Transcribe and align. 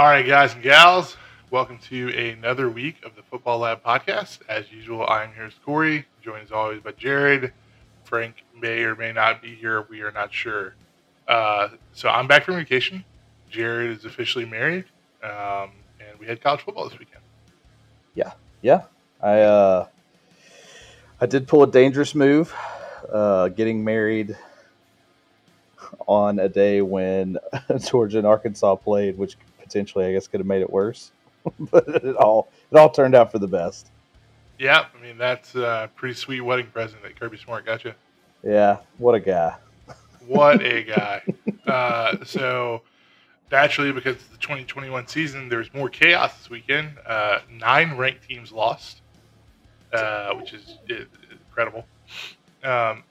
All 0.00 0.06
right, 0.06 0.26
guys 0.26 0.54
and 0.54 0.62
gals, 0.62 1.18
welcome 1.50 1.76
to 1.90 2.08
another 2.08 2.70
week 2.70 3.04
of 3.04 3.16
the 3.16 3.22
Football 3.22 3.58
Lab 3.58 3.84
podcast. 3.84 4.38
As 4.48 4.72
usual, 4.72 5.06
I 5.06 5.24
am 5.24 5.34
here 5.34 5.44
as 5.44 5.52
Corey, 5.62 6.06
joined 6.22 6.44
as 6.44 6.52
always 6.52 6.80
by 6.80 6.92
Jared. 6.92 7.52
Frank 8.04 8.36
may 8.58 8.82
or 8.84 8.96
may 8.96 9.12
not 9.12 9.42
be 9.42 9.54
here. 9.54 9.86
We 9.90 10.00
are 10.00 10.10
not 10.10 10.32
sure. 10.32 10.72
Uh, 11.28 11.68
so 11.92 12.08
I'm 12.08 12.26
back 12.26 12.44
from 12.44 12.54
vacation. 12.54 13.04
Jared 13.50 13.90
is 13.90 14.06
officially 14.06 14.46
married, 14.46 14.86
um, 15.22 15.72
and 16.00 16.18
we 16.18 16.24
had 16.24 16.40
college 16.40 16.62
football 16.62 16.88
this 16.88 16.98
weekend. 16.98 17.22
Yeah, 18.14 18.32
yeah. 18.62 18.84
I 19.22 19.40
uh, 19.42 19.86
I 21.20 21.26
did 21.26 21.46
pull 21.46 21.62
a 21.62 21.70
dangerous 21.70 22.14
move, 22.14 22.54
uh, 23.12 23.48
getting 23.48 23.84
married 23.84 24.34
on 26.06 26.38
a 26.38 26.48
day 26.48 26.80
when 26.80 27.36
Georgia 27.84 28.16
and 28.16 28.26
Arkansas 28.26 28.76
played, 28.76 29.18
which 29.18 29.36
potentially 29.70 30.04
I 30.06 30.12
guess 30.12 30.26
could 30.26 30.40
have 30.40 30.46
made 30.46 30.62
it 30.62 30.70
worse. 30.70 31.12
but 31.70 31.88
it 31.88 32.16
all 32.16 32.48
it 32.70 32.76
all 32.76 32.90
turned 32.90 33.14
out 33.14 33.32
for 33.32 33.38
the 33.38 33.48
best. 33.48 33.90
Yeah, 34.58 34.86
I 34.98 35.02
mean 35.02 35.16
that's 35.16 35.54
a 35.54 35.88
pretty 35.94 36.14
sweet 36.14 36.40
wedding 36.40 36.66
present 36.66 37.02
that 37.02 37.18
Kirby 37.18 37.38
Smart 37.38 37.64
got 37.64 37.84
you. 37.84 37.94
Yeah, 38.42 38.78
what 38.98 39.14
a 39.14 39.20
guy. 39.20 39.56
What 40.26 40.62
a 40.62 40.82
guy. 40.96 41.22
uh, 41.66 42.24
so 42.24 42.82
naturally, 43.50 43.92
because 43.92 44.16
it's 44.16 44.26
the 44.26 44.36
2021 44.38 45.06
season, 45.06 45.48
there's 45.48 45.72
more 45.72 45.88
chaos 45.88 46.36
this 46.36 46.50
weekend. 46.50 46.90
Uh, 47.06 47.38
nine 47.50 47.96
ranked 47.96 48.28
teams 48.28 48.52
lost, 48.52 49.00
uh, 49.92 50.34
which 50.34 50.52
is 50.52 50.78
incredible. 51.48 51.86
Um, 52.62 53.02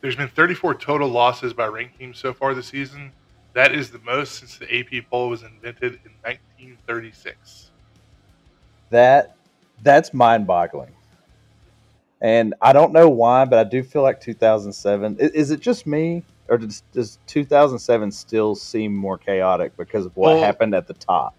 there's 0.00 0.16
been 0.16 0.28
34 0.28 0.74
total 0.74 1.08
losses 1.08 1.54
by 1.54 1.66
ranked 1.66 1.98
teams 1.98 2.18
so 2.18 2.34
far 2.34 2.54
this 2.54 2.66
season. 2.66 3.12
That 3.58 3.74
is 3.74 3.90
the 3.90 3.98
most 3.98 4.36
since 4.36 4.56
the 4.56 4.72
AP 4.72 5.10
poll 5.10 5.30
was 5.30 5.42
invented 5.42 5.94
in 6.04 6.12
1936. 6.22 7.72
That 8.90 9.34
that's 9.82 10.14
mind-boggling. 10.14 10.92
And 12.20 12.54
I 12.62 12.72
don't 12.72 12.92
know 12.92 13.08
why, 13.08 13.46
but 13.46 13.58
I 13.58 13.64
do 13.64 13.82
feel 13.82 14.02
like 14.02 14.20
2007. 14.20 15.16
Is, 15.18 15.30
is 15.32 15.50
it 15.50 15.58
just 15.58 15.88
me, 15.88 16.22
or 16.46 16.58
does, 16.58 16.84
does 16.92 17.18
2007 17.26 18.12
still 18.12 18.54
seem 18.54 18.94
more 18.94 19.18
chaotic 19.18 19.76
because 19.76 20.06
of 20.06 20.16
what 20.16 20.34
well, 20.34 20.44
happened 20.44 20.72
at 20.72 20.86
the 20.86 20.94
top? 20.94 21.34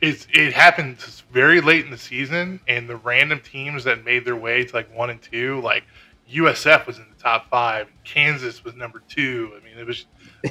It's 0.00 0.28
it 0.32 0.52
happened 0.52 0.98
very 1.32 1.60
late 1.60 1.84
in 1.84 1.90
the 1.90 1.98
season, 1.98 2.60
and 2.68 2.88
the 2.88 2.98
random 2.98 3.40
teams 3.40 3.82
that 3.82 4.04
made 4.04 4.24
their 4.24 4.36
way 4.36 4.62
to 4.62 4.76
like 4.76 4.96
one 4.96 5.10
and 5.10 5.20
two, 5.20 5.60
like 5.62 5.82
USF 6.32 6.86
was 6.86 6.98
in 6.98 7.06
the 7.08 7.20
top 7.20 7.48
five, 7.48 7.88
Kansas 8.04 8.62
was 8.62 8.74
number 8.74 9.02
two. 9.08 9.52
I 9.56 9.64
mean, 9.64 9.76
it 9.76 9.86
was 9.86 10.06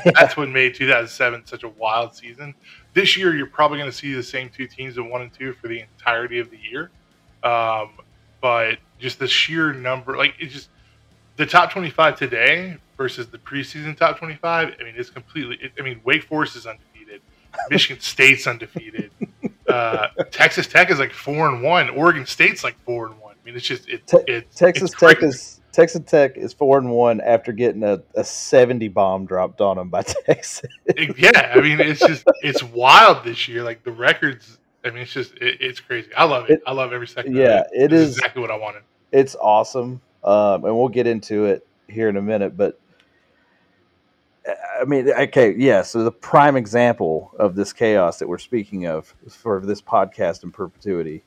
that's 0.06 0.36
what 0.36 0.50
made 0.50 0.76
2007 0.76 1.46
such 1.46 1.64
a 1.64 1.70
wild 1.70 2.16
season. 2.16 2.54
This 2.94 3.16
year, 3.18 3.36
you're 3.36 3.48
probably 3.48 3.78
going 3.78 3.90
to 3.90 3.96
see 3.96 4.14
the 4.14 4.24
same 4.24 4.50
two 4.50 4.68
teams 4.68 4.98
at 4.98 5.06
one 5.06 5.22
and 5.22 5.34
two 5.34 5.54
for 5.54 5.68
the 5.68 5.82
entirety 5.82 6.40
of 6.40 6.50
the 6.50 6.58
year. 6.58 6.90
Um, 7.44 7.92
but 8.42 8.80
just 9.00 9.20
the 9.20 9.28
sheer 9.28 9.74
number, 9.74 10.18
like 10.18 10.34
it's 10.40 10.54
just 10.54 10.70
the 11.38 11.46
top 11.46 11.72
25 11.72 12.18
today 12.18 12.78
versus 12.98 13.28
the 13.28 13.38
preseason 13.38 13.96
top 13.96 14.18
25. 14.18 14.76
I 14.80 14.84
mean, 14.84 14.94
it's 14.98 15.10
completely. 15.10 15.58
It, 15.62 15.72
I 15.80 15.84
mean, 15.84 16.02
Wake 16.04 16.24
Forest 16.24 16.56
is 16.56 16.66
undefeated, 16.66 17.22
Michigan 17.70 18.02
State's 18.02 18.48
undefeated, 18.48 19.12
uh, 19.68 20.08
Texas 20.32 20.68
Tech 20.68 20.90
is 20.90 21.00
like 21.00 21.12
four 21.12 21.50
and 21.50 21.62
one, 21.62 21.90
Oregon 21.90 22.26
State's 22.26 22.64
like 22.64 22.80
four 22.84 23.08
and 23.08 23.20
one. 23.20 23.36
I 23.42 23.46
mean, 23.46 23.56
it's 23.56 23.66
just 23.66 23.88
it, 23.90 24.08
Te- 24.08 24.24
it 24.28 24.52
Texas 24.56 24.92
it's 24.92 25.00
Tech 25.00 25.24
is 25.24 25.62
Texas 25.78 26.02
Tech 26.08 26.38
is 26.38 26.54
four 26.54 26.80
and 26.80 26.90
one 26.90 27.22
after 27.22 27.52
getting 27.52 27.84
a, 27.84 28.02
a 28.16 28.24
seventy 28.24 28.88
bomb 28.88 29.28
dropped 29.28 29.62
on 29.62 29.78
them 29.78 29.90
by 29.90 30.02
Texas. 30.26 30.68
yeah, 31.18 31.54
I 31.54 31.62
mean, 31.62 31.80
it's 31.80 32.00
just 32.00 32.26
it's 32.42 32.64
wild 32.64 33.24
this 33.24 33.48
year. 33.48 33.64
Like 33.64 33.84
the 33.84 33.92
records 33.92 34.58
I 34.84 34.90
mean, 34.90 35.04
it's 35.04 35.14
just 35.14 35.36
it, 35.36 35.62
it's 35.62 35.80
crazy. 35.80 36.10
I 36.16 36.24
love 36.24 36.50
it. 36.50 36.54
it. 36.54 36.62
I 36.66 36.72
love 36.72 36.94
every 36.94 37.08
second. 37.08 37.36
Yeah, 37.36 37.60
it, 37.72 37.92
it 37.92 37.94
is 37.94 38.18
exactly 38.18 38.42
what 38.42 38.50
I 38.50 38.58
wanted. 38.58 38.82
It's 39.12 39.36
awesome, 39.36 40.02
um, 40.24 40.66
and 40.66 40.76
we'll 40.76 40.90
get 40.90 41.06
into 41.06 41.46
it 41.46 41.68
here 41.88 42.10
in 42.10 42.18
a 42.18 42.24
minute. 42.24 42.58
But 42.58 42.80
I 44.82 44.84
mean, 44.84 45.12
okay, 45.12 45.54
yeah. 45.56 45.84
So 45.84 46.04
the 46.04 46.12
prime 46.12 46.56
example 46.56 47.36
of 47.38 47.54
this 47.54 47.72
chaos 47.72 48.18
that 48.18 48.28
we're 48.28 48.40
speaking 48.40 48.88
of 48.88 49.14
for 49.30 49.62
this 49.64 49.84
podcast 49.84 50.44
in 50.44 50.52
perpetuity, 50.52 51.24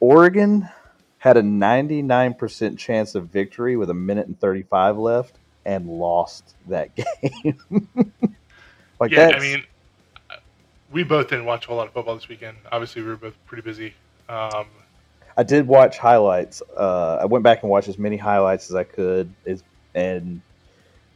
Oregon 0.00 0.68
had 1.18 1.36
a 1.36 1.42
99% 1.42 2.78
chance 2.78 3.14
of 3.14 3.28
victory 3.28 3.76
with 3.76 3.90
a 3.90 3.94
minute 3.94 4.26
and 4.26 4.38
35 4.38 4.96
left 4.98 5.36
and 5.64 5.86
lost 5.88 6.54
that 6.68 6.90
game. 6.94 7.58
like 9.00 9.10
yeah, 9.10 9.32
I 9.34 9.40
mean, 9.40 9.64
we 10.90 11.02
both 11.02 11.28
didn't 11.28 11.44
watch 11.44 11.64
a 11.64 11.68
whole 11.68 11.76
lot 11.76 11.88
of 11.88 11.92
football 11.92 12.14
this 12.14 12.28
weekend. 12.28 12.56
Obviously, 12.72 13.02
we 13.02 13.08
were 13.08 13.16
both 13.16 13.34
pretty 13.46 13.62
busy. 13.62 13.94
Um, 14.28 14.66
I 15.36 15.42
did 15.42 15.66
watch 15.66 15.98
highlights. 15.98 16.62
Uh, 16.76 17.18
I 17.20 17.24
went 17.24 17.44
back 17.44 17.62
and 17.62 17.70
watched 17.70 17.88
as 17.88 17.98
many 17.98 18.16
highlights 18.16 18.70
as 18.70 18.76
I 18.76 18.84
could, 18.84 19.32
is, 19.44 19.62
and 19.94 20.40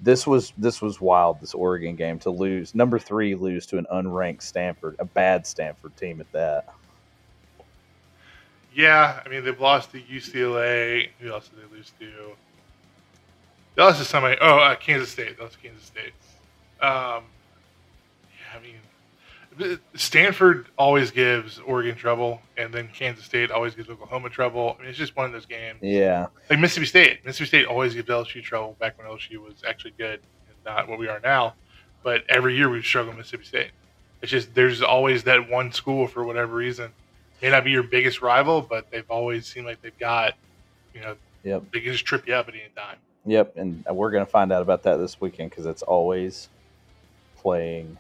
this 0.01 0.27
was 0.27 0.53
this 0.59 0.83
was 0.83 1.01
wild. 1.01 1.41
This 1.41 1.55
Oregon 1.55 1.97
game 1.97 2.19
to 2.21 2.31
lose 2.31 2.75
number 2.75 2.99
three, 2.99 3.35
lose 3.35 3.67
to 3.67 3.79
an 3.79 3.87
unranked 3.93 4.43
Stanford, 4.43 4.97
a 4.99 5.05
bad 5.05 5.47
Stanford 5.47 5.97
team 5.97 6.21
at 6.21 6.31
that. 6.33 6.75
Yeah, 8.75 9.21
I 9.25 9.29
mean 9.29 9.45
they've 9.45 9.61
lost 9.61 9.93
to 9.93 10.01
UCLA. 10.01 11.09
Who 11.21 11.31
else 11.31 11.49
did 11.49 11.59
they 11.59 11.77
lose 11.77 11.93
to? 12.01 12.37
They 13.75 13.83
lost 13.83 13.99
to 13.99 14.05
somebody. 14.05 14.37
Oh, 14.41 14.59
uh, 14.59 14.77
Kansas 14.77 15.11
State. 15.11 15.39
That 15.39 15.45
was 15.45 15.57
Kansas 15.57 15.85
State. 15.85 16.13
Um, 16.81 17.25
yeah, 18.31 18.57
I 18.57 18.63
mean 18.63 18.77
Stanford 19.95 20.67
always 20.79 21.11
gives 21.11 21.59
Oregon 21.59 21.95
trouble, 21.95 22.41
and 22.57 22.73
then 22.73 22.89
Kansas 22.89 23.25
State 23.25 23.51
always 23.51 23.75
gives 23.75 23.89
Oklahoma 23.89 24.31
trouble. 24.31 24.77
I 24.79 24.83
mean, 24.83 24.91
it's 24.91 24.99
just 24.99 25.17
one 25.17 25.27
of 25.27 25.33
those 25.33 25.47
games. 25.47 25.79
Yeah. 25.83 26.29
Like 26.49 26.59
Mississippi 26.59 26.87
State. 26.87 27.25
Mississippi 27.25 27.49
State 27.49 27.67
always 27.67 27.95
gives 27.95 28.09
LSU 28.09 28.43
trouble 28.43 28.77
back 28.81 28.99
when 28.99 29.07
LSU 29.07 29.39
was 29.39 29.63
actually 29.67 29.93
good 29.99 30.21
and 30.49 30.57
not 30.65 30.89
what 30.89 30.99
we 30.99 31.09
are 31.09 31.21
now. 31.21 31.55
But 32.03 32.25
every 32.29 32.57
year 32.57 32.69
we've 32.69 32.85
struggled 32.85 33.17
with 33.17 33.27
Mississippi 33.27 33.45
State. 33.45 33.71
It's 34.23 34.31
just 34.31 34.55
there's 34.55 34.83
always 34.83 35.25
that 35.25 35.51
one 35.51 35.73
school 35.73 36.07
for 36.07 36.25
whatever 36.25 36.55
reason. 36.55 36.93
May 37.43 37.51
not 37.51 37.65
be 37.65 37.73
your 37.73 37.83
biggest 37.83 38.23
rival, 38.23 38.63
but 38.63 38.91
they've 38.91 39.11
always 39.11 39.47
seemed 39.47 39.67
like 39.67 39.83
they've 39.83 39.99
got, 39.99 40.35
you 40.95 41.01
know, 41.01 41.17
yep. 41.43 41.65
they 41.73 41.81
can 41.81 41.93
just 41.93 42.07
trip 42.07 42.27
you 42.27 42.35
up 42.35 42.49
at 42.49 42.55
any 42.55 42.71
time. 42.77 42.97
Yep, 43.27 43.57
and 43.57 43.85
we're 43.91 44.11
going 44.11 44.25
to 44.25 44.31
find 44.31 44.53
out 44.53 44.63
about 44.63 44.85
that 44.85 44.97
this 44.97 45.21
weekend 45.21 45.51
because 45.51 45.67
it's 45.67 45.83
always 45.83 46.49
playing 47.37 47.99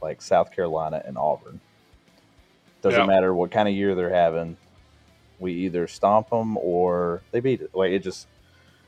like 0.00 0.22
South 0.22 0.52
Carolina 0.52 1.02
and 1.04 1.18
Auburn. 1.18 1.60
Doesn't 2.82 3.00
yeah. 3.00 3.06
matter 3.06 3.34
what 3.34 3.50
kind 3.50 3.68
of 3.68 3.74
year 3.74 3.94
they're 3.94 4.10
having. 4.10 4.56
We 5.40 5.52
either 5.52 5.86
stomp 5.86 6.30
them 6.30 6.56
or 6.56 7.22
they 7.32 7.40
beat 7.40 7.60
it. 7.60 7.74
Like 7.74 7.90
it 7.90 8.00
just 8.00 8.28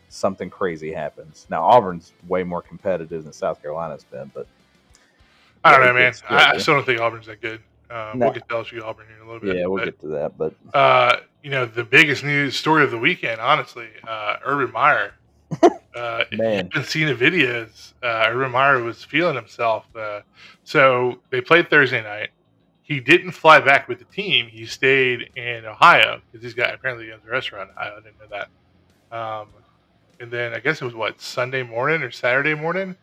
something 0.09 0.51
crazy 0.51 0.93
happens. 0.93 1.47
Now 1.51 1.65
Auburn's 1.65 2.13
way 2.27 2.45
more 2.45 2.63
competitive 2.63 3.25
than 3.25 3.33
South 3.33 3.61
Carolina's 3.61 4.05
been, 4.05 4.31
but 4.35 4.47
I 5.65 5.73
don't 5.73 5.85
know, 5.85 5.95
man. 5.95 6.13
I, 6.29 6.53
I, 6.53 6.59
still 6.59 6.75
don't 6.75 6.87
think 6.87 7.01
Auburn's 7.01 7.27
that 7.27 7.41
good. 7.41 7.61
Uh, 7.91 8.13
no. 8.15 8.27
We'll 8.27 8.35
get 8.35 8.49
to 8.49 8.55
LSU 8.55 8.83
Auburn 8.83 9.07
here 9.07 9.17
in 9.17 9.23
a 9.23 9.27
little 9.27 9.41
bit. 9.41 9.57
Yeah, 9.57 9.67
we'll 9.67 9.79
but, 9.79 9.85
get 9.87 10.01
to 10.01 10.09
that. 10.09 10.39
But 10.39 10.55
uh, 10.75 11.17
you 11.43 11.51
know, 11.51 11.67
the 11.67 11.85
biggest 11.85 12.25
news 12.25 12.57
story 12.57 12.85
of 12.85 12.91
the 12.91 12.99
weekend, 12.99 13.41
honestly, 13.41 13.89
uh, 14.07 14.37
Urban 14.45 14.73
Meyer 14.73 15.15
uh, 15.95 16.25
Man. 16.33 16.67
If 16.67 16.75
you've 16.75 16.89
seen 16.89 17.07
the 17.07 17.15
videos, 17.15 17.93
uh, 18.03 18.27
Urban 18.29 18.53
Meyer 18.53 18.83
was 18.83 19.05
feeling 19.05 19.35
himself. 19.35 19.85
Uh, 19.97 20.21
so 20.65 21.21
they 21.31 21.41
played 21.41 21.71
Thursday 21.71 22.03
night. 22.03 22.31
He 22.83 23.01
didn't 23.01 23.33
fly 23.33 23.61
back 23.61 23.87
with 23.89 23.99
the 23.99 24.07
team. 24.07 24.49
He 24.49 24.65
stayed 24.65 25.31
in 25.37 25.67
Ohio 25.67 26.21
because 26.27 26.43
he's 26.43 26.55
got 26.55 26.75
apparently 26.75 27.07
he 27.07 27.13
owns 27.13 27.25
a 27.27 27.31
restaurant. 27.31 27.71
I 27.77 27.91
didn't 27.97 28.19
know 28.19 28.27
that. 28.31 29.17
Um, 29.17 29.49
and 30.21 30.31
then 30.31 30.55
I 30.55 30.59
guess 30.59 30.81
it 30.81 30.85
was 30.85 30.95
what 30.95 31.21
Sunday 31.21 31.63
morning 31.63 32.03
or 32.03 32.11
Saturday 32.11 32.55
morning. 32.55 32.97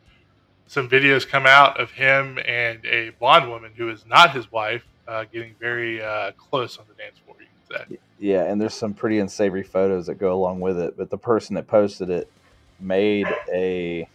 Some 0.68 0.90
videos 0.90 1.28
come 1.28 1.46
out 1.46 1.80
of 1.80 1.92
him 1.92 2.40
and 2.46 2.84
a 2.86 3.12
blonde 3.12 3.50
woman 3.50 3.72
who 3.76 3.90
is 3.90 4.06
not 4.06 4.34
his 4.34 4.52
wife 4.52 4.84
uh, 5.08 5.26
getting 5.32 5.56
very 5.60 6.02
uh, 6.02 6.32
close 6.32 6.78
on 6.78 6.86
the 6.88 6.96
dance 6.96 7.20
floor. 7.20 7.38
You 7.40 7.48
can 7.68 7.88
say. 7.88 7.98
Yeah, 8.20 8.44
and 8.44 8.60
there's 8.60 8.74
some 8.74 8.94
pretty 8.94 9.20
unsavory 9.20 9.64
photos 9.64 10.08
that 10.08 10.16
go 10.16 10.34
along 10.34 10.62
with 10.62 10.80
it. 10.80 10.98
But 10.98 11.10
the 11.10 11.18
person 11.18 11.56
that 11.56 11.68
posted 11.68 12.10
it 12.10 12.32
made 12.80 13.28
a 13.54 14.08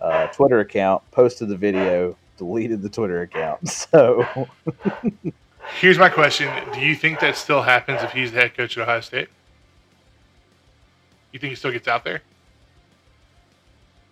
uh, 0.00 0.28
Twitter 0.28 0.60
account, 0.60 1.02
posted 1.10 1.48
the 1.48 1.56
video, 1.56 2.16
deleted 2.38 2.82
the 2.82 2.88
Twitter 2.88 3.22
account. 3.22 3.60
So 3.68 4.48
here's 5.80 5.98
my 5.98 6.08
question: 6.08 6.50
Do 6.72 6.80
you 6.80 6.94
think 6.94 7.20
that 7.20 7.36
still 7.36 7.62
happens 7.62 8.02
if 8.02 8.12
he's 8.12 8.32
the 8.32 8.40
head 8.40 8.56
coach 8.56 8.76
at 8.76 8.82
Ohio 8.82 9.00
State? 9.00 9.28
You 11.32 11.38
think 11.38 11.50
he 11.50 11.54
still 11.54 11.70
gets 11.70 11.86
out 11.86 12.04
there? 12.04 12.22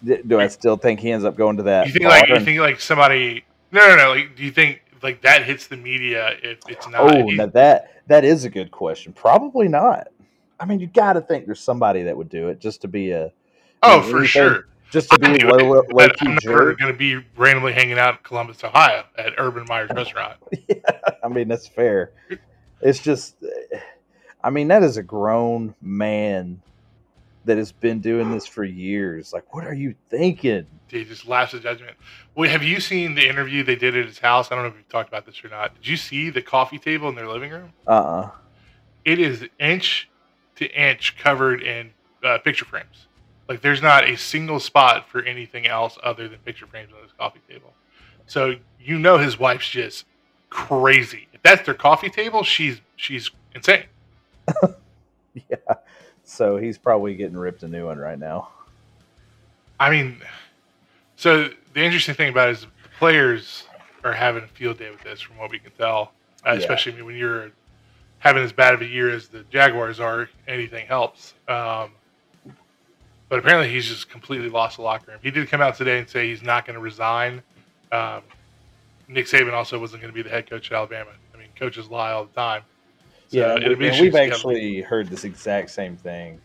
Do 0.04 0.38
I 0.40 0.48
still 0.48 0.76
think 0.76 1.00
he 1.00 1.10
ends 1.10 1.24
up 1.24 1.36
going 1.36 1.56
to 1.56 1.64
that? 1.64 1.86
You 1.86 1.92
think 1.92 2.04
like 2.04 2.28
you 2.28 2.40
think 2.40 2.60
like 2.60 2.80
somebody? 2.80 3.44
No, 3.72 3.86
no, 3.88 3.96
no. 3.96 4.10
Like, 4.10 4.36
do 4.36 4.44
you 4.44 4.50
think 4.50 4.82
like 5.02 5.22
that 5.22 5.44
hits 5.44 5.66
the 5.66 5.76
media 5.76 6.36
if 6.42 6.58
it's 6.68 6.88
not? 6.88 7.00
Oh, 7.00 7.22
now 7.30 7.46
that 7.46 8.02
that 8.06 8.24
is 8.24 8.44
a 8.44 8.50
good 8.50 8.70
question. 8.70 9.12
Probably 9.12 9.68
not. 9.68 10.08
I 10.60 10.64
mean, 10.64 10.80
you 10.80 10.86
got 10.86 11.14
to 11.14 11.20
think 11.20 11.46
there's 11.46 11.60
somebody 11.60 12.04
that 12.04 12.16
would 12.16 12.28
do 12.28 12.48
it 12.48 12.60
just 12.60 12.82
to 12.82 12.88
be 12.88 13.10
a 13.12 13.32
Oh, 13.82 14.02
for 14.02 14.24
sure. 14.24 14.66
just 14.90 15.10
to 15.10 15.18
be 15.18 15.38
low, 15.44 15.56
low, 15.56 15.82
low 15.92 16.06
I'm 16.20 16.38
never 16.44 16.74
going 16.74 16.92
to 16.92 16.98
be 16.98 17.24
randomly 17.36 17.72
hanging 17.72 17.98
out 17.98 18.14
in 18.14 18.20
Columbus, 18.24 18.64
Ohio, 18.64 19.04
at 19.16 19.34
Urban 19.38 19.66
Meyer's 19.68 19.90
restaurant. 19.94 20.36
yeah, 20.68 20.80
I 21.22 21.28
mean 21.28 21.48
that's 21.48 21.68
fair. 21.68 22.12
It's 22.80 22.98
just, 22.98 23.36
I 24.42 24.50
mean 24.50 24.68
that 24.68 24.82
is 24.82 24.96
a 24.96 25.02
grown 25.02 25.74
man 25.80 26.60
that 27.48 27.58
has 27.58 27.72
been 27.72 28.00
doing 28.00 28.30
this 28.30 28.46
for 28.46 28.64
years. 28.64 29.32
Like, 29.32 29.52
what 29.54 29.66
are 29.66 29.74
you 29.74 29.94
thinking? 30.08 30.66
He 30.88 31.04
just 31.04 31.26
laughs 31.26 31.52
at 31.54 31.62
judgment. 31.62 31.96
Well, 32.34 32.48
have 32.48 32.62
you 32.62 32.80
seen 32.80 33.14
the 33.14 33.28
interview 33.28 33.64
they 33.64 33.76
did 33.76 33.96
at 33.96 34.06
his 34.06 34.18
house? 34.18 34.50
I 34.50 34.54
don't 34.54 34.64
know 34.64 34.70
if 34.70 34.76
we've 34.76 34.88
talked 34.88 35.08
about 35.08 35.26
this 35.26 35.42
or 35.44 35.48
not. 35.48 35.74
Did 35.74 35.86
you 35.86 35.96
see 35.96 36.30
the 36.30 36.42
coffee 36.42 36.78
table 36.78 37.08
in 37.08 37.14
their 37.14 37.28
living 37.28 37.50
room? 37.50 37.72
Uh 37.86 37.90
uh-uh. 37.90 38.20
uh 38.20 38.30
It 39.04 39.18
is 39.18 39.44
inch 39.58 40.08
to 40.56 40.66
inch 40.66 41.16
covered 41.18 41.62
in 41.62 41.90
uh, 42.22 42.38
picture 42.38 42.64
frames. 42.64 43.06
Like, 43.48 43.62
there's 43.62 43.82
not 43.82 44.04
a 44.08 44.16
single 44.16 44.60
spot 44.60 45.08
for 45.08 45.22
anything 45.22 45.66
else 45.66 45.98
other 46.02 46.28
than 46.28 46.38
picture 46.40 46.66
frames 46.66 46.92
on 46.94 47.02
this 47.02 47.12
coffee 47.18 47.40
table. 47.48 47.72
So 48.26 48.56
you 48.78 48.98
know 48.98 49.18
his 49.18 49.38
wife's 49.38 49.68
just 49.68 50.04
crazy. 50.50 51.26
If 51.32 51.42
that's 51.42 51.64
their 51.64 51.74
coffee 51.74 52.10
table, 52.10 52.44
she's 52.44 52.80
she's 52.96 53.30
insane. 53.54 53.84
yeah. 55.34 55.56
So 56.28 56.58
he's 56.58 56.76
probably 56.76 57.14
getting 57.14 57.36
ripped 57.36 57.62
a 57.62 57.68
new 57.68 57.86
one 57.86 57.98
right 57.98 58.18
now. 58.18 58.50
I 59.80 59.90
mean, 59.90 60.20
so 61.16 61.48
the 61.72 61.82
interesting 61.82 62.14
thing 62.14 62.28
about 62.28 62.50
it 62.50 62.52
is 62.52 62.60
the 62.60 62.68
players 62.98 63.64
are 64.04 64.12
having 64.12 64.44
a 64.44 64.48
field 64.48 64.78
day 64.78 64.90
with 64.90 65.00
this, 65.00 65.22
from 65.22 65.38
what 65.38 65.50
we 65.50 65.58
can 65.58 65.72
tell. 65.72 66.12
Uh, 66.46 66.52
yeah. 66.52 66.58
Especially 66.58 67.00
when 67.02 67.16
you're 67.16 67.50
having 68.18 68.42
as 68.42 68.52
bad 68.52 68.74
of 68.74 68.82
a 68.82 68.86
year 68.86 69.10
as 69.10 69.28
the 69.28 69.42
Jaguars 69.50 70.00
are, 70.00 70.28
anything 70.46 70.86
helps. 70.86 71.32
Um, 71.48 71.92
but 73.30 73.38
apparently, 73.38 73.70
he's 73.70 73.86
just 73.86 74.10
completely 74.10 74.50
lost 74.50 74.76
the 74.76 74.82
locker 74.82 75.12
room. 75.12 75.20
He 75.22 75.30
did 75.30 75.48
come 75.48 75.62
out 75.62 75.76
today 75.76 75.98
and 75.98 76.08
say 76.08 76.28
he's 76.28 76.42
not 76.42 76.66
going 76.66 76.74
to 76.74 76.80
resign. 76.80 77.42
Um, 77.90 78.22
Nick 79.08 79.26
Saban 79.26 79.54
also 79.54 79.78
wasn't 79.78 80.02
going 80.02 80.12
to 80.12 80.14
be 80.14 80.22
the 80.22 80.30
head 80.30 80.48
coach 80.48 80.70
at 80.70 80.76
Alabama. 80.76 81.10
I 81.34 81.38
mean, 81.38 81.48
coaches 81.58 81.88
lie 81.88 82.12
all 82.12 82.26
the 82.26 82.34
time. 82.34 82.62
So 83.28 83.38
yeah, 83.38 83.56
and 83.56 83.78
we've 83.78 84.14
actually 84.14 84.80
heard 84.80 85.08
this 85.08 85.24
exact 85.24 85.70
same 85.70 85.96
thing 85.96 86.40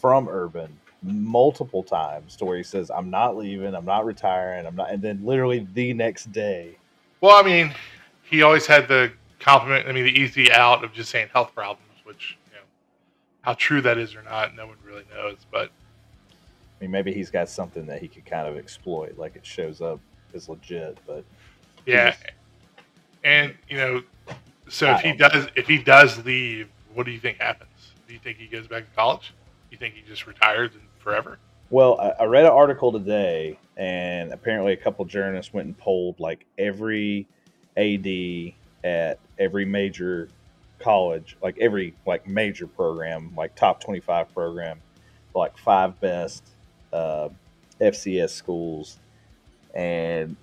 from 0.00 0.28
Urban 0.28 0.74
multiple 1.02 1.82
times 1.82 2.34
to 2.36 2.46
where 2.46 2.56
he 2.56 2.62
says, 2.62 2.90
"I'm 2.90 3.10
not 3.10 3.36
leaving. 3.36 3.74
I'm 3.74 3.84
not 3.84 4.06
retiring. 4.06 4.66
I'm 4.66 4.74
not," 4.74 4.90
and 4.90 5.02
then 5.02 5.24
literally 5.24 5.66
the 5.74 5.92
next 5.92 6.32
day. 6.32 6.76
Well, 7.20 7.36
I 7.36 7.46
mean, 7.46 7.74
he 8.22 8.42
always 8.42 8.66
had 8.66 8.88
the 8.88 9.12
compliment. 9.38 9.86
I 9.86 9.92
mean, 9.92 10.04
the 10.04 10.18
easy 10.18 10.50
out 10.50 10.82
of 10.82 10.94
just 10.94 11.10
saying 11.10 11.28
health 11.32 11.54
problems, 11.54 11.92
which 12.04 12.38
you 12.46 12.56
know, 12.56 12.64
how 13.42 13.52
true 13.54 13.82
that 13.82 13.98
is 13.98 14.14
or 14.14 14.22
not, 14.22 14.54
no 14.54 14.66
one 14.66 14.76
really 14.82 15.04
knows. 15.14 15.36
But 15.50 15.70
I 15.70 16.84
mean, 16.84 16.90
maybe 16.90 17.12
he's 17.12 17.30
got 17.30 17.50
something 17.50 17.84
that 17.86 18.00
he 18.00 18.08
could 18.08 18.24
kind 18.24 18.48
of 18.48 18.56
exploit, 18.56 19.18
like 19.18 19.36
it 19.36 19.44
shows 19.44 19.82
up 19.82 20.00
as 20.34 20.48
legit. 20.48 20.96
But 21.06 21.24
yeah, 21.84 22.14
and 23.24 23.54
you 23.68 23.76
know, 23.76 24.02
so 24.68 24.92
if 24.92 25.00
he 25.00 25.12
does, 25.12 25.48
if 25.56 25.66
he 25.66 25.78
does 25.78 26.24
leave, 26.24 26.68
what 26.94 27.06
do 27.06 27.12
you 27.12 27.20
think 27.20 27.38
happens? 27.38 27.70
Do 28.06 28.14
you 28.14 28.20
think 28.20 28.38
he 28.38 28.46
goes 28.46 28.66
back 28.66 28.88
to 28.88 28.96
college? 28.96 29.32
Do 29.70 29.74
you 29.74 29.78
think 29.78 29.94
he 29.94 30.02
just 30.02 30.26
retires 30.26 30.70
and 30.74 30.82
forever? 30.98 31.38
Well, 31.70 31.98
I, 32.00 32.22
I 32.22 32.24
read 32.24 32.44
an 32.44 32.52
article 32.52 32.92
today, 32.92 33.58
and 33.76 34.32
apparently 34.32 34.72
a 34.72 34.76
couple 34.76 35.04
journalists 35.04 35.52
went 35.52 35.66
and 35.66 35.78
polled 35.78 36.20
like 36.20 36.46
every 36.58 37.26
AD 37.76 38.54
at 38.84 39.18
every 39.38 39.64
major 39.64 40.28
college, 40.78 41.36
like 41.42 41.58
every 41.58 41.94
like 42.06 42.26
major 42.28 42.66
program, 42.66 43.32
like 43.36 43.54
top 43.54 43.82
twenty-five 43.82 44.32
program, 44.32 44.80
like 45.34 45.56
five 45.58 45.98
best 46.00 46.44
uh, 46.92 47.28
FCS 47.80 48.30
schools, 48.30 48.98
and 49.74 50.36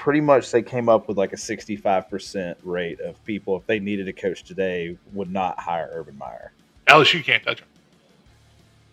pretty 0.00 0.20
much 0.22 0.50
they 0.50 0.62
came 0.62 0.88
up 0.88 1.06
with 1.08 1.18
like 1.18 1.34
a 1.34 1.36
65% 1.36 2.56
rate 2.64 2.98
of 3.00 3.22
people 3.26 3.54
if 3.58 3.66
they 3.66 3.78
needed 3.78 4.08
a 4.08 4.12
coach 4.14 4.42
today 4.44 4.96
would 5.12 5.30
not 5.30 5.60
hire 5.60 5.90
Urban 5.92 6.16
Meyer. 6.16 6.52
LSU 6.86 7.22
can't 7.22 7.44
touch 7.44 7.60
him. 7.60 7.66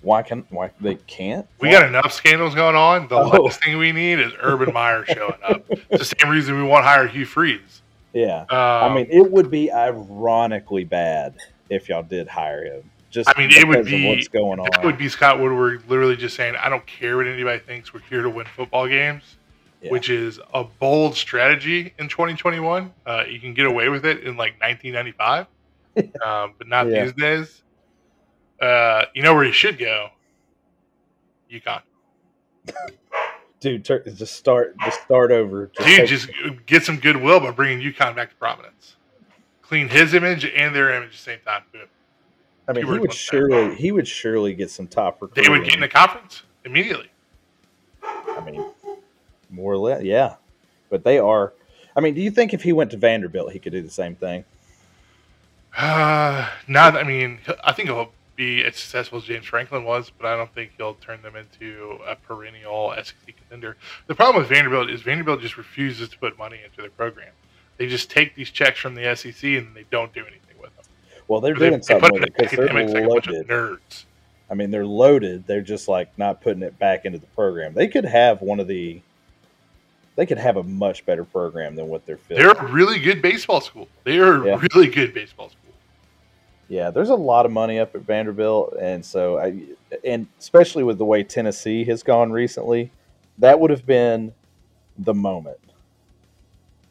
Why 0.02 0.22
can 0.22 0.46
why 0.50 0.70
they 0.82 0.96
can't? 0.96 1.48
We 1.60 1.72
got 1.72 1.88
enough 1.88 2.12
scandals 2.12 2.54
going 2.54 2.76
on. 2.76 3.08
The 3.08 3.16
oh. 3.16 3.30
last 3.30 3.64
thing 3.64 3.78
we 3.78 3.94
need 3.94 4.20
is 4.20 4.34
Urban 4.42 4.74
Meyer 4.74 5.06
showing 5.08 5.40
up. 5.48 5.66
It's 5.70 6.10
the 6.10 6.16
same 6.20 6.30
reason 6.30 6.56
we 6.56 6.64
want 6.64 6.84
to 6.84 6.88
hire 6.88 7.08
Hugh 7.08 7.26
Freeze. 7.26 7.82
Yeah, 8.14 8.42
um, 8.42 8.92
I 8.92 8.94
mean 8.94 9.08
it 9.10 9.32
would 9.32 9.50
be 9.50 9.72
ironically 9.72 10.84
bad 10.84 11.36
if 11.70 11.88
y'all 11.88 12.04
did 12.04 12.28
hire 12.28 12.66
him. 12.66 12.92
Just 13.10 13.30
I 13.30 13.40
mean 13.40 13.50
it 13.52 13.66
would 13.68 13.86
be 13.86 14.08
what's 14.08 14.28
going 14.28 14.60
on. 14.60 14.68
It 14.68 14.84
would 14.84 14.98
be 14.98 15.08
Scott 15.10 15.40
Woodward 15.40 15.84
literally 15.88 16.18
just 16.18 16.36
saying, 16.36 16.56
"I 16.58 16.70
don't 16.70 16.86
care 16.86 17.18
what 17.18 17.28
anybody 17.28 17.60
thinks. 17.60 17.94
We're 17.94 18.02
here 18.02 18.22
to 18.22 18.30
win 18.30 18.46
football 18.46 18.88
games." 18.88 19.38
Yeah. 19.82 19.92
which 19.92 20.10
is 20.10 20.40
a 20.54 20.64
bold 20.64 21.16
strategy 21.16 21.94
in 22.00 22.10
2021. 22.10 22.94
Uh, 23.06 23.24
you 23.30 23.40
can 23.40 23.54
get 23.54 23.66
away 23.66 23.90
with 23.90 24.06
it 24.06 24.24
in 24.24 24.38
like 24.38 24.60
1995, 24.62 25.48
um, 26.26 26.54
but 26.58 26.68
not 26.68 26.88
yeah. 26.88 27.04
these 27.04 27.14
days. 27.14 27.64
Uh, 28.62 29.06
you 29.14 29.22
know 29.22 29.36
where 29.36 29.46
you 29.46 29.52
should 29.52 29.78
go? 29.78 30.10
UConn. 31.52 31.82
Dude, 33.60 33.84
tur- 33.86 34.04
just 34.04 34.36
start, 34.36 34.76
just 34.84 35.02
start 35.02 35.32
over. 35.32 35.72
Just 35.76 35.88
Dude, 35.88 36.08
just 36.08 36.30
get 36.68 36.84
some 36.84 37.00
goodwill 37.00 37.40
by 37.40 37.52
bringing 37.52 37.80
UConn 37.80 38.16
back 38.16 38.30
to 38.30 38.36
prominence. 38.36 38.98
Clean 39.64 39.90
his 39.90 40.14
image 40.14 40.46
and 40.46 40.76
their 40.76 40.94
image 40.94 41.10
at 41.10 41.12
the 41.14 41.18
same 41.18 41.40
time. 41.46 41.64
Boom. 41.72 41.82
I 42.68 42.74
mean, 42.74 42.86
he 42.86 43.00
would 43.00 43.14
surely, 43.14 43.76
he 43.76 43.92
would 43.92 44.08
surely 44.08 44.54
get 44.54 44.70
some 44.70 44.88
top. 44.88 45.20
They 45.34 45.50
would 45.50 45.64
get 45.64 45.76
in 45.76 45.80
the 45.80 45.88
conference 45.88 46.44
immediately. 46.66 47.10
I 48.04 48.42
mean, 48.46 48.64
more 49.50 49.74
or 49.74 49.78
less, 49.78 50.04
yeah. 50.04 50.36
But 50.90 51.04
they 51.04 51.20
are. 51.20 51.54
I 51.96 52.00
mean, 52.00 52.14
do 52.14 52.22
you 52.22 52.32
think 52.32 52.54
if 52.54 52.64
he 52.64 52.74
went 52.74 52.92
to 52.92 52.98
Vanderbilt, 52.98 53.52
he 53.52 53.60
could 53.60 53.74
do 53.74 53.82
the 53.82 53.90
same 53.90 54.16
thing? 54.16 54.46
Uh, 55.76 56.50
not. 56.68 56.96
I 56.96 57.04
mean, 57.04 57.40
I 57.64 57.74
think 57.74 57.90
he'll 57.90 58.12
be 58.36 58.64
as 58.64 58.78
successful 58.78 59.18
as 59.18 59.26
James 59.26 59.46
Franklin 59.46 59.84
was, 59.84 60.12
but 60.16 60.28
I 60.28 60.38
don't 60.38 60.54
think 60.54 60.72
he'll 60.78 60.94
turn 60.94 61.22
them 61.24 61.36
into 61.36 62.00
a 62.06 62.16
perennial 62.16 62.94
SEC 62.96 63.36
contender. 63.36 63.76
The 64.06 64.16
problem 64.16 64.42
with 64.42 64.50
Vanderbilt 64.50 64.90
is 64.90 65.02
Vanderbilt 65.02 65.42
just 65.42 65.58
refuses 65.58 66.08
to 66.10 66.18
put 66.20 66.38
money 66.38 66.60
into 66.64 66.82
their 66.82 66.92
program. 66.92 67.32
They 67.78 67.88
just 67.88 68.10
take 68.10 68.36
these 68.36 68.52
checks 68.52 68.80
from 68.80 68.96
the 68.96 69.16
SEC 69.16 69.44
and 69.44 69.76
they 69.76 69.86
don't 69.92 70.14
do 70.14 70.22
anything 70.22 70.60
with 70.62 70.76
them. 70.76 70.86
Well, 71.28 71.42
they're 71.42 71.56
doing 71.56 71.74
they, 71.74 71.82
something 71.82 72.12
with 72.14 72.24
it 72.24 72.36
because 72.36 72.52
they're 72.52 73.08
loaded. 73.08 73.38
Like 73.38 73.48
nerds. 73.48 74.06
I 74.50 74.54
mean, 74.54 74.72
they're 74.72 74.86
loaded. 74.86 75.46
They're 75.46 75.62
just 75.62 75.88
like 75.88 76.16
not 76.18 76.42
putting 76.42 76.64
it 76.64 76.78
back 76.80 77.06
into 77.06 77.20
the 77.20 77.28
program. 77.28 77.74
They 77.74 77.88
could 77.88 78.06
have 78.06 78.42
one 78.42 78.60
of 78.60 78.68
the 78.68 79.02
they 80.18 80.26
could 80.26 80.40
have 80.40 80.58
a 80.58 80.64
much 80.64 81.06
better 81.06 81.24
program 81.24 81.76
than 81.76 81.88
what 81.88 82.06
they're 82.06 82.18
filling. 82.18 82.44
They're 82.44 82.52
a 82.52 82.72
really 82.72 83.00
good 83.00 83.22
baseball 83.22 83.62
school. 83.62 83.88
They 84.04 84.18
are 84.18 84.46
yeah. 84.46 84.60
really 84.74 84.88
good 84.88 85.14
baseball 85.14 85.50
school. 85.50 85.74
Yeah, 86.68 86.90
there's 86.90 87.10
a 87.10 87.16
lot 87.16 87.46
of 87.46 87.52
money 87.52 87.80
up 87.80 87.96
at 87.96 88.02
Vanderbilt, 88.02 88.76
and 88.82 89.06
so 89.06 89.38
I, 89.38 89.62
and 90.04 90.28
especially 90.38 90.84
with 90.84 90.98
the 90.98 91.06
way 91.06 91.24
Tennessee 91.24 91.86
has 91.86 92.04
gone 92.04 92.32
recently, 92.32 92.92
that 93.38 93.60
would 93.60 93.70
have 93.70 93.86
been 93.86 94.34
the 94.98 95.14
moment. 95.14 95.60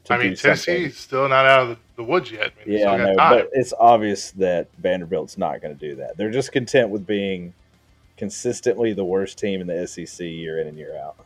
I 0.09 0.17
mean, 0.17 0.35
Tennessee's 0.35 0.97
still 0.97 1.27
not 1.27 1.45
out 1.45 1.69
of 1.69 1.77
the, 1.97 2.03
woods 2.03 2.31
yet. 2.31 2.53
I 2.65 2.69
mean, 2.69 2.79
yeah, 2.79 2.91
I 2.91 2.97
know, 2.97 3.15
but 3.17 3.49
it's 3.51 3.73
obvious 3.77 4.31
that 4.31 4.69
Vanderbilt's 4.79 5.37
not 5.37 5.61
going 5.61 5.77
to 5.77 5.79
do 5.89 5.97
that. 5.97 6.15
They're 6.15 6.31
just 6.31 6.53
content 6.53 6.89
with 6.89 7.05
being 7.05 7.53
consistently 8.15 8.93
the 8.93 9.03
worst 9.03 9.37
team 9.37 9.59
in 9.59 9.67
the 9.67 9.85
SEC 9.85 10.21
year 10.21 10.61
in 10.61 10.67
and 10.67 10.77
year 10.77 10.97
out. 10.97 11.17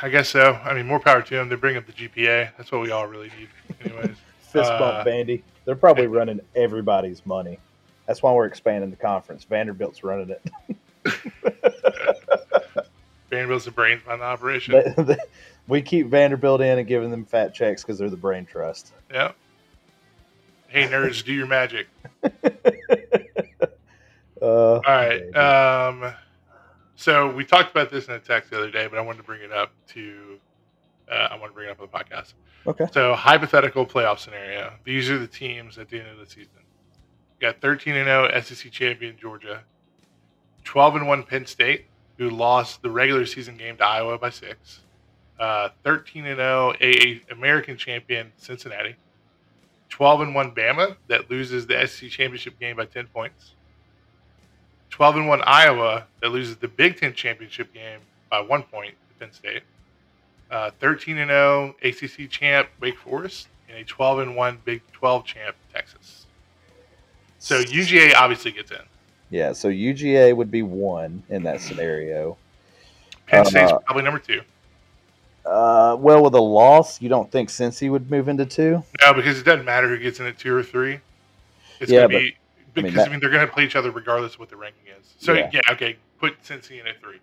I 0.00 0.08
guess 0.08 0.28
so. 0.28 0.58
I 0.64 0.74
mean, 0.74 0.86
more 0.86 1.00
power 1.00 1.22
to 1.22 1.34
them. 1.34 1.48
They 1.48 1.56
bring 1.56 1.76
up 1.76 1.86
the 1.86 1.92
GPA. 1.92 2.50
That's 2.56 2.72
what 2.72 2.80
we 2.80 2.90
all 2.90 3.06
really 3.06 3.30
need, 3.38 3.48
anyways. 3.84 4.16
Fist 4.40 4.70
bump, 4.70 4.82
uh, 4.82 5.04
Vandy. 5.04 5.42
They're 5.64 5.76
probably 5.76 6.06
running 6.06 6.40
everybody's 6.54 7.24
money. 7.24 7.58
That's 8.06 8.22
why 8.22 8.32
we're 8.32 8.46
expanding 8.46 8.90
the 8.90 8.96
conference. 8.96 9.44
Vanderbilt's 9.44 10.04
running 10.04 10.30
it. 10.30 10.42
Vanderbilt's 13.30 13.64
the 13.64 13.70
brains 13.70 14.02
behind 14.02 14.20
the 14.20 14.26
operation. 14.26 14.74
They, 14.74 15.02
they, 15.02 15.16
we 15.68 15.80
keep 15.80 16.08
Vanderbilt 16.08 16.60
in 16.60 16.78
and 16.78 16.86
giving 16.86 17.10
them 17.10 17.24
fat 17.24 17.54
checks 17.54 17.82
because 17.82 17.98
they're 17.98 18.10
the 18.10 18.16
brain 18.16 18.44
trust. 18.44 18.92
Yep. 19.12 19.36
Hey 20.68 20.88
nerds, 20.88 21.24
do 21.24 21.32
your 21.32 21.46
magic. 21.46 21.86
uh, 24.42 24.42
all 24.42 24.80
right. 24.86 25.36
Um, 25.36 26.14
so 27.02 27.32
we 27.32 27.44
talked 27.44 27.70
about 27.70 27.90
this 27.90 28.06
in 28.06 28.14
a 28.14 28.18
text 28.20 28.50
the 28.50 28.58
other 28.58 28.70
day, 28.70 28.86
but 28.86 28.98
I 28.98 29.02
wanted 29.02 29.18
to 29.18 29.24
bring 29.24 29.42
it 29.42 29.52
up 29.52 29.72
to 29.88 30.38
uh, 31.10 31.28
I 31.30 31.36
want 31.36 31.50
to 31.50 31.54
bring 31.54 31.68
it 31.68 31.72
up 31.72 31.80
on 31.80 31.88
the 31.90 31.98
podcast. 31.98 32.34
Okay. 32.66 32.86
So 32.92 33.14
hypothetical 33.14 33.84
playoff 33.84 34.20
scenario. 34.20 34.72
These 34.84 35.10
are 35.10 35.18
the 35.18 35.26
teams 35.26 35.78
at 35.78 35.88
the 35.88 35.98
end 35.98 36.08
of 36.08 36.18
the 36.18 36.26
season. 36.26 36.52
You 37.40 37.48
got 37.48 37.60
13 37.60 37.96
and 37.96 38.06
0 38.06 38.40
SEC 38.40 38.70
champion 38.70 39.16
Georgia, 39.20 39.64
12 40.64 40.96
and 40.96 41.08
1 41.08 41.22
Penn 41.24 41.44
State, 41.44 41.86
who 42.18 42.30
lost 42.30 42.82
the 42.82 42.90
regular 42.90 43.26
season 43.26 43.56
game 43.56 43.76
to 43.78 43.84
Iowa 43.84 44.16
by 44.16 44.30
six. 44.30 44.80
Uh, 45.40 45.70
13 45.82 46.26
and 46.26 46.36
0 46.38 46.74
AA 46.80 47.32
American 47.32 47.76
champion 47.76 48.30
Cincinnati, 48.36 48.94
12 49.88 50.20
and 50.20 50.34
1 50.36 50.54
Bama 50.54 50.96
that 51.08 51.28
loses 51.30 51.66
the 51.66 51.84
SEC 51.86 52.10
championship 52.10 52.60
game 52.60 52.76
by 52.76 52.84
10 52.84 53.08
points. 53.08 53.54
12 54.92 55.16
and 55.16 55.28
1 55.28 55.42
Iowa 55.46 56.06
that 56.20 56.28
loses 56.28 56.56
the 56.56 56.68
Big 56.68 57.00
Ten 57.00 57.14
championship 57.14 57.72
game 57.72 57.98
by 58.30 58.40
one 58.40 58.62
point 58.62 58.90
to 59.08 59.14
Penn 59.18 59.32
State. 59.32 59.62
Uh, 60.50 60.70
13 60.80 61.16
and 61.18 61.30
0 61.30 61.74
ACC 61.82 62.28
champ 62.30 62.68
Wake 62.78 62.98
Forest 62.98 63.48
and 63.68 63.78
a 63.78 63.84
12 63.84 64.18
and 64.20 64.36
1 64.36 64.58
Big 64.66 64.82
12 64.92 65.24
champ 65.24 65.56
Texas. 65.72 66.26
So 67.38 67.62
UGA 67.62 68.14
obviously 68.14 68.52
gets 68.52 68.70
in. 68.70 68.78
Yeah, 69.30 69.54
so 69.54 69.68
UGA 69.68 70.36
would 70.36 70.50
be 70.50 70.60
one 70.62 71.22
in 71.30 71.42
that 71.44 71.62
scenario. 71.62 72.36
Penn 73.26 73.46
State's 73.46 73.72
Uh, 73.72 73.78
probably 73.78 74.02
number 74.02 74.20
two. 74.20 74.42
Uh, 75.46 75.96
well, 75.98 76.22
with 76.22 76.34
a 76.34 76.40
loss, 76.40 77.00
you 77.00 77.08
don't 77.08 77.32
think 77.32 77.48
Cincy 77.48 77.90
would 77.90 78.10
move 78.10 78.28
into 78.28 78.44
two? 78.44 78.84
No, 79.00 79.14
because 79.14 79.40
it 79.40 79.44
doesn't 79.44 79.64
matter 79.64 79.88
who 79.88 79.98
gets 79.98 80.20
in 80.20 80.26
at 80.26 80.38
two 80.38 80.54
or 80.54 80.62
three. 80.62 81.00
It's 81.80 81.90
Yeah, 81.90 82.02
gonna 82.02 82.18
be 82.20 82.36
I 82.76 82.80
mean, 82.80 82.92
because 82.92 83.06
I 83.06 83.10
mean, 83.10 83.20
they're 83.20 83.30
gonna 83.30 83.46
play 83.46 83.64
each 83.64 83.76
other 83.76 83.90
regardless 83.90 84.34
of 84.34 84.40
what 84.40 84.48
the 84.48 84.56
ranking 84.56 84.86
is. 84.98 85.14
So 85.18 85.34
Yeah. 85.34 85.50
yeah, 85.52 85.60
okay, 85.70 85.98
put 86.18 86.42
Cincy 86.42 86.80
in 86.80 86.86
at 86.86 87.00
three. 87.00 87.20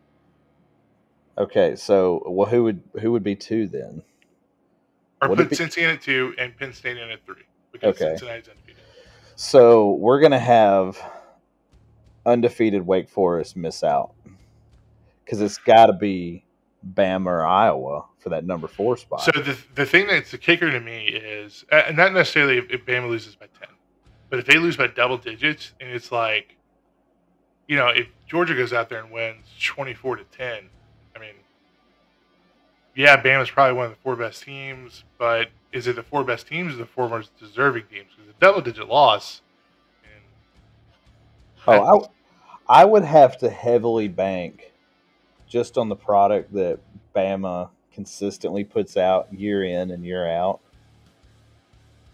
Okay, 1.37 1.75
so 1.75 2.23
well, 2.27 2.47
who 2.49 2.63
would 2.63 2.81
who 3.01 3.11
would 3.11 3.23
be 3.23 3.35
two 3.35 3.67
then? 3.67 4.03
Or 5.21 5.29
Would 5.29 5.37
put 5.37 5.49
Cincy 5.49 5.79
in 5.79 5.89
at 5.89 6.01
two 6.01 6.33
and 6.37 6.55
Penn 6.55 6.73
State 6.73 6.97
in 6.97 7.09
at 7.09 7.25
three. 7.25 7.43
Because 7.71 7.95
Okay. 8.01 8.15
Cincinnati's 8.15 8.49
undefeated. 8.49 8.83
So 9.35 9.91
we're 9.91 10.19
gonna 10.19 10.39
have 10.39 11.01
undefeated 12.25 12.85
Wake 12.85 13.09
Forest 13.09 13.55
miss 13.55 13.83
out 13.83 14.13
because 15.23 15.41
it's 15.41 15.57
got 15.57 15.87
to 15.87 15.93
be 15.93 16.43
Bama 16.93 17.27
or 17.27 17.45
Iowa 17.45 18.05
for 18.19 18.29
that 18.29 18.45
number 18.45 18.67
four 18.67 18.97
spot. 18.97 19.21
So 19.21 19.31
the 19.31 19.57
the 19.75 19.85
thing 19.85 20.07
that's 20.07 20.31
the 20.31 20.37
kicker 20.37 20.71
to 20.71 20.79
me 20.79 21.07
is 21.07 21.65
uh, 21.71 21.91
not 21.93 22.13
necessarily 22.13 22.57
if, 22.57 22.69
if 22.69 22.85
Bama 22.85 23.09
loses 23.09 23.35
by 23.35 23.47
ten, 23.59 23.69
but 24.29 24.39
if 24.39 24.45
they 24.45 24.57
lose 24.57 24.77
by 24.77 24.87
double 24.87 25.17
digits, 25.17 25.73
and 25.79 25.89
it's 25.89 26.11
like, 26.11 26.55
you 27.67 27.75
know, 27.75 27.87
if 27.87 28.07
Georgia 28.27 28.55
goes 28.55 28.73
out 28.73 28.89
there 28.89 29.01
and 29.01 29.11
wins 29.11 29.45
twenty 29.63 29.93
four 29.93 30.15
to 30.15 30.23
ten, 30.25 30.69
I 31.15 31.19
mean, 31.19 31.33
yeah, 32.95 33.21
Bama's 33.21 33.49
probably 33.49 33.75
one 33.75 33.85
of 33.85 33.91
the 33.91 33.97
four 34.03 34.15
best 34.15 34.43
teams, 34.43 35.03
but 35.17 35.47
is 35.71 35.87
it 35.87 35.95
the 35.95 36.03
four 36.03 36.23
best 36.23 36.47
teams 36.47 36.73
or 36.73 36.77
the 36.77 36.85
four 36.85 37.09
most 37.09 37.37
deserving 37.39 37.83
teams? 37.91 38.09
Because 38.15 38.31
a 38.31 38.39
double 38.39 38.61
digit 38.61 38.87
loss, 38.87 39.41
and 40.03 40.23
oh, 41.67 42.09
I, 42.67 42.81
I 42.81 42.85
would 42.85 43.03
have 43.03 43.37
to 43.39 43.49
heavily 43.49 44.07
bank 44.07 44.71
just 45.47 45.77
on 45.77 45.89
the 45.89 45.95
product 45.95 46.53
that 46.53 46.79
Bama 47.15 47.69
consistently 47.93 48.63
puts 48.63 48.95
out 48.95 49.33
year 49.33 49.63
in 49.63 49.91
and 49.91 50.05
year 50.05 50.27
out. 50.27 50.59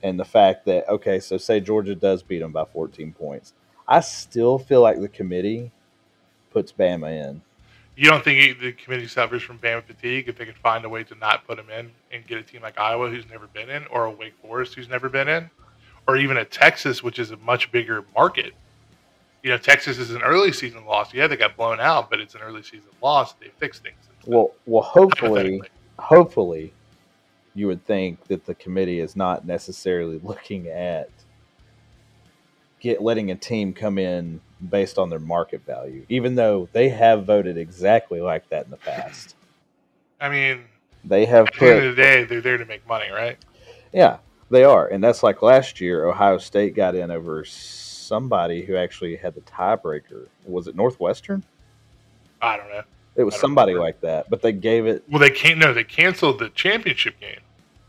And 0.06 0.20
the 0.20 0.26
fact 0.26 0.66
that, 0.66 0.88
okay, 0.88 1.20
so 1.20 1.36
say 1.36 1.60
Georgia 1.60 1.96
does 1.96 2.22
beat 2.22 2.38
them 2.38 2.52
by 2.52 2.64
14 2.64 3.12
points. 3.14 3.54
I 3.88 4.02
still 4.02 4.60
feel 4.60 4.82
like 4.82 5.02
the 5.02 5.08
committee 5.08 5.72
puts 6.52 6.72
Bama 6.72 7.28
in. 7.28 7.42
You 7.96 8.12
don't 8.12 8.24
think 8.24 8.60
the 8.60 8.74
committee 8.74 9.08
suffers 9.08 9.42
from 9.42 9.58
Bama 9.58 9.84
fatigue 9.84 10.30
if 10.30 10.38
they 10.38 10.46
could 10.46 10.60
find 10.60 10.86
a 10.86 10.90
way 10.90 11.04
to 11.06 11.16
not 11.16 11.48
put 11.48 11.58
them 11.58 11.72
in 11.72 11.90
and 12.12 12.28
get 12.28 12.38
a 12.38 12.44
team 12.44 12.62
like 12.62 12.78
Iowa 12.78 13.10
who's 13.10 13.28
never 13.28 13.48
been 13.48 13.68
in, 13.72 13.88
or 13.88 14.06
a 14.06 14.12
Wake 14.12 14.36
Forest 14.44 14.76
who's 14.76 14.88
never 14.88 15.10
been 15.10 15.28
in, 15.28 15.50
or 16.08 16.18
even 16.18 16.38
a 16.38 16.46
Texas 16.46 17.02
which 17.02 17.18
is 17.18 17.32
a 17.32 17.38
much 17.38 17.72
bigger 17.72 18.06
market? 18.14 18.54
You 19.42 19.50
know, 19.50 19.58
Texas 19.58 19.98
is 19.98 20.12
an 20.12 20.22
early 20.22 20.54
season 20.54 20.86
loss. 20.86 21.16
Yeah, 21.16 21.26
they 21.26 21.36
got 21.36 21.58
blown 21.58 21.80
out, 21.80 22.12
but 22.12 22.20
it's 22.20 22.36
an 22.36 22.42
early 22.42 22.62
season 22.62 22.92
loss. 23.02 23.34
They 23.34 23.48
fixed 23.58 23.82
things. 23.82 23.98
Well, 24.28 24.52
well, 24.68 24.84
hopefully, 24.84 25.64
hopefully, 25.98 26.74
you 27.56 27.68
would 27.68 27.86
think 27.86 28.28
that 28.28 28.46
the 28.46 28.54
committee 28.54 29.00
is 29.00 29.16
not 29.16 29.46
necessarily 29.46 30.20
looking 30.22 30.68
at 30.68 31.10
get 32.80 33.02
letting 33.02 33.32
a 33.32 33.36
team 33.36 33.74
come 33.74 33.98
in 33.98 34.42
based 34.70 34.98
on 34.98 35.10
their 35.10 35.20
market 35.20 35.66
value, 35.66 36.06
even 36.10 36.36
though 36.36 36.70
they 36.74 36.90
have 36.90 37.26
voted 37.26 37.58
exactly 37.58 38.22
like 38.22 38.48
that 38.50 38.66
in 38.66 38.72
the 38.72 38.78
past. 38.78 39.36
I 40.22 40.30
mean, 40.30 40.66
They 41.04 41.26
have 41.26 41.48
at 41.48 41.54
the 41.56 41.66
end 41.66 41.86
of 41.86 41.96
the 41.96 42.02
day, 42.02 42.24
they're 42.24 42.42
there 42.42 42.58
to 42.58 42.66
make 42.66 42.88
money, 42.88 43.10
right? 43.12 43.38
yeah, 43.92 44.18
they 44.50 44.64
are, 44.64 44.88
and 44.88 45.04
that's 45.04 45.24
like 45.24 45.42
last 45.42 45.80
year. 45.82 46.06
Ohio 46.06 46.38
State 46.38 46.76
got 46.76 46.96
in 46.96 47.12
over 47.12 47.44
somebody 47.46 48.62
who 48.64 48.76
actually 48.76 49.16
had 49.16 49.34
the 49.36 49.42
tiebreaker. 49.42 50.28
Was 50.46 50.68
it 50.68 50.76
Northwestern? 50.76 51.44
I 52.42 52.58
don't 52.58 52.70
know. 52.70 52.84
It 53.16 53.24
was 53.24 53.36
somebody 53.40 53.74
remember. 53.74 53.86
like 53.88 54.02
that, 54.02 54.30
but 54.30 54.42
they 54.42 54.52
gave 54.52 54.86
it, 54.86 55.04
Well, 55.10 55.20
they 55.20 55.30
can't. 55.32 55.58
No, 55.58 55.74
they 55.74 55.84
canceled 55.84 56.40
the 56.40 56.50
championship 56.50 57.20
game. 57.20 57.40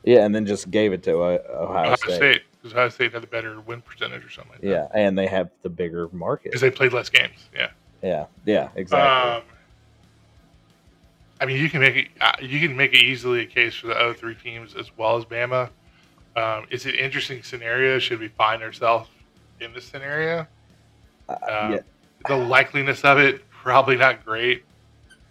Yeah, 0.07 0.25
and 0.25 0.35
then 0.35 0.47
just 0.47 0.71
gave 0.71 0.93
it 0.95 1.03
to 1.03 1.19
uh, 1.19 1.39
Ohio, 1.51 1.93
Ohio 1.93 1.97
State. 1.97 2.43
Because 2.63 2.73
Ohio 2.73 2.89
State 2.89 3.13
had 3.13 3.23
a 3.23 3.27
better 3.27 3.61
win 3.61 3.83
percentage 3.83 4.25
or 4.25 4.31
something 4.31 4.53
like 4.53 4.61
that. 4.63 4.67
Yeah, 4.69 4.89
and 4.95 5.19
they 5.19 5.27
have 5.27 5.51
the 5.63 5.69
bigger 5.69 6.09
market. 6.13 6.45
because 6.45 6.63
they 6.63 6.71
played 6.71 6.93
less 6.95 7.11
games. 7.11 7.49
Yeah. 7.55 7.69
Yeah, 8.03 8.27
yeah, 8.45 8.69
exactly. 8.75 9.33
Um, 9.37 9.43
I 11.41 11.45
mean, 11.45 11.61
you 11.61 11.69
can 11.69 11.81
make 11.81 11.97
it. 11.97 12.09
uh, 12.21 12.33
You 12.41 12.61
can 12.67 12.77
make 12.77 12.93
it 12.95 13.03
easily 13.03 13.41
a 13.41 13.47
case 13.47 13.75
for 13.75 13.89
the 13.89 13.95
other 13.95 14.15
three 14.15 14.35
teams 14.35 14.75
as 14.75 14.91
well 14.97 15.17
as 15.17 15.25
Bama. 15.25 15.69
Um, 16.35 16.67
it's 16.71 16.85
an 16.87 16.95
interesting 16.95 17.43
scenario. 17.43 17.99
Should 17.99 18.21
we 18.21 18.29
find 18.29 18.63
ourselves 18.63 19.09
in 19.61 19.73
this 19.73 19.85
scenario? 19.85 20.47
Uh, 21.29 21.33
um, 21.33 21.73
yeah, 21.73 21.79
The 22.29 22.35
likeliness 22.35 23.05
of 23.05 23.19
it 23.19 23.49
probably 23.51 23.97
not 23.97 24.25
great. 24.25 24.65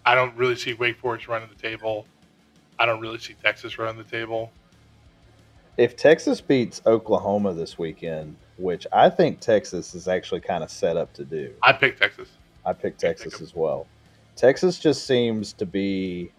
I 0.05 0.13
don't 0.15 0.35
really 0.35 0.55
see 0.55 0.73
Wake 0.73 0.97
Forest 0.99 1.27
running 1.27 1.49
the 1.49 1.61
table. 1.61 2.05
I 2.77 2.85
don't 2.85 2.99
really 2.99 3.17
see 3.19 3.35
Texas 3.41 3.77
running 3.79 3.97
the 3.97 4.09
table. 4.09 4.51
If 5.77 5.95
Texas 5.95 6.41
beats 6.41 6.81
Oklahoma 6.85 7.53
this 7.53 7.77
weekend, 7.77 8.35
which 8.57 8.87
I 8.93 9.09
think 9.09 9.39
Texas 9.39 9.93
is 9.95 10.07
actually 10.07 10.41
kind 10.41 10.63
of 10.63 10.69
set 10.71 10.97
up 10.97 11.13
to 11.13 11.25
do, 11.25 11.53
I 11.63 11.73
pick 11.73 11.99
Texas. 11.99 12.29
I 12.65 12.73
picked 12.73 13.03
I 13.03 13.07
think 13.07 13.17
Texas 13.17 13.35
of- 13.35 13.41
as 13.41 13.55
well. 13.55 13.87
Texas 14.35 14.79
just 14.79 15.05
seems 15.07 15.53
to 15.53 15.65
be 15.65 16.29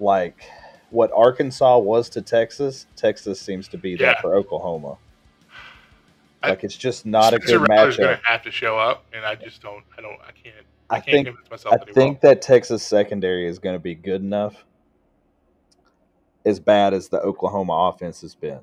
like 0.00 0.44
what 0.90 1.10
Arkansas 1.14 1.78
was 1.78 2.08
to 2.10 2.22
Texas. 2.22 2.86
Texas 2.96 3.40
seems 3.40 3.68
to 3.68 3.78
be 3.78 3.94
that 3.96 4.20
for 4.20 4.34
Oklahoma. 4.34 4.96
I- 6.42 6.50
Like 6.50 6.64
it's 6.64 6.76
just 6.76 7.04
not 7.06 7.32
a 7.32 7.36
Spencer 7.36 7.58
good 7.58 7.68
Rattler's 7.68 7.96
going 7.96 8.16
matchup. 8.16 8.20
to 8.20 8.26
have 8.26 8.42
to 8.42 8.50
show 8.50 8.78
up, 8.78 9.04
and 9.12 9.24
I 9.24 9.34
just 9.34 9.60
don't. 9.62 9.82
I 9.98 10.02
don't. 10.02 10.18
I 10.20 10.32
can't. 10.32 10.66
I 10.90 11.00
can't 11.00 11.26
think 11.26 11.38
I 11.66 11.78
he 11.86 11.92
think 11.92 12.20
that 12.20 12.42
Texas 12.42 12.82
secondary 12.82 13.46
is 13.46 13.58
going 13.58 13.74
to 13.74 13.80
be 13.80 13.94
good 13.94 14.20
enough. 14.20 14.64
As 16.44 16.60
bad 16.60 16.92
as 16.94 17.08
the 17.08 17.20
Oklahoma 17.20 17.72
offense 17.92 18.20
has 18.20 18.34
been, 18.34 18.60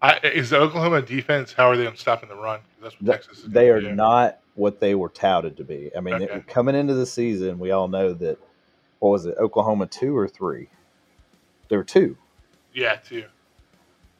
I, 0.00 0.18
is 0.24 0.50
the 0.50 0.58
Oklahoma 0.58 1.02
defense? 1.02 1.52
How 1.52 1.68
are 1.70 1.76
they 1.76 1.86
on 1.86 1.96
stopping 1.96 2.28
the 2.30 2.34
run? 2.34 2.60
That's 2.82 2.94
what 3.00 3.06
Th- 3.06 3.26
Texas. 3.26 3.44
They 3.46 3.68
are 3.70 3.80
do. 3.80 3.94
not 3.94 4.38
what 4.54 4.80
they 4.80 4.94
were 4.94 5.08
touted 5.10 5.56
to 5.58 5.64
be. 5.64 5.90
I 5.96 6.00
mean, 6.00 6.22
it- 6.22 6.46
coming 6.46 6.74
into 6.74 6.94
the 6.94 7.06
season, 7.06 7.58
we 7.58 7.70
all 7.72 7.88
know 7.88 8.12
that 8.14 8.38
what 9.00 9.10
was 9.10 9.26
it, 9.26 9.36
Oklahoma 9.38 9.86
two 9.86 10.16
or 10.16 10.26
three? 10.28 10.68
There 11.68 11.78
were 11.78 11.84
two, 11.84 12.16
Yeah, 12.74 12.96
too. 12.96 13.24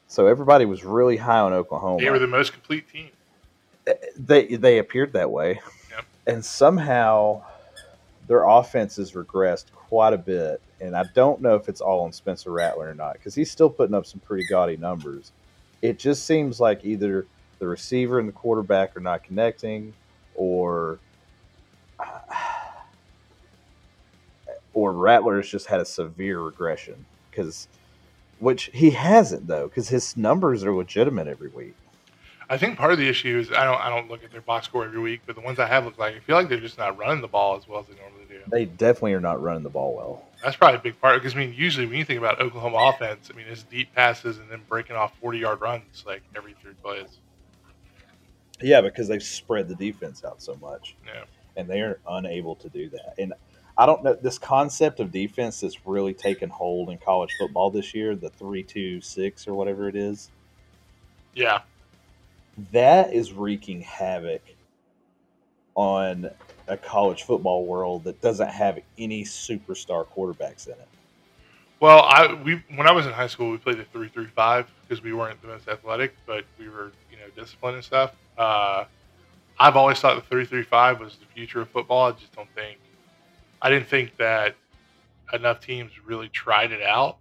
so 0.09 0.27
everybody 0.27 0.65
was 0.67 0.85
really 0.85 1.17
high 1.17 1.41
on 1.41 1.53
Oklahoma. 1.53 2.03
They 2.03 2.11
were 2.11 2.19
the 2.19 2.27
most 2.27 2.53
complete 2.53 2.89
team. 2.89 3.11
they 4.17 4.57
they 4.57 4.79
appeared 4.79 5.13
that 5.15 5.31
way, 5.31 5.61
Yep. 5.91 6.05
and 6.27 6.45
somehow 6.45 7.43
their 8.29 8.45
offense 8.45 8.97
has 8.97 9.13
regressed 9.13 9.73
quite 9.73 10.13
a 10.13 10.19
bit. 10.19 10.61
And 10.83 10.97
I 10.97 11.05
don't 11.15 11.41
know 11.41 11.55
if 11.55 11.69
it's 11.69 11.81
all 11.81 12.01
on 12.03 12.13
Spencer 12.13 12.51
Rattler 12.51 12.91
or 12.91 12.95
not 12.95 13.15
because 13.15 13.35
he's 13.37 13.51
still 13.51 13.71
putting 13.71 13.95
up 13.95 14.05
some 14.05 14.21
pretty 14.21 14.45
gaudy 14.45 14.77
numbers. 14.77 15.31
It 15.81 15.99
just 15.99 16.27
seems 16.27 16.61
like 16.61 16.85
either 16.85 17.27
the 17.61 17.69
receiver 17.69 18.19
and 18.19 18.29
the 18.29 18.33
quarterback 18.33 18.97
are 18.97 19.01
not 19.01 19.23
connecting, 19.23 19.95
or 20.35 20.99
or 24.75 24.93
Rattler 24.93 25.37
has 25.37 25.49
just 25.49 25.67
had 25.67 25.81
a 25.81 25.87
severe 25.87 26.41
regression 26.41 27.07
because. 27.31 27.69
Which 28.41 28.71
he 28.75 28.91
hasn't 28.91 29.47
though, 29.47 29.69
because 29.69 29.89
his 29.89 30.17
numbers 30.17 30.65
are 30.65 30.75
legitimate 30.75 31.29
every 31.29 31.49
week. 31.49 31.77
I 32.53 32.59
think 32.59 32.77
part 32.77 32.93
of 32.93 32.99
the 32.99 33.09
issue 33.09 33.39
is 33.39 33.51
I 33.51 33.65
don't. 33.65 33.81
I 33.81 33.89
don't 33.89 34.11
look 34.11 34.23
at 34.23 34.31
their 34.31 34.43
box 34.43 34.67
score 34.67 34.85
every 34.85 35.01
week, 35.01 35.23
but 35.25 35.37
the 35.37 35.41
ones 35.41 35.59
I 35.59 35.67
have 35.67 35.87
look 35.87 35.97
like 35.97 36.15
I 36.17 36.19
feel 36.19 36.37
like 36.37 36.51
they're 36.51 36.61
just 36.61 36.77
not 36.77 36.99
running 36.99 37.23
the 37.23 37.29
ball 37.29 37.57
as 37.57 37.67
well 37.67 37.81
as 37.81 37.87
they 37.87 37.95
normally 37.99 38.27
do. 38.29 38.41
They 38.47 38.67
definitely 38.67 39.15
are 39.15 39.23
not 39.23 39.41
running 39.43 39.63
the 39.63 39.71
ball 39.71 39.95
well. 39.97 40.25
That's 40.45 40.55
probably 40.55 40.77
a 40.79 40.83
big 40.83 41.01
part 41.01 41.15
because 41.23 41.35
I 41.35 41.39
mean, 41.39 41.55
usually 41.57 41.87
when 41.87 41.97
you 41.97 42.05
think 42.05 42.19
about 42.19 42.43
Oklahoma 42.43 42.77
offense, 42.77 43.31
I 43.33 43.37
mean, 43.37 43.47
it's 43.49 43.63
deep 43.63 43.95
passes 43.95 44.37
and 44.37 44.51
then 44.51 44.61
breaking 44.69 44.97
off 44.97 45.17
forty-yard 45.19 45.63
runs 45.63 46.05
like 46.07 46.21
every 46.37 46.55
three 46.61 46.75
plays. 46.83 47.17
Yeah, 48.61 48.83
because 48.83 49.09
they've 49.09 49.23
spread 49.23 49.67
the 49.67 49.75
defense 49.75 50.23
out 50.23 50.43
so 50.43 50.55
much, 50.57 50.95
Yeah. 51.07 51.25
and 51.57 51.67
they 51.67 51.81
are 51.81 52.01
unable 52.07 52.55
to 52.57 52.69
do 52.69 52.91
that. 52.91 53.15
And 53.17 53.33
I 53.79 53.87
don't 53.87 54.05
know 54.05 54.13
this 54.13 54.39
concept 54.39 55.01
of 55.01 55.11
defense 55.11 55.61
that's 55.61 55.87
really 55.87 56.13
taken 56.13 56.51
hold 56.51 56.91
in 56.91 56.99
college 56.99 57.31
football 57.39 57.71
this 57.71 57.95
year, 57.95 58.15
the 58.15 58.29
three-two-six 58.29 59.49
or 59.49 59.55
whatever 59.55 59.89
it 59.89 59.97
is. 59.97 60.31
Yeah. 61.35 61.63
That 62.73 63.13
is 63.13 63.33
wreaking 63.33 63.81
havoc 63.83 64.43
on 65.75 66.31
a 66.69 66.77
college 66.77 67.23
football 67.23 67.65
world 67.65 68.05
that 68.05 68.21
doesn't 68.21 68.51
have 68.51 68.79
any 68.99 69.25
superstar 69.25 70.07
quarterbacks 70.07 70.67
in 70.67 70.75
it. 70.75 70.89
Well, 71.81 72.03
I 72.03 72.35
we 72.35 72.63
when 72.77 72.87
I 72.87 72.93
was 72.93 73.07
in 73.07 73.13
high 73.13 73.27
school, 73.27 73.51
we 73.51 73.59
played 73.59 73.79
the 73.79 73.85
three 73.85 74.09
three 74.09 74.27
five 74.27 74.71
because 74.83 75.03
we 75.03 75.13
weren't 75.13 75.41
the 75.43 75.49
most 75.49 75.67
athletic, 75.69 76.15
but 76.27 76.45
we 76.59 76.69
were 76.69 76.93
you 77.11 77.17
know 77.17 77.29
disciplined 77.35 77.77
and 77.77 77.85
stuff. 77.85 78.13
Uh, 78.39 78.85
I've 79.59 79.77
always 79.77 79.99
thought 79.99 80.15
the 80.15 80.29
three 80.29 80.45
three 80.45 80.63
five 80.63 81.01
was 81.01 81.17
the 81.17 81.27
future 81.35 81.61
of 81.61 81.71
football. 81.71 82.09
I 82.09 82.13
just 82.13 82.33
don't 82.37 82.49
think. 82.55 82.79
I 83.61 83.71
didn't 83.71 83.89
think 83.89 84.17
that 84.19 84.55
enough 85.33 85.61
teams 85.61 85.93
really 86.05 86.29
tried 86.29 86.73
it 86.73 86.83
out. 86.83 87.19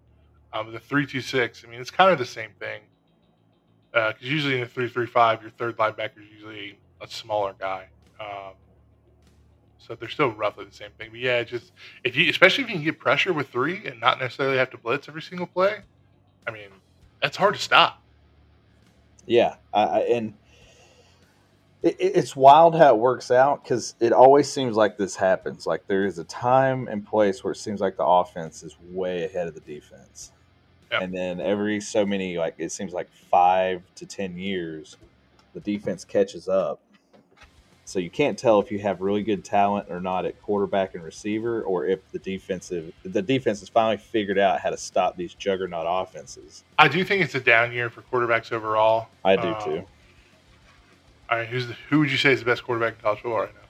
Um, 0.54 0.72
the 0.72 0.80
three 0.80 1.08
two 1.08 1.22
six. 1.22 1.64
I 1.66 1.70
mean, 1.70 1.82
it's 1.82 1.92
kind 1.92 2.12
of 2.12 2.20
the 2.20 2.26
same 2.26 2.52
thing. 2.60 2.82
Because 3.92 4.14
uh, 4.14 4.18
usually 4.20 4.56
in 4.56 4.62
the 4.62 4.68
three 4.68 4.88
three 4.88 5.06
five, 5.06 5.42
your 5.42 5.52
third 5.52 5.78
linebacker 5.78 6.18
is 6.24 6.30
usually 6.34 6.78
a 7.02 7.08
smaller 7.08 7.54
guy. 7.60 7.88
Um, 8.20 8.54
so 9.78 9.96
they're 9.96 10.10
still 10.10 10.30
roughly 10.30 10.66
the 10.66 10.72
same 10.74 10.92
thing. 10.98 11.10
But 11.12 11.20
yeah, 11.20 11.44
just 11.44 11.72
if 12.04 12.16
you, 12.16 12.30
especially 12.30 12.64
if 12.64 12.70
you 12.70 12.76
can 12.76 12.84
get 12.84 13.00
pressure 13.00 13.34
with 13.34 13.50
three 13.50 13.86
and 13.86 14.00
not 14.00 14.20
necessarily 14.20 14.58
have 14.58 14.70
to 14.72 14.78
blitz 14.78 15.10
every 15.10 15.22
single 15.22 15.48
play. 15.48 15.80
I 16.48 16.52
mean, 16.52 16.70
that's 17.22 17.38
hard 17.38 17.56
to 17.56 17.60
stop. 17.60 18.02
Yeah, 19.26 19.56
and 19.74 20.34
it, 21.84 21.96
it's 22.00 22.36
wild 22.36 22.76
how 22.76 22.96
it 22.96 23.00
works 23.00 23.32
out 23.32 23.64
because 23.64 23.96
it 24.00 24.14
always 24.14 24.52
seems 24.52 24.76
like 24.76 24.98
this 24.98 25.16
happens. 25.16 25.66
Like 25.66 25.88
there 25.88 26.06
is 26.06 26.20
a 26.20 26.24
time 26.26 26.88
and 26.88 27.06
place 27.06 27.44
where 27.44 27.54
it 27.54 27.58
seems 27.58 27.82
like 27.82 27.98
the 27.98 28.06
offense 28.06 28.64
is 28.64 28.78
way 28.90 29.26
ahead 29.26 29.48
of 29.48 29.54
the 29.54 29.62
defense, 29.62 30.32
yep. 30.92 31.02
and 31.02 31.14
then 31.14 31.40
every 31.40 31.80
so 31.82 32.06
many 32.06 32.38
like 32.38 32.56
it 32.58 32.72
seems 32.72 32.94
like 32.94 33.10
five 33.30 33.82
to 33.96 34.06
ten 34.06 34.38
years, 34.38 34.98
the 35.54 35.60
defense 35.60 36.06
catches 36.06 36.48
up. 36.48 36.80
So 37.86 38.00
you 38.00 38.10
can't 38.10 38.38
tell 38.38 38.60
if 38.60 38.72
you 38.72 38.80
have 38.80 39.02
really 39.02 39.24
good 39.24 39.44
talent 39.44 39.88
or 39.90 40.00
not 40.00 40.26
at 40.26 40.42
quarterback 40.42 40.96
and 40.96 41.04
receiver, 41.04 41.62
or 41.64 41.86
if 41.86 42.00
the 42.12 42.20
defensive 42.20 42.94
the 43.04 43.22
defense 43.22 43.60
has 43.60 43.70
finally 43.70 43.98
figured 43.98 44.40
out 44.40 44.62
how 44.62 44.70
to 44.70 44.78
stop 44.78 45.18
these 45.18 45.34
juggernaut 45.34 45.86
offenses. 45.88 46.64
I 46.80 46.88
do 46.88 47.04
think 47.04 47.22
it's 47.24 47.36
a 47.36 47.42
down 47.42 47.72
year 47.74 47.90
for 47.90 48.02
quarterbacks 48.04 48.52
overall. 48.52 49.08
I 49.26 49.36
do 49.36 49.50
um, 49.50 49.64
too. 49.64 49.84
All 51.30 51.38
right, 51.38 51.48
who's 51.48 51.68
the, 51.68 51.76
who 51.90 52.00
would 52.00 52.12
you 52.12 52.18
say 52.18 52.34
is 52.34 52.40
the 52.40 52.46
best 52.46 52.64
quarterback 52.64 52.96
in 52.96 53.02
college 53.02 53.20
football 53.20 53.42
right 53.42 53.54
now? 53.54 53.62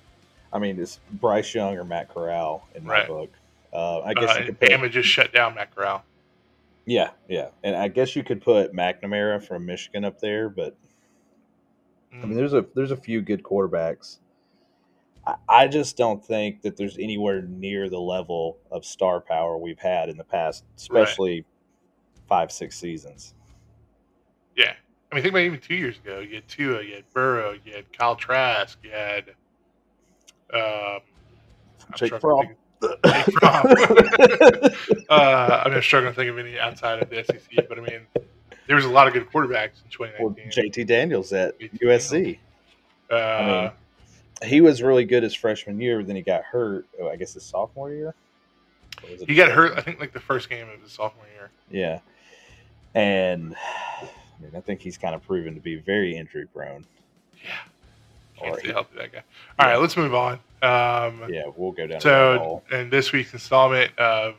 I 0.53 0.59
mean, 0.59 0.79
it's 0.79 0.99
Bryce 1.13 1.53
Young 1.53 1.77
or 1.77 1.83
Matt 1.83 2.13
Corral 2.13 2.67
in 2.75 2.83
my 2.83 2.93
right. 2.93 3.07
book. 3.07 3.31
Uh, 3.71 4.01
I 4.01 4.13
guess 4.13 4.35
uh, 4.35 4.39
you 4.39 4.45
could 4.47 4.59
put, 4.59 4.69
Bama 4.69 4.91
just 4.91 5.07
shut 5.07 5.31
down 5.31 5.55
Matt 5.55 5.73
Corral. 5.73 6.03
Yeah, 6.85 7.11
yeah, 7.29 7.49
and 7.63 7.75
I 7.75 7.87
guess 7.87 8.15
you 8.15 8.23
could 8.23 8.41
put 8.41 8.73
McNamara 8.73 9.45
from 9.45 9.65
Michigan 9.65 10.03
up 10.03 10.19
there, 10.19 10.49
but 10.49 10.75
mm. 12.13 12.23
I 12.23 12.25
mean, 12.25 12.31
mm. 12.31 12.35
there's 12.35 12.53
a 12.53 12.65
there's 12.75 12.91
a 12.91 12.97
few 12.97 13.21
good 13.21 13.43
quarterbacks. 13.43 14.17
I, 15.25 15.35
I 15.47 15.67
just 15.67 15.95
don't 15.95 16.23
think 16.23 16.63
that 16.63 16.77
there's 16.77 16.97
anywhere 16.97 17.43
near 17.43 17.89
the 17.89 17.99
level 17.99 18.57
of 18.71 18.83
star 18.83 19.21
power 19.21 19.57
we've 19.57 19.79
had 19.79 20.09
in 20.09 20.17
the 20.17 20.23
past, 20.23 20.63
especially 20.75 21.35
right. 21.35 21.45
five 22.27 22.51
six 22.51 22.77
seasons. 22.77 23.35
Yeah, 24.55 24.73
I 25.11 25.15
mean, 25.15 25.21
think 25.23 25.33
about 25.33 25.43
even 25.43 25.59
two 25.59 25.75
years 25.75 25.97
ago. 25.97 26.19
You 26.19 26.35
had 26.35 26.47
Tua, 26.47 26.81
you 26.81 26.95
had 26.95 27.05
Burrow, 27.13 27.55
you 27.63 27.73
had 27.73 27.91
Kyle 27.93 28.15
Trask, 28.15 28.77
you 28.83 28.89
had 28.89 29.29
um, 30.53 31.01
Jake 31.95 32.19
Fromm. 32.19 32.55
Jake 32.81 33.25
Fromm. 33.39 33.65
uh, 35.09 35.63
I'm 35.65 35.73
just 35.73 35.87
struggling 35.87 36.13
to 36.13 36.15
think 36.15 36.29
of 36.29 36.37
any 36.37 36.59
outside 36.59 37.01
of 37.01 37.09
the 37.09 37.23
SEC, 37.23 37.67
but 37.67 37.77
I 37.77 37.81
mean, 37.81 38.01
there 38.67 38.75
was 38.75 38.85
a 38.85 38.89
lot 38.89 39.07
of 39.07 39.13
good 39.13 39.29
quarterbacks 39.29 39.83
in 39.83 39.89
2019. 39.91 40.19
Well, 40.23 40.35
JT 40.35 40.87
Daniels 40.87 41.33
at 41.33 41.59
JT 41.59 41.79
USC. 41.79 42.37
Uh, 43.09 43.15
I 43.15 43.61
mean, 44.41 44.49
he 44.49 44.61
was 44.61 44.81
really 44.81 45.05
good 45.05 45.23
his 45.23 45.33
freshman 45.33 45.79
year, 45.79 45.97
but 45.97 46.07
then 46.07 46.15
he 46.15 46.21
got 46.21 46.43
hurt. 46.43 46.85
Oh, 46.99 47.09
I 47.09 47.15
guess 47.15 47.33
his 47.33 47.43
sophomore 47.43 47.91
year. 47.91 48.15
He 49.27 49.35
got 49.35 49.51
hurt. 49.51 49.77
I 49.77 49.81
think 49.81 49.99
like 49.99 50.13
the 50.13 50.19
first 50.19 50.49
game 50.49 50.67
of 50.69 50.81
his 50.81 50.91
sophomore 50.91 51.25
year. 51.35 51.49
Yeah, 51.69 51.99
and 52.93 53.55
I 53.61 54.07
mean, 54.41 54.51
I 54.55 54.61
think 54.61 54.81
he's 54.81 54.97
kind 54.97 55.15
of 55.15 55.25
proven 55.25 55.55
to 55.55 55.61
be 55.61 55.75
very 55.75 56.15
injury 56.15 56.47
prone. 56.47 56.85
Yeah. 57.43 57.51
Can't 58.37 58.59
stay 58.59 58.71
healthy, 58.71 58.97
that 58.97 59.11
guy. 59.11 59.23
All 59.59 59.67
yeah. 59.67 59.73
right, 59.73 59.81
let's 59.81 59.95
move 59.95 60.13
on. 60.15 60.39
Um, 60.61 61.23
yeah, 61.29 61.43
we'll 61.55 61.71
go 61.71 61.87
down. 61.87 62.01
So, 62.01 62.61
in 62.71 62.89
this 62.89 63.11
week's 63.11 63.33
installment 63.33 63.97
of 63.97 64.35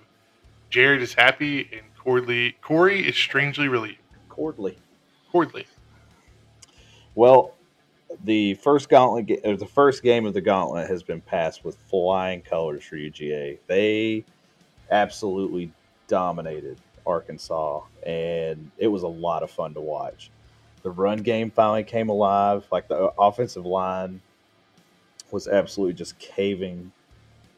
Jared 0.70 1.02
is 1.02 1.14
happy 1.14 1.68
and 1.72 1.82
Cordley, 1.98 2.54
Corey 2.60 3.06
is 3.06 3.16
strangely 3.16 3.68
relieved. 3.68 3.98
Cordley. 4.28 4.76
Cordley. 5.32 5.66
Well, 7.14 7.54
the 8.24 8.54
first 8.54 8.88
gauntlet, 8.88 9.40
or 9.44 9.56
the 9.56 9.66
first 9.66 10.02
game 10.02 10.26
of 10.26 10.34
the 10.34 10.40
gauntlet, 10.40 10.88
has 10.88 11.02
been 11.02 11.20
passed 11.20 11.64
with 11.64 11.76
flying 11.88 12.42
colors 12.42 12.84
for 12.84 12.96
UGA. 12.96 13.58
They 13.66 14.24
absolutely 14.90 15.72
dominated 16.08 16.78
Arkansas, 17.06 17.82
and 18.06 18.70
it 18.78 18.88
was 18.88 19.02
a 19.02 19.08
lot 19.08 19.42
of 19.42 19.50
fun 19.50 19.74
to 19.74 19.80
watch. 19.80 20.30
The 20.82 20.90
run 20.90 21.18
game 21.18 21.50
finally 21.50 21.84
came 21.84 22.08
alive. 22.08 22.66
Like 22.70 22.88
the 22.88 23.12
offensive 23.18 23.66
line 23.66 24.20
was 25.32 25.48
absolutely 25.48 25.94
just 25.94 26.18
caving, 26.18 26.92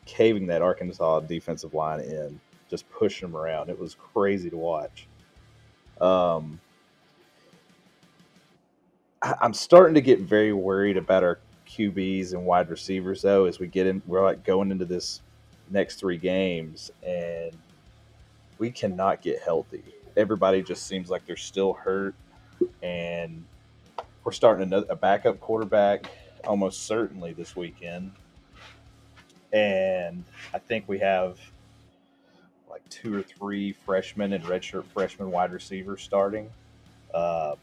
caving 0.07 0.47
that 0.47 0.63
Arkansas 0.63 1.21
defensive 1.21 1.75
line 1.75 2.01
in, 2.01 2.41
just 2.71 2.89
pushing 2.91 3.29
them 3.29 3.37
around. 3.37 3.69
It 3.69 3.79
was 3.79 3.95
crazy 3.95 4.49
to 4.49 4.57
watch. 4.57 5.07
Um, 6.01 6.61
I'm 9.41 9.53
starting 9.53 9.95
to 9.95 10.01
get 10.01 10.21
very 10.21 10.53
worried 10.53 10.97
about 10.97 11.25
our 11.25 11.41
QBs 11.69 12.33
and 12.33 12.47
wide 12.47 12.69
receivers 12.71 13.23
though 13.23 13.47
as 13.47 13.59
we 13.59 13.67
get 13.67 13.87
in. 13.87 14.03
We're 14.07 14.23
like 14.23 14.45
going 14.45 14.71
into 14.71 14.85
this 14.85 15.21
next 15.71 15.97
three 15.97 16.19
games, 16.19 16.91
and 17.03 17.53
we 18.59 18.71
cannot 18.71 19.23
get 19.23 19.41
healthy. 19.41 19.83
Everybody 20.17 20.63
just 20.63 20.87
seems 20.87 21.11
like 21.11 21.27
they're 21.27 21.37
still 21.37 21.73
hurt, 21.73 22.15
and 22.83 23.45
we're 24.23 24.33
starting 24.33 24.63
another, 24.63 24.87
a 24.91 24.97
backup 24.97 25.41
quarterback 25.41 26.07
almost 26.47 26.87
certainly 26.87 27.33
this 27.33 27.57
weekend. 27.57 28.13
And 29.53 30.25
I 30.53 30.59
think 30.59 30.89
we 30.89 30.99
have 30.99 31.39
like 32.69 32.87
two 32.89 33.15
or 33.15 33.23
three 33.23 33.73
freshmen 33.73 34.33
and 34.33 34.43
redshirt 34.45 34.85
freshman 34.87 35.31
wide 35.31 35.53
receivers 35.53 36.03
starting. 36.03 36.51
Uh, 37.13 37.55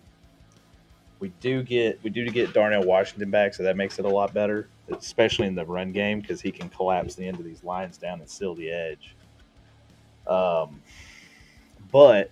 we 1.19 1.29
do 1.39 1.61
get 1.63 2.01
we 2.03 2.09
do 2.09 2.27
get 2.29 2.53
Darnell 2.53 2.83
Washington 2.83 3.29
back, 3.29 3.53
so 3.53 3.63
that 3.63 3.77
makes 3.77 3.99
it 3.99 4.05
a 4.05 4.09
lot 4.09 4.33
better, 4.33 4.67
especially 4.89 5.47
in 5.47 5.55
the 5.55 5.65
run 5.65 5.91
game 5.91 6.19
because 6.19 6.41
he 6.41 6.51
can 6.51 6.69
collapse 6.69 7.15
the 7.15 7.27
end 7.27 7.37
of 7.37 7.45
these 7.45 7.63
lines 7.63 7.97
down 7.97 8.19
and 8.19 8.29
seal 8.29 8.55
the 8.55 8.71
edge. 8.71 9.15
Um, 10.27 10.81
but 11.91 12.31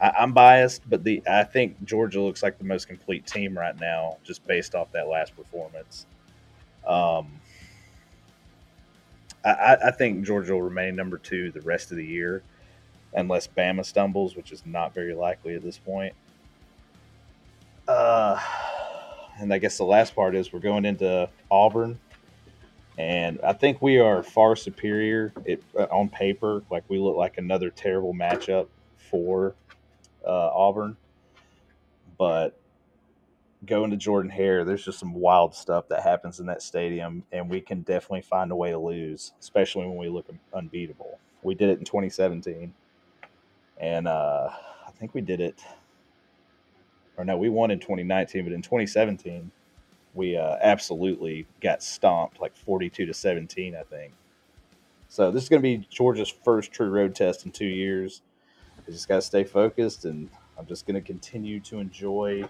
I, 0.00 0.22
am 0.22 0.32
biased, 0.32 0.88
but 0.88 1.04
the 1.04 1.22
I 1.28 1.44
think 1.44 1.82
Georgia 1.84 2.20
looks 2.20 2.42
like 2.42 2.58
the 2.58 2.64
most 2.64 2.88
complete 2.88 3.26
team 3.26 3.56
right 3.56 3.78
now, 3.80 4.18
just 4.24 4.46
based 4.46 4.74
off 4.74 4.92
that 4.92 5.08
last 5.08 5.36
performance. 5.36 6.06
Um, 6.86 7.32
I, 9.44 9.76
I 9.86 9.90
think 9.90 10.24
Georgia 10.24 10.54
will 10.54 10.62
remain 10.62 10.96
number 10.96 11.18
two 11.18 11.50
the 11.50 11.60
rest 11.62 11.90
of 11.90 11.96
the 11.96 12.04
year, 12.04 12.42
unless 13.14 13.46
Bama 13.46 13.84
stumbles, 13.84 14.36
which 14.36 14.52
is 14.52 14.62
not 14.66 14.94
very 14.94 15.14
likely 15.14 15.54
at 15.54 15.62
this 15.62 15.78
point. 15.78 16.14
Uh, 17.88 18.40
and 19.38 19.52
I 19.52 19.58
guess 19.58 19.78
the 19.78 19.84
last 19.84 20.14
part 20.14 20.34
is 20.34 20.52
we're 20.52 20.58
going 20.60 20.84
into 20.84 21.28
Auburn 21.50 21.98
and 22.98 23.38
I 23.42 23.52
think 23.52 23.82
we 23.82 23.98
are 23.98 24.22
far 24.22 24.56
superior 24.56 25.32
it, 25.44 25.62
uh, 25.78 25.86
on 25.90 26.08
paper. 26.08 26.62
Like 26.70 26.84
we 26.88 26.98
look 26.98 27.16
like 27.16 27.38
another 27.38 27.70
terrible 27.70 28.14
matchup 28.14 28.68
for 28.96 29.54
uh, 30.26 30.50
Auburn, 30.54 30.96
but 32.18 32.58
going 33.64 33.90
to 33.90 33.96
Jordan 33.96 34.30
Hare, 34.30 34.64
there's 34.64 34.84
just 34.84 34.98
some 34.98 35.14
wild 35.14 35.54
stuff 35.54 35.88
that 35.88 36.02
happens 36.02 36.40
in 36.40 36.46
that 36.46 36.62
stadium, 36.62 37.24
and 37.32 37.48
we 37.48 37.60
can 37.60 37.82
definitely 37.82 38.22
find 38.22 38.50
a 38.50 38.56
way 38.56 38.70
to 38.70 38.78
lose, 38.78 39.32
especially 39.40 39.86
when 39.86 39.96
we 39.96 40.08
look 40.08 40.26
unbeatable. 40.54 41.18
We 41.42 41.54
did 41.54 41.70
it 41.70 41.78
in 41.78 41.84
2017, 41.84 42.72
and 43.78 44.08
uh, 44.08 44.50
I 44.86 44.90
think 44.92 45.14
we 45.14 45.20
did 45.20 45.40
it. 45.40 45.60
Or 47.16 47.24
no, 47.24 47.36
we 47.36 47.48
won 47.48 47.70
in 47.70 47.78
2019, 47.78 48.44
but 48.44 48.52
in 48.52 48.62
2017 48.62 49.50
we 50.16 50.36
uh, 50.36 50.56
absolutely 50.60 51.46
got 51.60 51.82
stomped 51.82 52.40
like 52.40 52.56
42 52.56 53.06
to 53.06 53.14
17, 53.14 53.76
I 53.76 53.82
think. 53.82 54.12
So 55.08 55.30
this 55.30 55.44
is 55.44 55.48
going 55.48 55.62
to 55.62 55.78
be 55.78 55.86
Georgia's 55.88 56.32
first 56.44 56.72
true 56.72 56.88
road 56.88 57.14
test 57.14 57.46
in 57.46 57.52
two 57.52 57.66
years. 57.66 58.22
I 58.86 58.90
just 58.90 59.08
got 59.08 59.16
to 59.16 59.22
stay 59.22 59.44
focused, 59.44 60.04
and 60.04 60.28
I'm 60.58 60.66
just 60.66 60.86
going 60.86 60.94
to 60.94 61.00
continue 61.00 61.60
to 61.60 61.78
enjoy 61.78 62.44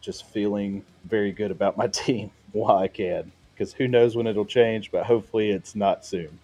just 0.00 0.26
feeling 0.26 0.84
very 1.04 1.32
good 1.32 1.50
about 1.50 1.76
my 1.76 1.86
team 1.88 2.30
while 2.52 2.78
I 2.78 2.88
can. 2.88 3.32
Because 3.54 3.72
who 3.72 3.86
knows 3.86 4.16
when 4.16 4.26
it'll 4.26 4.44
change, 4.44 4.90
but 4.90 5.06
hopefully 5.06 5.50
it's 5.50 5.74
not 5.74 6.04
soon. 6.04 6.38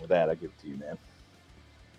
With 0.00 0.08
that, 0.10 0.30
I 0.30 0.34
give 0.34 0.50
it 0.50 0.62
to 0.62 0.68
you, 0.68 0.76
man. 0.76 0.98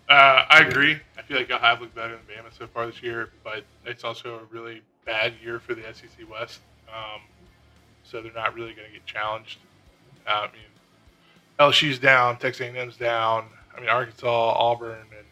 Uh, 0.08 0.44
I 0.48 0.64
agree. 0.66 0.98
I 1.16 1.22
feel 1.22 1.36
like 1.36 1.48
y'all 1.48 1.60
have 1.60 1.80
looked 1.80 1.94
better 1.94 2.18
than 2.26 2.44
Bama 2.44 2.56
so 2.56 2.66
far 2.66 2.86
this 2.86 3.00
year, 3.00 3.30
but 3.44 3.62
it's 3.86 4.02
also 4.02 4.40
a 4.40 4.44
really 4.52 4.82
bad 5.04 5.34
year 5.42 5.60
for 5.60 5.74
the 5.74 5.82
SEC 5.82 6.28
West. 6.28 6.60
Um, 6.88 7.20
so 8.02 8.20
they're 8.20 8.32
not 8.32 8.54
really 8.54 8.72
going 8.72 8.88
to 8.88 8.92
get 8.92 9.06
challenged. 9.06 9.58
Uh, 10.26 10.30
I 10.30 10.46
mean, 10.46 10.62
LSU's 11.60 12.00
down, 12.00 12.38
Texas 12.38 12.66
A&M's 12.66 12.96
down. 12.96 13.46
I 13.80 13.82
mean, 13.82 13.90
Arkansas, 13.90 14.28
Auburn, 14.28 14.98
and 15.16 15.26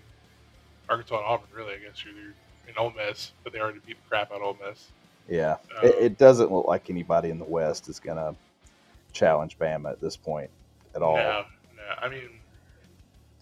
Arkansas 0.88 1.16
and 1.16 1.24
Auburn 1.26 1.48
really, 1.54 1.74
I 1.74 1.78
guess, 1.78 2.02
are 2.06 2.08
in 2.08 2.74
Ole 2.78 2.94
Miss, 2.96 3.32
but 3.44 3.52
they 3.52 3.60
already 3.60 3.80
beat 3.86 3.98
the 4.02 4.08
crap 4.08 4.32
out 4.32 4.38
of 4.38 4.42
Ole 4.42 4.56
Miss. 4.66 4.86
Yeah, 5.28 5.56
Um, 5.76 5.84
it, 5.84 5.94
it 5.96 6.18
doesn't 6.18 6.50
look 6.50 6.66
like 6.66 6.88
anybody 6.88 7.28
in 7.28 7.38
the 7.38 7.44
West 7.44 7.90
is 7.90 8.00
going 8.00 8.16
to 8.16 8.34
challenge 9.12 9.58
Bama 9.58 9.92
at 9.92 10.00
this 10.00 10.16
point 10.16 10.48
at 10.94 11.02
all. 11.02 11.16
No, 11.16 11.44
no. 11.76 11.82
I 12.00 12.08
mean, 12.08 12.30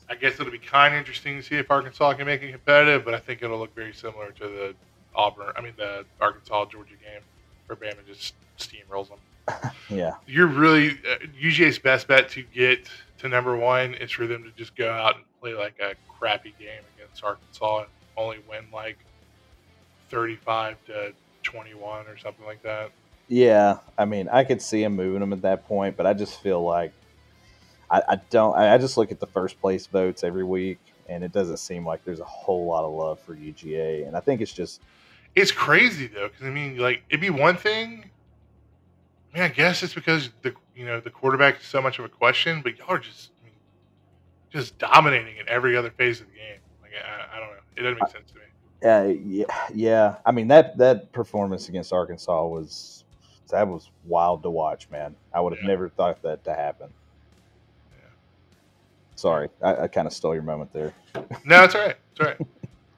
I 0.08 0.16
guess 0.16 0.40
it'll 0.40 0.50
be 0.50 0.58
kind 0.58 0.92
of 0.94 0.98
interesting 0.98 1.36
to 1.36 1.42
see 1.42 1.54
if 1.54 1.70
Arkansas 1.70 2.14
can 2.14 2.26
make 2.26 2.42
it 2.42 2.50
competitive, 2.50 3.04
but 3.04 3.14
I 3.14 3.20
think 3.20 3.42
it'll 3.42 3.60
look 3.60 3.76
very 3.76 3.94
similar 3.94 4.32
to 4.32 4.44
the 4.44 4.74
Auburn. 5.14 5.52
I 5.56 5.60
mean, 5.60 5.74
the 5.76 6.04
Arkansas 6.20 6.64
Georgia 6.66 6.94
game 7.00 7.22
where 7.66 7.76
Bama 7.76 8.04
just 8.04 8.34
steamrolls 8.58 9.08
them. 9.08 9.18
Yeah, 9.88 10.14
You're 10.26 10.48
really 10.48 10.90
uh, 10.90 11.24
UGA's 11.40 11.78
best 11.78 12.08
bet 12.08 12.28
to 12.30 12.42
get 12.42 12.88
to 13.18 13.28
number 13.28 13.56
one 13.56 13.94
is 13.94 14.10
for 14.10 14.26
them 14.26 14.42
to 14.42 14.50
just 14.50 14.74
go 14.74 14.90
out 14.90 15.14
and 15.14 15.24
play 15.40 15.54
like 15.54 15.78
a 15.80 15.94
crappy 16.18 16.54
game 16.58 16.82
against 16.96 17.22
Arkansas 17.22 17.80
and 17.80 17.88
only 18.16 18.38
win 18.48 18.64
like 18.72 18.98
thirty-five 20.10 20.76
to 20.86 21.12
twenty-one 21.42 22.06
or 22.06 22.16
something 22.18 22.44
like 22.44 22.62
that. 22.62 22.90
yeah. 23.28 23.78
I 23.96 24.04
mean, 24.04 24.28
I 24.28 24.42
could 24.44 24.60
see 24.60 24.82
him 24.82 24.96
moving 24.96 25.20
them 25.20 25.32
at 25.32 25.42
that 25.42 25.66
point, 25.68 25.96
but 25.96 26.06
I 26.06 26.12
just 26.12 26.40
feel 26.42 26.62
like 26.62 26.92
I, 27.90 28.02
I 28.08 28.16
don't. 28.30 28.56
I, 28.56 28.74
I 28.74 28.78
just 28.78 28.96
look 28.96 29.12
at 29.12 29.20
the 29.20 29.26
first 29.26 29.60
place 29.60 29.86
votes 29.86 30.24
every 30.24 30.44
week, 30.44 30.78
and 31.08 31.22
it 31.22 31.32
doesn't 31.32 31.58
seem 31.58 31.86
like 31.86 32.04
there's 32.04 32.20
a 32.20 32.24
whole 32.24 32.66
lot 32.66 32.84
of 32.84 32.92
love 32.92 33.20
for 33.20 33.34
UGA. 33.36 34.06
And 34.06 34.16
I 34.16 34.20
think 34.20 34.40
it's 34.40 34.52
just 34.52 34.80
It's 35.36 35.52
crazy 35.52 36.08
though, 36.08 36.28
because 36.28 36.46
I 36.46 36.50
mean, 36.50 36.76
like 36.78 37.04
it'd 37.08 37.20
be 37.20 37.30
one 37.30 37.56
thing. 37.56 38.10
I 39.36 39.40
mean, 39.40 39.50
I 39.50 39.54
guess 39.54 39.82
it's 39.82 39.92
because 39.94 40.30
the 40.42 40.54
you 40.74 40.86
know 40.86 40.98
the 41.00 41.10
quarterback 41.10 41.60
is 41.60 41.66
so 41.66 41.82
much 41.82 41.98
of 41.98 42.04
a 42.06 42.08
question, 42.08 42.62
but 42.62 42.78
y'all 42.78 42.88
are 42.90 42.98
just 42.98 43.30
I 43.42 43.44
mean, 43.44 43.54
just 44.50 44.78
dominating 44.78 45.36
in 45.36 45.46
every 45.48 45.76
other 45.76 45.90
phase 45.90 46.20
of 46.22 46.26
the 46.28 46.32
game. 46.32 46.60
Like 46.82 46.92
I, 47.04 47.36
I 47.36 47.40
don't 47.40 47.48
know, 47.50 47.56
it 47.76 47.82
doesn't 47.82 47.98
make 48.02 48.10
sense 48.12 48.30
to 48.30 48.36
me. 48.38 48.42
Uh, 48.82 49.20
yeah, 49.26 49.44
yeah. 49.74 50.14
I 50.24 50.32
mean 50.32 50.48
that 50.48 50.78
that 50.78 51.12
performance 51.12 51.68
against 51.68 51.92
Arkansas 51.92 52.46
was 52.46 53.04
that 53.50 53.68
was 53.68 53.90
wild 54.06 54.42
to 54.42 54.50
watch, 54.50 54.88
man. 54.90 55.14
I 55.34 55.40
would 55.40 55.52
have 55.52 55.62
Yeah. 55.62 55.68
never 55.68 55.88
thought 55.90 56.22
that 56.22 56.42
to 56.44 56.54
happen. 56.54 56.88
Yeah. 57.92 58.08
Sorry, 59.16 59.48
I, 59.62 59.82
I 59.82 59.88
kind 59.88 60.06
of 60.06 60.12
stole 60.14 60.32
your 60.34 60.42
moment 60.44 60.72
there. 60.72 60.94
No, 61.44 61.62
it's 61.64 61.74
all 61.74 61.82
right. 61.82 61.96
It's 62.12 62.20
all 62.20 62.26
right. 62.26 62.38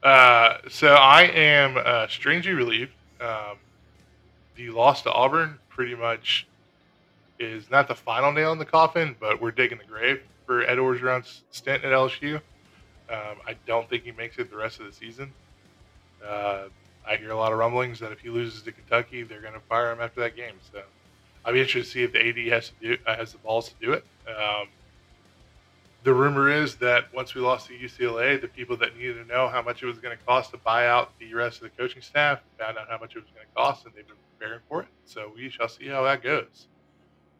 Uh, 0.03 0.57
so 0.69 0.93
I 0.93 1.23
am 1.23 1.75
uh, 1.77 2.07
strangely 2.07 2.53
relieved. 2.53 2.91
Um, 3.19 3.57
the 4.55 4.69
loss 4.69 5.01
to 5.03 5.11
Auburn 5.11 5.59
pretty 5.79 5.95
much 5.95 6.45
is 7.39 7.71
not 7.71 7.87
the 7.87 7.95
final 7.95 8.33
nail 8.33 8.51
in 8.51 8.59
the 8.59 8.65
coffin, 8.65 9.15
but 9.17 9.41
we're 9.41 9.49
digging 9.49 9.77
the 9.77 9.85
grave 9.85 10.21
for 10.45 10.61
Ed 10.61 10.77
Orgeron's 10.77 11.43
stint 11.51 11.85
at 11.85 11.93
LSU. 11.93 12.35
Um, 13.09 13.37
I 13.47 13.55
don't 13.65 13.89
think 13.89 14.03
he 14.03 14.11
makes 14.11 14.37
it 14.39 14.51
the 14.51 14.57
rest 14.57 14.81
of 14.81 14.87
the 14.87 14.91
season. 14.91 15.31
Uh, 16.21 16.63
I 17.07 17.15
hear 17.15 17.31
a 17.31 17.37
lot 17.37 17.53
of 17.53 17.59
rumblings 17.59 17.97
that 18.01 18.11
if 18.11 18.19
he 18.19 18.29
loses 18.29 18.61
to 18.63 18.73
Kentucky, 18.73 19.23
they're 19.23 19.39
going 19.39 19.53
to 19.53 19.61
fire 19.69 19.93
him 19.93 20.01
after 20.01 20.19
that 20.19 20.35
game. 20.35 20.55
So 20.73 20.81
I'll 21.45 21.53
be 21.53 21.61
interested 21.61 21.85
to 21.85 21.89
see 21.89 22.03
if 22.03 22.11
the 22.11 22.27
AD 22.27 22.51
has 22.51 22.71
to 22.71 22.73
do 22.81 22.97
uh, 23.07 23.15
has 23.15 23.31
the 23.31 23.37
balls 23.37 23.69
to 23.69 23.75
do 23.79 23.93
it. 23.93 24.03
Um, 24.27 24.67
the 26.09 26.15
rumor 26.15 26.49
is 26.49 26.73
that 26.77 27.13
once 27.13 27.35
we 27.35 27.41
lost 27.41 27.67
to 27.67 27.73
UCLA, 27.77 28.41
the 28.41 28.47
people 28.47 28.75
that 28.75 28.97
needed 28.97 29.13
to 29.13 29.25
know 29.25 29.47
how 29.47 29.61
much 29.61 29.83
it 29.83 29.85
was 29.85 29.99
going 29.99 30.17
to 30.17 30.23
cost 30.23 30.49
to 30.49 30.57
buy 30.57 30.87
out 30.87 31.11
the 31.19 31.31
rest 31.35 31.57
of 31.57 31.63
the 31.65 31.69
coaching 31.69 32.01
staff 32.01 32.39
found 32.57 32.79
out 32.79 32.89
how 32.89 32.97
much 32.97 33.15
it 33.15 33.19
was 33.19 33.29
going 33.29 33.45
to 33.45 33.53
cost, 33.55 33.85
and 33.85 33.93
they've 33.93 34.07
been 34.07 34.17
preparing 34.35 34.59
for 34.67 34.81
it. 34.81 34.87
So 35.05 35.31
we 35.35 35.51
shall 35.51 35.69
see 35.69 35.87
how 35.87 36.01
that 36.05 36.23
goes. 36.23 36.67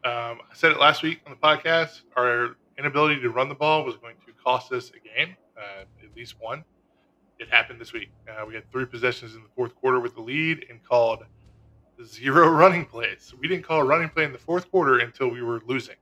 Um, 0.05 0.37
I 0.51 0.53
said 0.53 0.71
it 0.71 0.79
last 0.79 1.01
week 1.01 1.19
on 1.25 1.31
the 1.31 1.37
podcast. 1.39 2.01
Our 2.15 2.57
inability 2.77 3.19
to 3.21 3.31
run 3.31 3.49
the 3.49 3.55
ball 3.55 3.83
was 3.83 3.95
going 3.95 4.17
to 4.27 4.33
cost 4.33 4.71
us 4.71 4.91
a 4.91 4.99
game, 4.99 5.35
uh, 5.57 5.85
at 6.03 6.15
least 6.15 6.35
one. 6.39 6.63
It 7.39 7.49
happened 7.49 7.81
this 7.81 7.91
week. 7.91 8.11
Uh, 8.29 8.45
we 8.45 8.53
had 8.53 8.71
three 8.71 8.85
possessions 8.85 9.33
in 9.33 9.41
the 9.41 9.49
fourth 9.55 9.73
quarter 9.77 9.99
with 9.99 10.13
the 10.13 10.21
lead 10.21 10.67
and 10.69 10.79
called 10.83 11.23
zero 12.05 12.47
running 12.51 12.85
plays. 12.85 13.33
We 13.39 13.47
didn't 13.47 13.63
call 13.63 13.79
a 13.79 13.83
running 13.83 14.09
play 14.09 14.25
in 14.25 14.31
the 14.31 14.37
fourth 14.37 14.69
quarter 14.69 14.99
until 14.99 15.27
we 15.29 15.41
were 15.41 15.59
losing. 15.65 15.95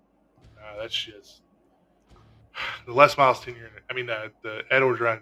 Uh, 0.58 0.82
that's 0.82 0.94
just 0.94 1.44
the 2.86 2.94
Les 2.94 3.18
Miles 3.18 3.40
tenure. 3.40 3.70
I 3.90 3.94
mean, 3.94 4.10
uh, 4.10 4.30
the 4.44 4.64
Ed 4.70 4.82
Orgeron 4.82 5.20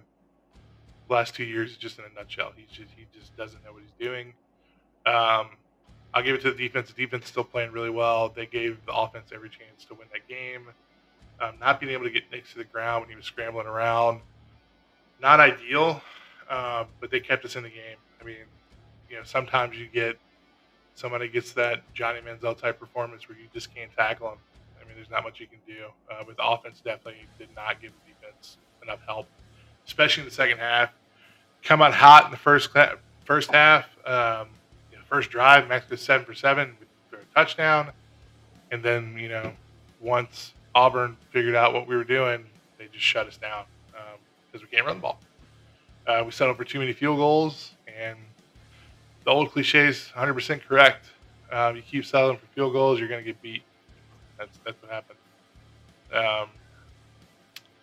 last 1.09 1.35
two 1.35 1.43
years 1.43 1.71
is 1.71 1.77
just 1.77 1.99
in 1.99 2.05
a 2.05 2.13
nutshell. 2.15 2.51
He 2.55 2.65
just 2.71 2.91
he 2.95 3.05
just 3.17 3.35
doesn't 3.37 3.63
know 3.63 3.73
what 3.73 3.81
he's 3.81 4.07
doing. 4.07 4.33
Um, 5.05 5.49
I'll 6.13 6.23
give 6.23 6.35
it 6.35 6.41
to 6.41 6.51
the 6.51 6.57
defense. 6.57 6.91
The 6.91 7.05
defense 7.05 7.27
still 7.27 7.43
playing 7.43 7.71
really 7.71 7.89
well. 7.89 8.29
They 8.29 8.45
gave 8.45 8.77
the 8.85 8.93
offense 8.93 9.31
every 9.33 9.49
chance 9.49 9.85
to 9.89 9.93
win 9.93 10.07
that 10.13 10.27
game. 10.27 10.67
Um, 11.41 11.55
not 11.59 11.79
being 11.79 11.91
able 11.91 12.05
to 12.05 12.09
get 12.09 12.23
next 12.31 12.53
to 12.53 12.57
the 12.57 12.63
ground 12.63 13.01
when 13.01 13.09
he 13.09 13.15
was 13.17 13.25
scrambling 13.25 13.67
around, 13.67 14.21
not 15.21 15.41
ideal, 15.41 16.01
uh, 16.49 16.85
but 17.01 17.11
they 17.11 17.19
kept 17.19 17.43
us 17.43 17.57
in 17.57 17.63
the 17.63 17.69
game. 17.69 17.97
I 18.21 18.23
mean, 18.23 18.37
you 19.09 19.17
know, 19.17 19.23
sometimes 19.23 19.77
you 19.77 19.87
get 19.87 20.17
somebody 20.93 21.27
gets 21.27 21.51
that 21.53 21.83
Johnny 21.93 22.19
Manziel 22.21 22.57
type 22.57 22.79
performance 22.79 23.27
where 23.27 23.37
you 23.37 23.47
just 23.53 23.75
can't 23.75 23.91
tackle 23.95 24.29
him. 24.31 24.37
I 24.85 24.87
mean, 24.87 24.97
there's 24.97 25.09
not 25.09 25.23
much 25.23 25.39
you 25.39 25.47
can 25.47 25.59
do. 25.67 25.85
Uh, 26.11 26.23
but 26.25 26.37
the 26.37 26.45
offense 26.45 26.81
definitely 26.83 27.25
did 27.37 27.49
not 27.55 27.81
give 27.81 27.91
the 27.91 28.11
defense 28.13 28.57
enough 28.83 28.99
help, 29.05 29.27
especially 29.87 30.21
in 30.21 30.29
the 30.29 30.35
second 30.35 30.59
half. 30.59 30.91
Come 31.63 31.81
out 31.81 31.93
hot 31.93 32.25
in 32.25 32.31
the 32.31 32.37
first 32.37 32.69
first 33.25 33.51
half. 33.51 33.85
Um, 34.05 34.47
you 34.91 34.97
know, 34.97 35.03
first 35.09 35.31
drive, 35.31 35.67
Max 35.67 35.85
goes 35.85 36.01
seven 36.01 36.25
for 36.25 36.35
seven 36.35 36.75
with 37.09 37.21
a 37.21 37.33
touchdown, 37.33 37.89
and 38.71 38.83
then 38.83 39.17
you 39.17 39.29
know, 39.29 39.51
once 39.99 40.53
Auburn 40.75 41.17
figured 41.31 41.55
out 41.55 41.73
what 41.73 41.87
we 41.87 41.95
were 41.95 42.03
doing, 42.03 42.45
they 42.77 42.87
just 42.93 43.03
shut 43.03 43.27
us 43.27 43.37
down 43.37 43.65
because 44.55 44.69
we 44.69 44.73
can't 44.73 44.87
run 44.87 44.97
the 44.97 45.01
ball. 45.01 45.19
Uh, 46.07 46.23
we 46.25 46.31
settled 46.31 46.55
for 46.55 46.63
too 46.63 46.79
many 46.79 46.93
field 46.93 47.17
goals, 47.17 47.71
and 47.87 48.17
the 49.25 49.31
old 49.31 49.51
cliche 49.51 49.87
is 49.87 50.11
100% 50.15 50.61
correct. 50.61 51.07
Um, 51.51 51.75
you 51.75 51.81
keep 51.81 52.05
settling 52.05 52.37
for 52.37 52.45
field 52.47 52.71
goals, 52.71 52.99
you're 52.99 53.09
going 53.09 53.23
to 53.23 53.25
get 53.25 53.41
beat. 53.41 53.63
That's 54.37 54.57
that's 54.65 54.81
what 54.81 54.91
happened. 54.91 55.19
Um, 56.13 56.49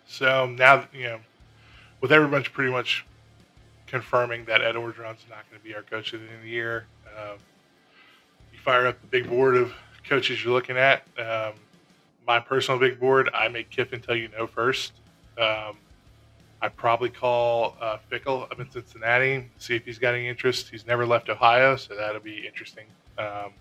so 0.07 0.47
now 0.47 0.85
you 0.93 1.03
know, 1.03 1.19
with 2.01 2.11
everybody 2.11 2.45
pretty 2.45 2.71
much 2.71 3.05
confirming 3.87 4.45
that 4.45 4.61
Ed 4.61 4.75
Orgeron's 4.75 5.25
not 5.29 5.49
going 5.49 5.59
to 5.59 5.63
be 5.63 5.75
our 5.75 5.83
coach 5.83 6.13
at 6.13 6.19
the 6.19 6.25
end 6.25 6.35
of 6.37 6.41
the 6.43 6.49
year, 6.49 6.85
um, 7.17 7.37
you 8.51 8.59
fire 8.59 8.87
up 8.87 8.99
the 9.01 9.07
big 9.07 9.29
board 9.29 9.55
of 9.55 9.73
coaches 10.07 10.43
you're 10.43 10.53
looking 10.53 10.77
at. 10.77 11.03
Um, 11.17 11.53
my 12.25 12.39
personal 12.39 12.79
big 12.79 12.99
board, 12.99 13.29
I 13.33 13.47
make 13.47 13.69
Kiffin 13.69 14.01
tell 14.01 14.15
you 14.15 14.29
no 14.37 14.47
first. 14.47 14.93
Um, 15.37 15.77
I'd 16.61 16.75
probably 16.77 17.09
call 17.09 17.75
uh, 17.81 17.97
Fickell 18.09 18.43
up 18.43 18.59
in 18.59 18.71
Cincinnati, 18.71 19.49
see 19.57 19.75
if 19.75 19.83
he's 19.83 19.99
got 19.99 20.13
any 20.13 20.29
interest. 20.29 20.69
He's 20.69 20.87
never 20.87 21.05
left 21.05 21.29
Ohio, 21.29 21.75
so 21.75 21.93
that'll 21.95 22.21
be 22.21 22.47
interesting. 22.47 22.85
Um, 23.17 23.51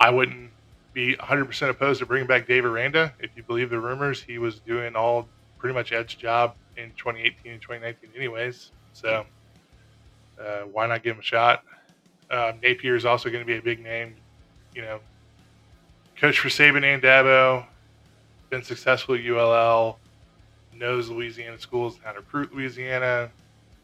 I 0.00 0.10
wouldn't 0.10 0.50
be 0.92 1.16
100% 1.16 1.68
opposed 1.70 2.00
to 2.00 2.06
bringing 2.06 2.26
back 2.26 2.46
Dave 2.46 2.64
Aranda. 2.64 3.12
If 3.18 3.30
you 3.36 3.42
believe 3.42 3.70
the 3.70 3.78
rumors, 3.78 4.22
he 4.22 4.38
was 4.38 4.60
doing 4.60 4.94
all 4.94 5.28
pretty 5.58 5.74
much 5.74 5.92
Ed's 5.92 6.14
job 6.14 6.54
in 6.76 6.90
2018 6.96 7.52
and 7.52 7.62
2019, 7.62 8.10
anyways. 8.16 8.72
So 8.92 9.24
uh, 10.40 10.62
why 10.72 10.86
not 10.86 11.02
give 11.02 11.16
him 11.16 11.20
a 11.20 11.24
shot? 11.24 11.64
Um, 12.30 12.58
Napier 12.62 12.96
is 12.96 13.04
also 13.04 13.30
going 13.30 13.42
to 13.42 13.46
be 13.46 13.56
a 13.56 13.62
big 13.62 13.82
name. 13.82 14.14
You 14.74 14.82
know, 14.82 15.00
coach 16.16 16.38
for 16.38 16.48
Saban 16.48 16.84
and 16.84 17.02
Dabo, 17.02 17.66
been 18.50 18.62
successful 18.62 19.14
at 19.14 19.24
ULL, 19.24 19.98
knows 20.74 21.08
Louisiana 21.08 21.58
schools 21.58 21.98
how 22.02 22.12
to 22.12 22.20
recruit 22.20 22.54
Louisiana, 22.54 23.30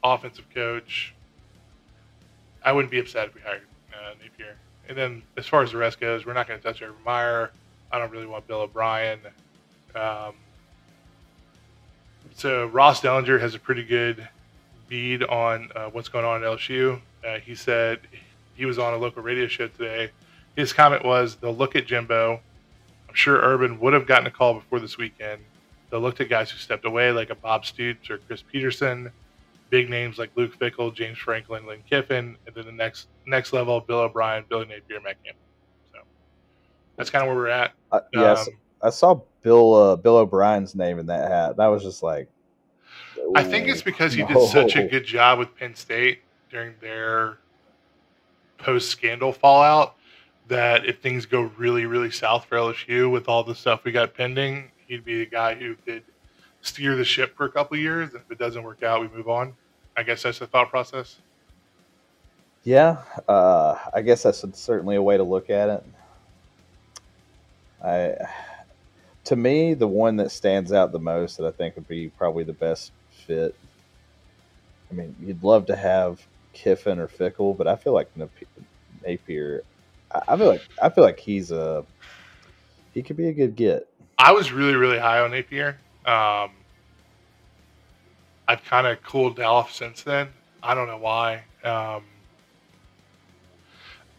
offensive 0.02 0.46
coach. 0.54 1.14
I 2.62 2.72
wouldn't 2.72 2.90
be 2.90 2.98
upset 2.98 3.28
if 3.28 3.34
we 3.34 3.40
hired 3.40 3.62
uh, 3.92 4.14
Napier. 4.22 4.56
And 4.88 4.96
then 4.96 5.22
as 5.36 5.46
far 5.46 5.62
as 5.62 5.72
the 5.72 5.78
rest 5.78 6.00
goes, 6.00 6.24
we're 6.24 6.32
not 6.32 6.48
going 6.48 6.58
to 6.60 6.66
touch 6.66 6.80
Urban 6.80 6.96
Meyer. 7.04 7.50
I 7.92 7.98
don't 7.98 8.10
really 8.10 8.26
want 8.26 8.46
Bill 8.46 8.60
O'Brien. 8.60 9.20
Um, 9.94 10.34
so 12.34 12.66
Ross 12.66 13.00
Dellenger 13.00 13.40
has 13.40 13.54
a 13.54 13.58
pretty 13.58 13.84
good 13.84 14.26
bead 14.88 15.22
on 15.24 15.70
uh, 15.74 15.88
what's 15.90 16.08
going 16.08 16.24
on 16.24 16.42
at 16.42 16.48
LSU. 16.48 17.00
Uh, 17.26 17.38
he 17.38 17.54
said 17.54 18.00
he 18.54 18.64
was 18.64 18.78
on 18.78 18.94
a 18.94 18.96
local 18.96 19.22
radio 19.22 19.46
show 19.46 19.68
today. 19.68 20.10
His 20.56 20.72
comment 20.72 21.04
was, 21.04 21.36
"They'll 21.36 21.54
look 21.54 21.76
at 21.76 21.86
Jimbo. 21.86 22.40
I'm 23.08 23.14
sure 23.14 23.36
Urban 23.36 23.78
would 23.80 23.92
have 23.92 24.06
gotten 24.06 24.26
a 24.26 24.30
call 24.30 24.54
before 24.54 24.80
this 24.80 24.98
weekend. 24.98 25.40
They'll 25.90 26.00
look 26.00 26.20
at 26.20 26.28
guys 26.28 26.50
who 26.50 26.58
stepped 26.58 26.84
away, 26.84 27.12
like 27.12 27.30
a 27.30 27.34
Bob 27.34 27.64
Stoops 27.64 28.10
or 28.10 28.18
Chris 28.18 28.42
Petersen, 28.42 29.10
big 29.70 29.90
names 29.90 30.18
like 30.18 30.30
Luke 30.34 30.58
Fickell, 30.58 30.94
James 30.94 31.18
Franklin, 31.18 31.66
Lane 31.66 31.82
Kiffin, 31.88 32.36
and 32.46 32.54
then 32.54 32.66
the 32.66 32.72
next 32.72 33.08
next 33.26 33.52
level, 33.52 33.80
Bill 33.80 34.00
O'Brien, 34.00 34.44
Billy 34.48 34.66
Napier, 34.66 35.00
Matt 35.00 35.22
Campbell. 35.24 35.40
So 35.92 35.98
that's 36.96 37.10
kind 37.10 37.22
of 37.22 37.28
where 37.28 37.36
we're 37.36 37.48
at. 37.48 37.72
Uh, 37.92 38.00
yes, 38.12 38.48
Um, 38.48 38.54
I 38.82 38.90
saw 38.90 39.20
Bill 39.42 39.74
uh, 39.74 39.96
Bill 39.96 40.16
O'Brien's 40.16 40.74
name 40.74 40.98
in 40.98 41.06
that 41.06 41.30
hat. 41.30 41.56
That 41.56 41.66
was 41.66 41.82
just 41.82 42.02
like. 42.02 42.28
I 43.34 43.42
think 43.42 43.68
it's 43.68 43.82
because 43.82 44.14
he 44.14 44.22
no. 44.22 44.28
did 44.28 44.48
such 44.48 44.76
a 44.76 44.84
good 44.84 45.04
job 45.04 45.38
with 45.38 45.54
Penn 45.56 45.74
State 45.74 46.20
during 46.50 46.74
their 46.80 47.38
post 48.56 48.88
scandal 48.90 49.32
fallout 49.32 49.96
that 50.48 50.86
if 50.86 51.00
things 51.00 51.26
go 51.26 51.42
really, 51.58 51.84
really 51.84 52.10
south 52.10 52.46
for 52.46 52.56
LSU 52.56 53.10
with 53.10 53.28
all 53.28 53.44
the 53.44 53.54
stuff 53.54 53.84
we 53.84 53.92
got 53.92 54.14
pending, 54.14 54.70
he'd 54.86 55.04
be 55.04 55.18
the 55.18 55.26
guy 55.26 55.54
who 55.54 55.76
could 55.84 56.02
steer 56.68 56.96
the 56.96 57.04
ship 57.04 57.36
for 57.36 57.46
a 57.46 57.50
couple 57.50 57.76
of 57.76 57.82
years. 57.82 58.14
If 58.14 58.30
it 58.30 58.38
doesn't 58.38 58.62
work 58.62 58.82
out, 58.82 59.00
we 59.00 59.08
move 59.08 59.28
on. 59.28 59.54
I 59.96 60.02
guess 60.02 60.22
that's 60.22 60.38
the 60.38 60.46
thought 60.46 60.70
process. 60.70 61.16
Yeah, 62.64 62.98
uh, 63.28 63.76
I 63.94 64.02
guess 64.02 64.22
that's 64.22 64.44
certainly 64.58 64.96
a 64.96 65.02
way 65.02 65.16
to 65.16 65.22
look 65.22 65.50
at 65.50 65.70
it. 65.70 65.84
I, 67.82 68.14
to 69.24 69.36
me, 69.36 69.74
the 69.74 69.86
one 69.86 70.16
that 70.16 70.30
stands 70.30 70.72
out 70.72 70.92
the 70.92 70.98
most 70.98 71.36
that 71.38 71.46
I 71.46 71.50
think 71.50 71.76
would 71.76 71.88
be 71.88 72.08
probably 72.10 72.44
the 72.44 72.52
best 72.52 72.92
fit. 73.26 73.54
I 74.90 74.94
mean, 74.94 75.14
you'd 75.20 75.42
love 75.42 75.66
to 75.66 75.76
have 75.76 76.26
Kiffin 76.52 76.98
or 76.98 77.08
Fickell, 77.08 77.56
but 77.56 77.66
I 77.66 77.76
feel 77.76 77.92
like 77.92 78.10
Napier. 79.06 79.62
I 80.10 80.36
feel 80.36 80.46
like 80.46 80.62
I 80.82 80.88
feel 80.88 81.04
like 81.04 81.20
he's 81.20 81.50
a 81.50 81.84
he 82.94 83.02
could 83.02 83.16
be 83.16 83.28
a 83.28 83.32
good 83.32 83.54
get. 83.54 83.88
I 84.18 84.32
was 84.32 84.52
really 84.52 84.74
really 84.74 84.98
high 84.98 85.20
on 85.20 85.30
Napier. 85.30 85.78
Um, 86.06 86.50
I've 88.48 88.64
kind 88.64 88.86
of 88.86 89.02
cooled 89.02 89.38
off 89.40 89.72
since 89.72 90.02
then. 90.02 90.30
I 90.62 90.74
don't 90.74 90.88
know 90.88 90.96
why. 90.96 91.44
Um, 91.62 92.04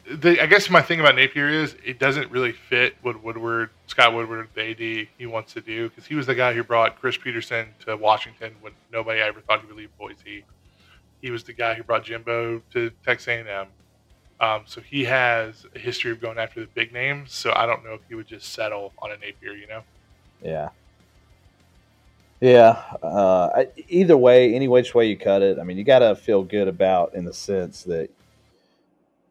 the, 0.09 0.41
I 0.41 0.45
guess 0.45 0.69
my 0.69 0.83
thing 0.83 0.99
about 0.99 1.15
Napier 1.15 1.49
is 1.49 1.75
it 1.83 1.97
doesn't 1.97 2.29
really 2.31 2.51
fit 2.51 2.95
what 3.01 3.23
Woodward, 3.23 3.71
Scott 3.87 4.13
Woodward, 4.13 4.47
the 4.53 4.69
AD, 4.69 5.07
he 5.17 5.25
wants 5.25 5.53
to 5.53 5.61
do 5.61 5.89
because 5.89 6.05
he 6.05 6.13
was 6.13 6.27
the 6.27 6.35
guy 6.35 6.53
who 6.53 6.63
brought 6.63 6.99
Chris 6.99 7.17
Petersen 7.17 7.69
to 7.85 7.97
Washington 7.97 8.53
when 8.61 8.73
nobody 8.93 9.19
ever 9.19 9.41
thought 9.41 9.61
he 9.61 9.67
would 9.67 9.75
leave 9.75 9.95
Boise. 9.97 10.45
He 11.21 11.31
was 11.31 11.43
the 11.43 11.53
guy 11.53 11.73
who 11.73 11.83
brought 11.83 12.03
Jimbo 12.03 12.61
to 12.73 12.91
Texas 13.03 13.27
A&M. 13.27 13.67
Um, 14.39 14.61
so 14.65 14.79
he 14.79 15.05
has 15.05 15.65
a 15.75 15.79
history 15.79 16.11
of 16.11 16.21
going 16.21 16.37
after 16.37 16.61
the 16.61 16.67
big 16.67 16.93
names. 16.93 17.33
So 17.33 17.51
I 17.55 17.65
don't 17.65 17.83
know 17.83 17.93
if 17.93 18.01
he 18.07 18.15
would 18.15 18.27
just 18.27 18.53
settle 18.53 18.93
on 18.99 19.11
a 19.11 19.17
Napier, 19.17 19.53
you 19.53 19.67
know? 19.67 19.81
Yeah. 20.41 20.69
Yeah. 22.41 22.81
Uh, 23.03 23.65
either 23.87 24.17
way, 24.17 24.53
any 24.53 24.67
which 24.67 24.95
way 24.95 25.07
you 25.07 25.17
cut 25.17 25.41
it, 25.41 25.59
I 25.59 25.63
mean, 25.63 25.77
you 25.77 25.83
got 25.83 25.99
to 25.99 26.15
feel 26.15 26.43
good 26.43 26.67
about 26.67 27.13
in 27.13 27.25
the 27.25 27.33
sense 27.33 27.83
that 27.83 28.09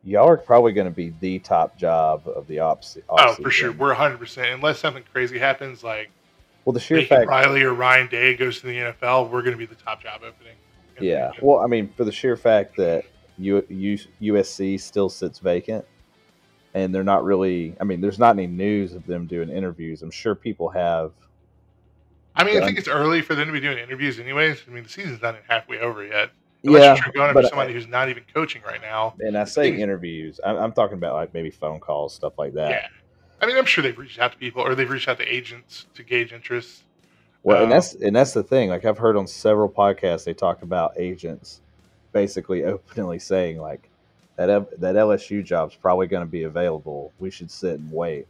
y'all 0.05 0.29
are 0.29 0.37
probably 0.37 0.73
going 0.73 0.87
to 0.87 0.95
be 0.95 1.15
the 1.21 1.39
top 1.39 1.77
job 1.77 2.27
of 2.27 2.47
the 2.47 2.59
ops. 2.59 2.99
Oh, 3.09 3.35
for 3.35 3.51
sure, 3.51 3.73
we're 3.73 3.89
100 3.89 4.19
percent. 4.19 4.55
Unless 4.55 4.79
something 4.79 5.05
crazy 5.13 5.39
happens, 5.39 5.83
like 5.83 6.11
well, 6.65 6.73
the 6.73 6.81
sheer 6.81 7.03
fact 7.03 7.29
Riley 7.29 7.63
or 7.63 7.73
Ryan 7.73 8.09
Day 8.09 8.37
goes 8.37 8.61
to 8.61 8.67
the 8.67 8.77
NFL, 8.77 9.31
we're 9.31 9.43
going 9.43 9.53
to 9.53 9.59
be 9.59 9.67
the 9.67 9.75
top 9.75 10.03
job 10.03 10.23
opening. 10.23 10.55
Yeah, 11.01 11.31
well, 11.41 11.61
I 11.61 11.67
mean, 11.67 11.93
for 11.97 12.05
the 12.05 12.13
sheer 12.13 12.37
fact 12.37 12.77
that 12.77 13.05
U, 13.39 13.65
U, 13.69 13.99
USC 14.21 14.81
still 14.81 15.09
sits 15.09 15.39
vacant, 15.39 15.85
and 16.75 16.95
they're 16.95 17.05
not 17.05 17.25
really. 17.25 17.77
I 17.81 17.85
mean, 17.85 18.01
there's 18.01 18.19
not 18.19 18.37
any 18.37 18.47
news 18.47 18.95
of 18.95 19.07
them 19.07 19.27
doing 19.27 19.49
interviews. 19.49 20.03
I'm 20.03 20.11
sure 20.11 20.35
people 20.35 20.69
have. 20.71 21.13
I 22.39 22.45
mean. 22.45 22.63
I 22.63 22.67
think 22.67 22.79
it's 22.79 22.89
early 22.89 23.21
for 23.21 23.35
them 23.35 23.49
to 23.49 23.53
be 23.53 23.61
doing 23.61 23.79
interviews, 23.79 24.19
anyways. 24.19 24.63
I 24.67 24.71
mean, 24.71 24.85
the 24.85 24.89
season's 24.89 25.21
not 25.21 25.35
even 25.35 25.45
halfway 25.49 25.81
over 25.81 26.07
yet. 26.07 26.31
Unless 26.65 26.83
yeah, 26.83 27.05
you're 27.05 27.13
going 27.13 27.37
after 27.37 27.49
somebody 27.49 27.71
I, 27.71 27.75
who's 27.75 27.87
not 27.87 28.09
even 28.09 28.25
coaching 28.33 28.63
right 28.63 28.81
now. 28.81 29.15
And 29.21 29.37
I 29.39 29.45
say 29.45 29.77
interviews. 29.77 30.41
I'm, 30.45 30.57
I'm, 30.57 30.73
talking 30.73 30.97
about 30.97 31.15
like 31.15 31.33
maybe 31.33 31.51
phone 31.51 31.79
calls, 31.79 32.15
stuff 32.15 32.33
like 32.37 32.55
that. 32.55 32.71
Yeah, 32.71 32.89
I 33.41 33.47
mean, 33.47 33.57
I'm 33.57 33.65
sure 33.65 33.83
they've 33.83 33.97
reached 33.97 34.19
out 34.19 34.33
to 34.33 34.39
people 34.39 34.63
or 34.63 34.75
they've 34.75 34.91
reached 34.91 35.09
out 35.09 35.19
to 35.19 35.25
agents 35.25 35.87
to 35.95 36.03
gauge 36.03 36.33
interest. 36.33 36.83
Well, 37.45 37.59
um, 37.59 37.63
and 37.65 37.73
that's 37.73 37.95
and 37.95 38.17
that's 38.17 38.33
the 38.33 38.43
thing. 38.43 38.71
Like 38.71 38.85
I've 38.85 38.99
heard 38.99 39.17
on 39.17 39.27
several 39.27 39.69
podcasts, 39.69 40.25
they 40.25 40.35
talk 40.35 40.63
about 40.63 40.95
agents 40.97 41.61
basically 42.13 42.65
openly 42.65 43.19
saying 43.21 43.59
like 43.59 43.89
that 44.37 44.81
that 44.81 44.95
LSU 44.97 45.45
job's 45.45 45.77
probably 45.77 46.09
going 46.09 46.25
to 46.25 46.31
be 46.31 46.43
available. 46.43 47.13
We 47.19 47.31
should 47.31 47.51
sit 47.51 47.79
and 47.79 47.93
wait. 47.93 48.27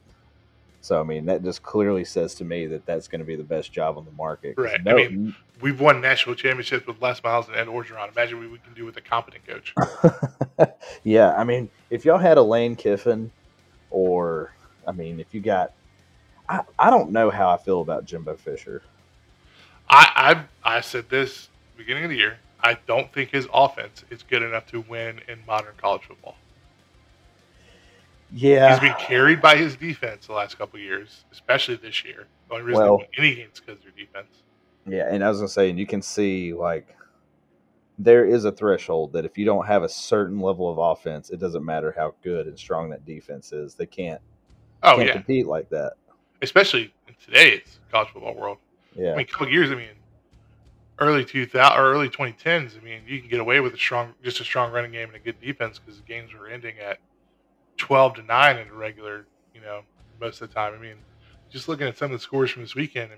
So 0.89 0.99
I 0.99 1.03
mean, 1.03 1.27
that 1.27 1.45
just 1.45 1.63
clearly 1.63 2.03
says 2.03 2.35
to 2.37 2.47
me 2.47 2.65
that 2.69 2.87
that's 2.87 3.09
going 3.09 3.19
to 3.19 3.25
be 3.27 3.37
the 3.37 3.45
best 3.45 3.71
job 3.71 3.99
on 3.99 4.07
the 4.07 4.11
market. 4.13 4.55
Right. 4.57 4.83
No, 4.83 4.93
I 4.93 5.09
mean, 5.09 5.35
we've 5.61 5.79
won 5.79 6.01
national 6.01 6.35
championships 6.35 6.87
with 6.87 7.03
Les 7.03 7.23
Miles 7.23 7.47
and 7.49 7.57
Ed 7.57 7.67
Orgeron. 7.67 8.11
Imagine 8.11 8.39
what 8.39 8.51
we 8.51 8.57
can 8.57 8.73
do 8.73 8.87
with 8.87 8.97
a 8.97 9.03
competent 9.03 9.47
coach. 9.47 9.75
yeah, 11.05 11.35
I 11.35 11.45
mean, 11.45 11.69
if 11.91 12.07
y'all 12.07 12.17
had 12.17 12.39
Elaine 12.39 12.75
Kiffin, 12.75 13.31
or 13.91 14.55
I 14.87 14.93
mean, 14.93 15.21
if 15.21 15.35
you 15.35 15.43
got, 15.43 15.75
I, 16.49 16.63
I 16.79 16.89
don't 16.89 17.11
know 17.11 17.29
how 17.29 17.51
I 17.51 17.59
feel 17.59 17.83
about 17.83 18.07
Jimbo 18.07 18.39
Fisher. 18.39 18.81
I 19.91 20.47
I, 20.65 20.77
I 20.77 20.81
said 20.81 21.11
this 21.11 21.51
beginning 21.77 22.05
of 22.05 22.11
the 22.11 22.17
year. 22.17 22.39
I 22.61 22.79
don't 22.87 23.13
think 23.13 23.29
his 23.29 23.47
offense 23.53 24.05
is 24.09 24.23
good 24.23 24.43
enough 24.43 24.65
to 24.69 24.81
win 24.81 25.21
in 25.29 25.41
modern 25.47 25.75
college 25.77 26.05
football. 26.05 26.37
Yeah, 28.33 28.71
he's 28.71 28.81
been 28.81 28.99
carried 28.99 29.41
by 29.41 29.57
his 29.57 29.77
defense 29.77 30.27
the 30.27 30.35
last 30.35 30.59
couple 30.59 30.79
years, 30.79 31.25
especially 31.33 31.77
this 31.77 32.05
year. 32.05 32.27
The 32.49 32.55
only 32.55 32.67
reason 32.67 32.83
well, 32.83 32.99
they 32.99 33.05
win 33.05 33.27
any 33.27 33.35
games 33.37 33.61
because 33.61 33.79
of 33.79 33.83
their 33.83 33.93
defense. 33.93 34.43
Yeah, 34.87 35.09
and 35.11 35.25
I 35.25 35.29
was 35.29 35.39
gonna 35.39 35.49
say, 35.49 35.71
and 35.71 35.79
you 35.79 35.87
can 35.87 36.03
see 36.03 36.53
like 36.53 36.95
there 37.99 38.25
is 38.25 38.45
a 38.45 38.53
threshold 38.53 39.13
that 39.13 39.25
if 39.25 39.37
you 39.37 39.45
don't 39.45 39.67
have 39.67 39.83
a 39.83 39.89
certain 39.89 40.41
level 40.41 40.71
of 40.71 40.79
offense, 40.79 41.31
it 41.31 41.41
doesn't 41.41 41.65
matter 41.65 41.93
how 41.97 42.15
good 42.23 42.47
and 42.47 42.59
strong 42.59 42.91
that 42.91 43.05
defense 43.05 43.53
is. 43.53 43.75
They 43.75 43.87
can't. 43.87 44.21
Oh 44.83 44.97
can't 44.97 45.09
yeah. 45.09 45.13
compete 45.15 45.47
like 45.47 45.69
that. 45.71 45.95
Especially 46.43 46.93
in 47.09 47.15
today's 47.25 47.81
college 47.91 48.09
football 48.11 48.35
world. 48.35 48.59
Yeah. 48.95 49.13
I 49.13 49.17
mean, 49.17 49.21
a 49.21 49.25
couple 49.25 49.49
years. 49.49 49.73
I 49.73 49.75
mean, 49.75 49.89
early 51.01 51.25
2000 51.25 51.79
or 51.79 51.93
early 51.93 52.09
2010s. 52.09 52.79
I 52.79 52.85
mean, 52.85 53.03
you 53.07 53.21
can 53.21 53.29
get 53.29 53.41
away 53.41 53.61
with 53.61 53.75
a 53.75 53.79
strong, 53.79 54.15
just 54.23 54.41
a 54.41 54.45
strong 54.45 54.73
running 54.73 54.93
game 54.93 55.09
and 55.09 55.17
a 55.17 55.21
good 55.21 55.41
defense 55.41 55.79
because 55.79 56.01
the 56.01 56.07
games 56.07 56.33
were 56.33 56.49
ending 56.49 56.79
at 56.79 56.99
12 57.79 58.15
to 58.15 58.23
nine 58.23 58.59
in 58.59 58.69
a 58.69 58.75
regular. 58.75 59.27
You 59.55 59.61
know, 59.63 59.81
most 60.21 60.41
of 60.41 60.49
the 60.49 60.55
time. 60.55 60.75
I 60.75 60.79
mean, 60.79 60.97
just 61.51 61.69
looking 61.69 61.87
at 61.87 61.97
some 61.97 62.07
of 62.07 62.19
the 62.19 62.23
scores 62.23 62.51
from 62.51 62.63
this 62.63 62.75
weekend. 62.75 63.11
I 63.13 63.17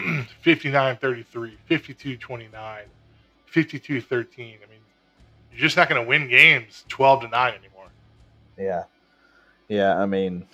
mean, 0.00 0.26
59 0.40 0.96
33, 0.96 1.58
52 1.66 2.16
29, 2.16 2.84
52 3.46 4.00
13. 4.00 4.46
I 4.46 4.70
mean, 4.70 4.78
you're 5.50 5.60
just 5.60 5.76
not 5.76 5.88
going 5.88 6.02
to 6.02 6.08
win 6.08 6.28
games 6.28 6.84
12 6.88 7.22
to 7.22 7.28
9 7.28 7.54
anymore. 7.54 7.88
Yeah. 8.56 8.84
Yeah. 9.68 9.98
I 9.98 10.06
mean, 10.06 10.46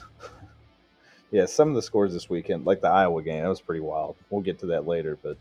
yeah, 1.31 1.47
some 1.47 1.69
of 1.69 1.75
the 1.75 1.83
scores 1.83 2.13
this 2.13 2.29
weekend, 2.31 2.65
like 2.65 2.81
the 2.81 2.89
Iowa 2.89 3.23
game, 3.23 3.43
that 3.43 3.49
was 3.49 3.61
pretty 3.61 3.81
wild. 3.81 4.17
We'll 4.31 4.43
get 4.43 4.59
to 4.61 4.67
that 4.67 4.87
later, 4.87 5.19
but 5.23 5.37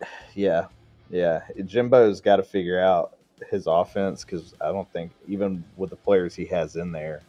yeah. 0.34 0.66
Yeah. 1.10 1.42
Jimbo's 1.64 2.20
got 2.20 2.36
to 2.36 2.42
figure 2.42 2.80
out 2.80 3.15
his 3.50 3.66
offense 3.66 4.24
because 4.24 4.54
I 4.60 4.66
don't 4.66 4.90
think, 4.92 5.12
even 5.28 5.64
with 5.76 5.90
the 5.90 5.96
players 5.96 6.34
he 6.34 6.46
has 6.46 6.76
in 6.76 6.92
there, 6.92 7.22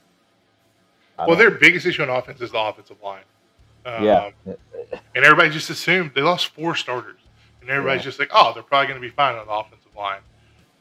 well, 1.18 1.36
their 1.36 1.52
biggest 1.52 1.86
issue 1.86 2.04
on 2.04 2.10
offense 2.10 2.42
is 2.42 2.52
the 2.52 2.60
offensive 2.60 3.02
line. 3.02 3.24
Um, 3.86 4.04
yeah. 4.04 4.32
And 4.46 5.26
everybody 5.26 5.50
just 5.50 5.70
assumed 5.70 6.12
they 6.14 6.22
lost 6.22 6.48
four 6.48 6.76
starters. 6.76 7.20
And 7.62 7.70
everybody's 7.70 8.02
yeah. 8.02 8.06
just 8.06 8.20
like, 8.20 8.30
oh, 8.34 8.54
they're 8.54 8.64
probably 8.64 8.88
going 8.88 9.02
to 9.02 9.08
be 9.08 9.14
fine 9.14 9.36
on 9.36 9.48
the 9.48 9.52
offensive 9.52 9.96
line. 9.98 10.20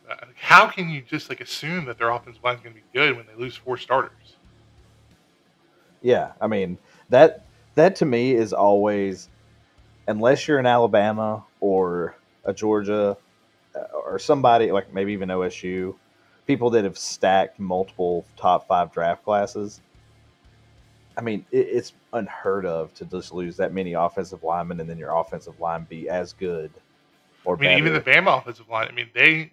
Uh, 0.08 0.26
how 0.36 0.66
can 0.66 0.90
you 0.90 1.00
just 1.02 1.28
like 1.28 1.40
assume 1.40 1.86
that 1.86 1.98
their 1.98 2.10
offensive 2.10 2.42
line 2.44 2.56
is 2.56 2.60
going 2.60 2.74
to 2.74 2.80
be 2.80 2.86
good 2.92 3.16
when 3.16 3.26
they 3.26 3.34
lose 3.34 3.56
four 3.56 3.76
starters? 3.76 4.36
Yeah, 6.02 6.32
I 6.40 6.46
mean 6.46 6.78
that 7.08 7.46
that 7.74 7.96
to 7.96 8.04
me 8.04 8.32
is 8.32 8.52
always, 8.52 9.28
unless 10.06 10.46
you're 10.46 10.58
in 10.58 10.66
Alabama 10.66 11.44
or 11.60 12.14
a 12.44 12.52
Georgia 12.52 13.16
or 13.92 14.18
somebody 14.18 14.72
like 14.72 14.92
maybe 14.92 15.12
even 15.12 15.28
OSU, 15.28 15.94
people 16.46 16.70
that 16.70 16.84
have 16.84 16.98
stacked 16.98 17.58
multiple 17.58 18.24
top 18.36 18.66
five 18.68 18.92
draft 18.92 19.24
classes 19.24 19.80
I 21.16 21.22
mean, 21.22 21.44
it, 21.50 21.68
it's 21.70 21.92
unheard 22.12 22.66
of 22.66 22.92
to 22.94 23.04
just 23.06 23.32
lose 23.32 23.56
that 23.56 23.72
many 23.72 23.94
offensive 23.94 24.42
linemen 24.42 24.80
and 24.80 24.88
then 24.88 24.98
your 24.98 25.16
offensive 25.16 25.58
line 25.60 25.86
be 25.88 26.08
as 26.08 26.32
good 26.34 26.70
or 27.44 27.56
I 27.56 27.60
mean, 27.60 27.70
better. 27.70 27.78
even 27.78 27.92
the 27.94 28.00
Bama 28.00 28.38
offensive 28.38 28.68
line. 28.68 28.88
I 28.88 28.92
mean, 28.92 29.08
they 29.14 29.50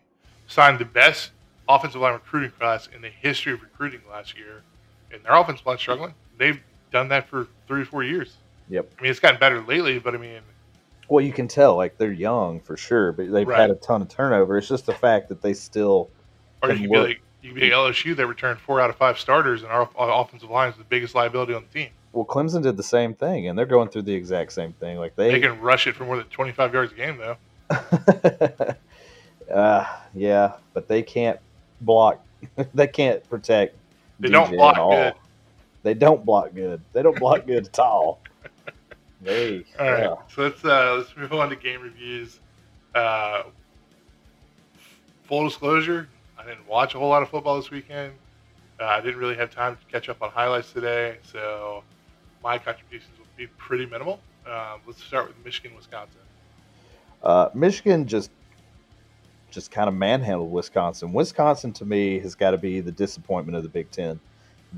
signed 0.48 0.80
the 0.80 0.86
best 0.86 1.32
offensive 1.70 2.02
line 2.02 2.14
recruiting 2.14 2.52
class 2.52 2.90
in 2.94 3.02
the 3.02 3.10
history 3.10 3.54
of 3.54 3.62
recruiting 3.62 4.02
last 4.10 4.38
year, 4.38 4.64
and 5.12 5.24
their 5.24 5.36
offensive 5.36 5.66
line 5.66 5.78
struggling. 5.78 6.14
They've 6.38 6.60
done 6.92 7.08
that 7.10 7.30
for 7.30 7.48
three 7.68 7.82
or 7.82 7.86
four 7.86 8.04
years. 8.04 8.36
Yep. 8.70 8.92
I 8.98 9.02
mean, 9.02 9.12
it's 9.12 9.20
gotten 9.20 9.40
better 9.40 9.62
lately, 9.62 10.00
but 10.00 10.16
I 10.16 10.18
mean, 10.18 10.42
well, 11.08 11.24
you 11.24 11.34
can 11.34 11.48
tell 11.48 11.76
like 11.76 11.98
they're 11.98 12.12
young 12.12 12.60
for 12.62 12.78
sure, 12.78 13.12
but 13.12 13.32
they've 13.32 13.48
right. 13.48 13.60
had 13.60 13.70
a 13.70 13.76
ton 13.76 14.02
of 14.02 14.10
turnover. 14.10 14.58
It's 14.58 14.68
just 14.68 14.86
the 14.86 14.94
fact 14.94 15.30
that 15.30 15.42
they 15.42 15.54
still. 15.54 16.10
Or 16.62 16.72
you 16.72 16.82
can 16.82 16.90
work. 16.90 17.08
be 17.08 17.08
like 17.08 17.22
you 17.42 17.52
can 17.52 17.60
be 17.60 17.70
LSU 17.70 18.16
that 18.16 18.26
returned 18.26 18.60
four 18.60 18.80
out 18.80 18.90
of 18.90 18.96
five 18.96 19.20
starters, 19.20 19.64
and 19.64 19.72
our 19.72 19.90
offensive 19.96 20.50
line 20.50 20.70
is 20.70 20.78
the 20.78 20.86
biggest 20.86 21.14
liability 21.14 21.54
on 21.54 21.66
the 21.72 21.80
team. 21.80 21.90
Well, 22.14 22.26
Clemson 22.26 22.64
did 22.64 22.78
the 22.78 22.84
same 22.84 23.14
thing, 23.14 23.48
and 23.48 23.58
they're 23.58 23.66
going 23.66 23.90
through 23.90 24.04
the 24.04 24.14
exact 24.14 24.54
same 24.54 24.74
thing. 24.74 24.98
Like 24.98 25.16
they, 25.16 25.32
they 25.32 25.40
can 25.40 25.60
rush 25.60 25.88
it 25.88 25.96
for 25.96 26.06
more 26.06 26.18
than 26.18 26.28
twenty 26.28 26.52
five 26.52 26.74
yards 26.74 26.94
a 26.94 26.96
game, 26.96 27.18
though. 27.18 27.38
uh, 29.54 29.86
yeah, 30.14 30.54
but 30.74 30.88
they 30.88 31.02
can't 31.02 31.40
block. 31.82 32.24
they 32.74 32.88
can't 32.88 33.28
protect. 33.30 33.76
They 34.20 34.30
DJ 34.30 34.32
don't 34.32 34.52
block 34.52 34.76
good. 34.76 35.14
They 35.84 35.94
don't 35.94 36.24
block 36.24 36.54
good. 36.54 36.82
They 36.94 37.02
don't 37.02 37.20
block 37.20 37.46
good 37.46 37.68
at 37.68 37.80
all. 37.80 38.20
Hey, 39.24 39.66
all 39.80 39.92
right. 39.92 40.04
Yeah. 40.04 40.16
So 40.34 40.44
let's 40.44 40.64
uh, 40.66 40.96
let's 40.98 41.16
move 41.16 41.34
on 41.34 41.50
to 41.50 41.56
game 41.56 41.82
reviews. 41.82 42.40
Uh, 42.94 43.44
full 45.24 45.46
disclosure, 45.46 46.10
I 46.38 46.46
didn't 46.46 46.68
watch 46.68 46.96
a 46.96 47.00
whole 47.00 47.10
lot 47.10 47.24
of 47.24 47.30
football 47.30 47.56
this 47.56 47.72
weekend. 47.72 48.14
Uh, 48.80 48.86
I 48.86 49.02
didn't 49.02 49.18
really 49.18 49.36
have 49.36 49.50
time 49.50 49.78
to 49.78 49.92
catch 49.92 50.10
up 50.10 50.22
on 50.22 50.30
highlights 50.30 50.74
today, 50.74 51.18
so 51.24 51.84
my 52.44 52.58
contributions 52.58 53.18
will 53.18 53.26
be 53.38 53.48
pretty 53.48 53.86
minimal. 53.86 54.20
Um, 54.46 54.82
let's 54.86 55.02
start 55.04 55.28
with 55.28 55.44
Michigan, 55.46 55.76
Wisconsin. 55.76 56.20
Uh, 57.22 57.50
Michigan 57.54 58.06
just 58.06 58.30
just 59.50 59.72
kind 59.72 59.88
of 59.88 59.94
manhandled 59.94 60.52
Wisconsin. 60.52 61.14
Wisconsin 61.14 61.72
to 61.74 61.86
me 61.86 62.20
has 62.20 62.36
got 62.36 62.52
to 62.52 62.58
be 62.58 62.82
the 62.82 62.92
disappointment 62.92 63.56
of 63.56 63.64
the 63.64 63.70
Big 63.70 63.90
Ten. 63.92 64.20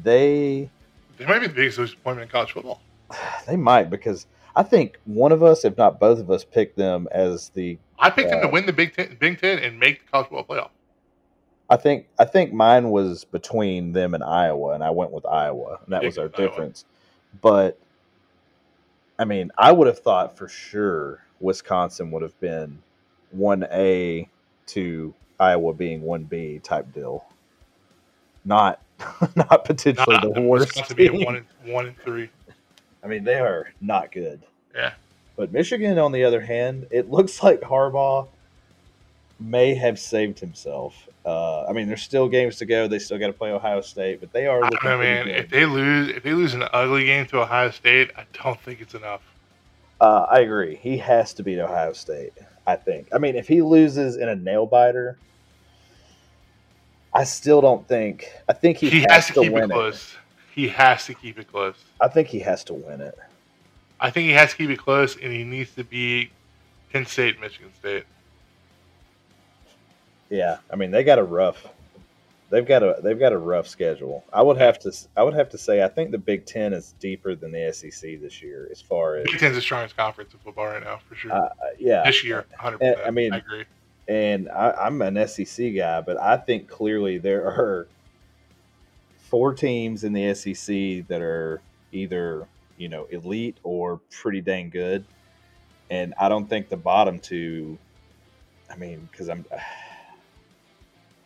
They 0.03 0.69
They 1.17 1.25
might 1.25 1.39
be 1.39 1.47
the 1.47 1.53
biggest 1.53 1.77
disappointment 1.77 2.29
in 2.29 2.31
college 2.31 2.51
football. 2.51 2.81
they 3.47 3.55
might 3.55 3.89
because 3.89 4.27
I 4.55 4.63
think 4.63 4.97
one 5.05 5.31
of 5.31 5.43
us, 5.43 5.65
if 5.65 5.77
not 5.77 5.99
both 5.99 6.19
of 6.19 6.31
us, 6.31 6.45
picked 6.45 6.77
them 6.77 7.07
as 7.11 7.49
the. 7.49 7.77
I 7.99 8.09
picked 8.09 8.29
them 8.29 8.39
Uh, 8.39 8.43
to 8.43 8.47
win 8.49 8.65
the 8.65 8.73
Big 8.73 8.93
Ten, 8.95 9.17
Big 9.19 9.39
Ten 9.39 9.59
and 9.59 9.79
make 9.79 10.05
the 10.05 10.11
college 10.11 10.27
football 10.29 10.45
playoff. 10.57 10.69
I 11.69 11.77
think 11.77 12.05
I 12.19 12.25
think 12.25 12.53
mine 12.53 12.89
was 12.91 13.25
between 13.25 13.91
them 13.93 14.13
and 14.13 14.23
Iowa, 14.23 14.73
and 14.73 14.83
I 14.83 14.91
went 14.91 15.11
with 15.11 15.25
Iowa, 15.25 15.79
and 15.83 15.93
that 15.93 16.03
was 16.03 16.17
our 16.17 16.25
Iowa. 16.25 16.37
difference. 16.49 16.85
But 17.41 17.77
I 19.17 19.25
mean, 19.25 19.51
I 19.57 19.71
would 19.71 19.87
have 19.87 19.99
thought 19.99 20.37
for 20.37 20.47
sure 20.47 21.21
Wisconsin 21.39 22.11
would 22.11 22.21
have 22.21 22.39
been 22.39 22.79
one 23.31 23.63
A 23.71 24.29
to 24.67 25.13
Iowa 25.39 25.73
being 25.73 26.01
one 26.01 26.23
B 26.23 26.59
type 26.63 26.93
deal, 26.93 27.25
not 28.45 28.79
not 29.35 29.65
potentially 29.65 30.15
Not- 30.17 30.33
the 30.35 30.41
worst. 30.41 30.67
Wisconsin 30.67 30.95
being 30.95 31.25
one 31.25 31.35
and 31.37 31.73
one 31.73 31.87
and 31.87 31.97
three. 31.97 32.29
I 33.05 33.07
mean, 33.07 33.23
they 33.23 33.35
are 33.39 33.67
not 33.79 34.11
good. 34.11 34.41
Yeah. 34.73 34.93
But 35.37 35.51
Michigan, 35.51 35.99
on 35.99 36.11
the 36.11 36.23
other 36.23 36.41
hand, 36.41 36.87
it 36.89 37.11
looks 37.11 37.43
like 37.43 37.61
Harbaugh 37.61 38.27
may 39.39 39.75
have 39.75 39.99
saved 39.99 40.39
himself. 40.39 41.07
Uh, 41.25 41.65
I 41.65 41.71
mean, 41.73 41.87
there's 41.87 42.01
still 42.01 42.27
games 42.27 42.57
to 42.57 42.65
go. 42.65 42.87
They 42.87 42.99
still 42.99 43.17
got 43.17 43.27
to 43.27 43.33
play 43.33 43.51
Ohio 43.51 43.81
State, 43.81 44.19
but 44.19 44.31
they 44.31 44.47
are. 44.47 44.63
I 44.63 44.69
Looking 44.69 44.79
don't 44.83 44.99
know, 44.99 45.05
man. 45.05 45.25
good. 45.25 45.35
If 45.35 45.49
they 45.49 45.65
lose, 45.65 46.09
if 46.09 46.23
they 46.23 46.33
lose 46.33 46.53
an 46.53 46.63
ugly 46.73 47.05
game 47.05 47.25
to 47.27 47.41
Ohio 47.41 47.69
State, 47.71 48.11
I 48.17 48.25
don't 48.43 48.59
think 48.61 48.81
it's 48.81 48.95
enough. 48.95 49.21
Uh, 50.01 50.25
I 50.29 50.39
agree. 50.39 50.75
He 50.75 50.97
has 50.97 51.33
to 51.35 51.43
beat 51.43 51.59
Ohio 51.59 51.93
State. 51.93 52.33
I 52.67 52.75
think. 52.75 53.07
I 53.13 53.19
mean, 53.19 53.35
if 53.35 53.47
he 53.47 53.61
loses 53.61 54.17
in 54.17 54.27
a 54.27 54.35
nail 54.35 54.65
biter, 54.65 55.17
I 57.13 57.23
still 57.23 57.61
don't 57.61 57.87
think. 57.87 58.31
I 58.49 58.53
think 58.53 58.77
he, 58.77 58.89
He, 58.89 58.99
has, 59.01 59.11
has 59.11 59.27
to 59.27 59.33
to 59.33 59.41
keep 59.41 59.51
win 59.53 59.63
it 59.65 59.69
close. 59.69 60.15
He 60.55 60.69
has 60.69 61.05
to 61.07 61.13
keep 61.13 61.37
it 61.37 61.51
close. 61.51 61.75
I 61.99 62.07
think 62.07 62.29
he 62.29 62.39
has 62.39 62.63
to 62.63 62.73
win 62.73 63.01
it. 63.01 63.17
I 63.99 64.09
think 64.09 64.27
he 64.27 64.31
has 64.31 64.51
to 64.51 64.57
keep 64.57 64.69
it 64.69 64.79
close, 64.79 65.17
and 65.17 65.33
he 65.33 65.43
needs 65.43 65.75
to 65.75 65.83
be 65.83 66.31
Penn 66.93 67.05
State, 67.05 67.41
Michigan 67.41 67.71
State. 67.77 68.05
Yeah, 70.29 70.57
I 70.71 70.77
mean 70.77 70.91
they 70.91 71.03
got 71.03 71.19
a 71.19 71.23
rough. 71.23 71.67
They've 72.49 72.65
got 72.65 72.83
a 72.83 72.97
they've 73.03 73.19
got 73.19 73.33
a 73.33 73.37
rough 73.37 73.67
schedule. 73.67 74.23
I 74.31 74.41
would 74.41 74.57
have 74.57 74.79
to 74.79 74.93
I 75.17 75.23
would 75.23 75.33
have 75.33 75.49
to 75.49 75.57
say 75.57 75.83
I 75.83 75.89
think 75.89 76.11
the 76.11 76.17
Big 76.17 76.45
Ten 76.45 76.71
is 76.73 76.93
deeper 76.99 77.35
than 77.35 77.51
the 77.51 77.71
SEC 77.73 78.21
this 78.21 78.41
year 78.41 78.67
as 78.71 78.81
far 78.81 79.17
as 79.17 79.25
Big 79.25 79.39
Ten's 79.39 79.55
the 79.55 79.61
strongest 79.61 79.97
conference 79.97 80.33
in 80.33 80.39
football 80.39 80.67
right 80.67 80.83
now, 80.83 80.99
for 81.07 81.15
sure. 81.15 81.33
uh, 81.33 81.49
yeah. 81.77 82.03
this 82.05 82.23
year, 82.23 82.45
100. 82.61 83.01
I 83.05 83.11
mean- 83.11 83.33
I 83.33 83.37
agree. 83.37 83.65
And 84.07 84.49
I, 84.49 84.69
I'm 84.71 85.01
an 85.01 85.27
SEC 85.27 85.75
guy, 85.75 85.99
but 85.99 86.17
I 86.17 86.37
think 86.37 86.69
clearly 86.69 87.17
there 87.17 87.43
are 87.47 87.87
four 89.29 89.53
teams 89.53 90.03
in 90.03 90.13
the 90.13 90.33
SEC 90.33 91.07
that 91.07 91.21
are 91.21 91.61
either 91.91 92.47
you 92.77 92.89
know 92.89 93.05
elite 93.05 93.57
or 93.63 93.99
pretty 94.09 94.41
dang 94.41 94.69
good, 94.69 95.05
and 95.89 96.13
I 96.19 96.29
don't 96.29 96.49
think 96.49 96.69
the 96.69 96.77
bottom 96.77 97.19
two. 97.19 97.77
I 98.69 98.75
mean, 98.75 99.07
because 99.11 99.29
I'm. 99.29 99.45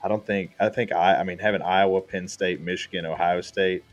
I 0.01 0.07
don't 0.07 0.25
think 0.25 0.51
I 0.61 0.69
think 0.69 0.93
I 0.93 1.15
I 1.15 1.23
mean 1.23 1.39
having 1.39 1.61
Iowa, 1.61 1.99
Penn 1.99 2.29
State, 2.29 2.61
Michigan, 2.61 3.05
Ohio 3.05 3.41
State 3.41 3.83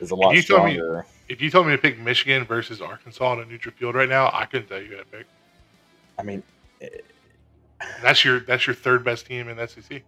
is 0.00 0.10
a 0.10 0.14
lot 0.14 0.34
you 0.34 0.42
told 0.42 0.64
me- 0.64 0.74
stronger. 0.74 1.06
If 1.28 1.42
you 1.42 1.50
told 1.50 1.66
me 1.66 1.72
to 1.72 1.78
pick 1.78 1.98
Michigan 1.98 2.44
versus 2.46 2.80
Arkansas 2.80 3.22
on 3.22 3.40
a 3.40 3.44
neutral 3.44 3.74
field 3.74 3.94
right 3.94 4.08
now, 4.08 4.30
I 4.32 4.46
couldn't 4.46 4.68
tell 4.68 4.80
you 4.80 4.88
who 4.88 4.96
to 4.96 5.04
pick. 5.04 5.26
I 6.18 6.22
mean, 6.22 6.42
that's 8.02 8.24
your 8.24 8.40
that's 8.40 8.66
your 8.66 8.74
third 8.74 9.04
best 9.04 9.26
team 9.26 9.48
in 9.48 9.58
the 9.58 9.66
SEC. 9.68 10.02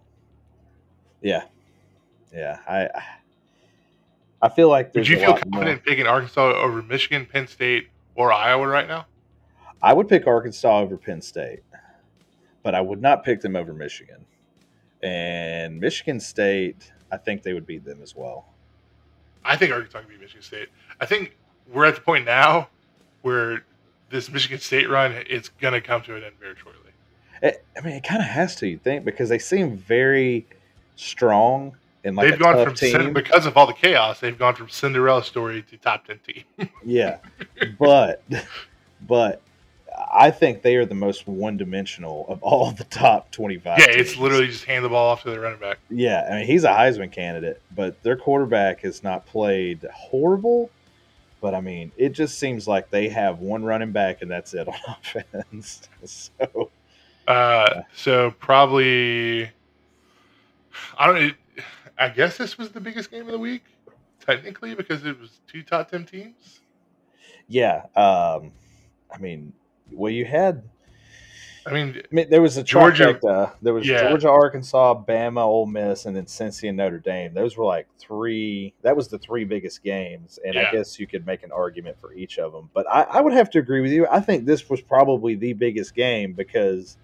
yeah, 1.21 1.43
yeah. 2.33 2.59
I 2.67 2.89
I 4.41 4.49
feel 4.49 4.69
like 4.69 4.93
Would 4.95 5.07
you 5.07 5.17
feel 5.17 5.37
confident 5.37 5.83
picking 5.83 6.07
Arkansas 6.07 6.53
over 6.53 6.81
Michigan, 6.81 7.25
Penn 7.25 7.47
State, 7.47 7.89
or 8.15 8.33
Iowa 8.33 8.67
right 8.67 8.87
now? 8.87 9.05
I 9.83 9.93
would 9.93 10.07
pick 10.07 10.27
Arkansas 10.27 10.79
over 10.79 10.97
Penn 10.97 11.21
State, 11.21 11.61
but 12.63 12.73
I 12.73 12.81
would 12.81 13.01
not 13.01 13.23
pick 13.23 13.41
them 13.41 13.55
over 13.55 13.73
Michigan. 13.73 14.25
And 15.03 15.79
Michigan 15.79 16.19
State, 16.19 16.91
I 17.11 17.17
think 17.17 17.43
they 17.43 17.53
would 17.53 17.65
beat 17.65 17.85
them 17.85 18.01
as 18.01 18.15
well. 18.15 18.45
I 19.43 19.57
think 19.57 19.71
Arkansas 19.71 20.01
can 20.01 20.09
beat 20.09 20.21
Michigan 20.21 20.43
State. 20.43 20.69
I 20.99 21.05
think 21.05 21.35
we're 21.71 21.85
at 21.85 21.95
the 21.95 22.01
point 22.01 22.25
now 22.25 22.69
where 23.21 23.63
this 24.09 24.31
Michigan 24.31 24.59
State 24.59 24.89
run 24.89 25.13
is 25.13 25.49
going 25.49 25.73
to 25.73 25.81
come 25.81 26.01
to 26.03 26.15
an 26.15 26.23
end 26.23 26.35
very 26.39 26.55
shortly. 26.55 26.91
It, 27.41 27.65
I 27.75 27.81
mean, 27.81 27.95
it 27.95 28.03
kind 28.03 28.21
of 28.21 28.27
has 28.27 28.55
to, 28.57 28.67
you 28.67 28.77
think, 28.77 29.03
because 29.03 29.29
they 29.29 29.39
seem 29.39 29.77
very 29.77 30.45
strong 30.95 31.75
and 32.03 32.15
like 32.15 32.29
they've 32.29 32.39
gone 32.39 32.63
from 32.63 32.73
team. 32.75 33.13
Because 33.13 33.45
of 33.45 33.57
all 33.57 33.67
the 33.67 33.73
chaos. 33.73 34.19
They've 34.19 34.37
gone 34.37 34.55
from 34.55 34.69
Cinderella 34.69 35.23
story 35.23 35.63
to 35.63 35.77
top 35.77 36.05
ten 36.05 36.19
team. 36.19 36.43
yeah, 36.83 37.17
but 37.79 38.23
but 39.07 39.41
I 40.13 40.31
think 40.31 40.61
they 40.61 40.75
are 40.77 40.85
the 40.85 40.95
most 40.95 41.27
one-dimensional 41.27 42.25
of 42.27 42.41
all 42.43 42.71
the 42.71 42.85
top 42.85 43.31
twenty-five. 43.31 43.79
yeah, 43.79 43.87
it's 43.89 44.17
literally 44.17 44.47
just 44.47 44.65
hand 44.65 44.83
the 44.85 44.89
ball 44.89 45.11
off 45.11 45.23
to 45.23 45.29
the 45.31 45.39
running 45.39 45.59
back. 45.59 45.79
Yeah, 45.89 46.27
I 46.29 46.37
mean 46.37 46.45
he's 46.45 46.63
a 46.63 46.69
Heisman 46.69 47.11
candidate, 47.11 47.61
but 47.75 48.01
their 48.03 48.15
quarterback 48.17 48.81
has 48.81 49.03
not 49.03 49.25
played 49.25 49.85
horrible. 49.93 50.69
But 51.41 51.55
I 51.55 51.61
mean, 51.61 51.91
it 51.97 52.09
just 52.09 52.37
seems 52.37 52.67
like 52.67 52.91
they 52.91 53.09
have 53.09 53.39
one 53.39 53.63
running 53.63 53.91
back 53.91 54.21
and 54.21 54.29
that's 54.29 54.53
it 54.53 54.67
on 54.67 54.75
offense. 54.87 55.89
so 56.05 56.69
Uh, 57.27 57.81
so 57.95 58.31
probably, 58.39 59.49
I 60.97 61.07
don't. 61.07 61.35
I 62.01 62.09
guess 62.09 62.37
this 62.37 62.57
was 62.57 62.71
the 62.71 62.81
biggest 62.81 63.11
game 63.11 63.21
of 63.27 63.31
the 63.31 63.39
week, 63.39 63.63
technically, 64.19 64.73
because 64.75 65.05
it 65.05 65.19
was 65.19 65.39
two 65.47 65.61
top 65.63 65.91
ten 65.91 66.05
teams. 66.05 66.61
yeah, 67.47 67.83
um, 67.95 68.51
I 69.13 69.17
mean, 69.19 69.53
well, 69.91 70.11
you 70.11 70.25
had. 70.25 70.63
I 71.63 71.71
mean, 71.73 71.95
I 72.11 72.15
mean, 72.15 72.27
there 72.31 72.41
was 72.41 72.57
a 72.57 72.63
Georgia- 72.63 73.13
trifecta. 73.13 73.53
There 73.61 73.71
was 73.73 73.87
Yeah. 73.87 74.09
Georgia, 74.09 74.29
Arkansas, 74.29 75.03
Bama, 75.07 75.41
Ole 75.43 75.67
Miss, 75.67 76.07
and 76.07 76.15
then 76.15 76.25
Cincy 76.25 76.67
and 76.67 76.75
Notre 76.77 76.97
Dame. 76.97 77.35
Those 77.35 77.55
were 77.55 77.65
like 77.65 77.85
three. 77.99 78.73
That 78.81 78.95
was 78.97 79.09
the 79.09 79.19
three 79.19 79.43
biggest 79.45 79.83
games, 79.83 80.39
and 80.43 80.57
I 80.57 80.71
guess 80.71 80.99
you 80.99 81.05
could 81.05 81.23
make 81.23 81.43
an 81.43 81.51
argument 81.51 81.99
for 81.99 82.13
each 82.15 82.39
of 82.39 82.51
them. 82.51 82.71
But 82.73 82.87
I, 82.89 83.03
I 83.03 83.21
would 83.21 83.33
have 83.33 83.51
to 83.51 83.59
agree 83.59 83.81
with 83.81 83.91
you. 83.91 84.07
I 84.09 84.21
think 84.21 84.45
this 84.45 84.71
was 84.71 84.81
probably 84.81 85.35
the 85.35 85.53
biggest 85.53 85.93
game 85.93 86.33
because 86.33 86.97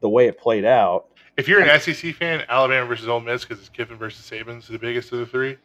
the 0.00 0.08
way 0.08 0.26
it 0.26 0.38
played 0.38 0.64
out. 0.64 1.06
If 1.38 1.48
you're 1.48 1.60
an 1.62 1.80
SEC 1.80 2.14
fan, 2.14 2.44
Alabama 2.48 2.86
versus 2.86 3.08
Ole 3.08 3.20
Miss 3.20 3.44
because 3.44 3.60
it's 3.60 3.70
Kiffin 3.70 3.96
versus 3.96 4.28
Saban's 4.28 4.68
the 4.68 4.78
biggest 4.78 5.12
of 5.12 5.20
the 5.20 5.26
three. 5.26 5.56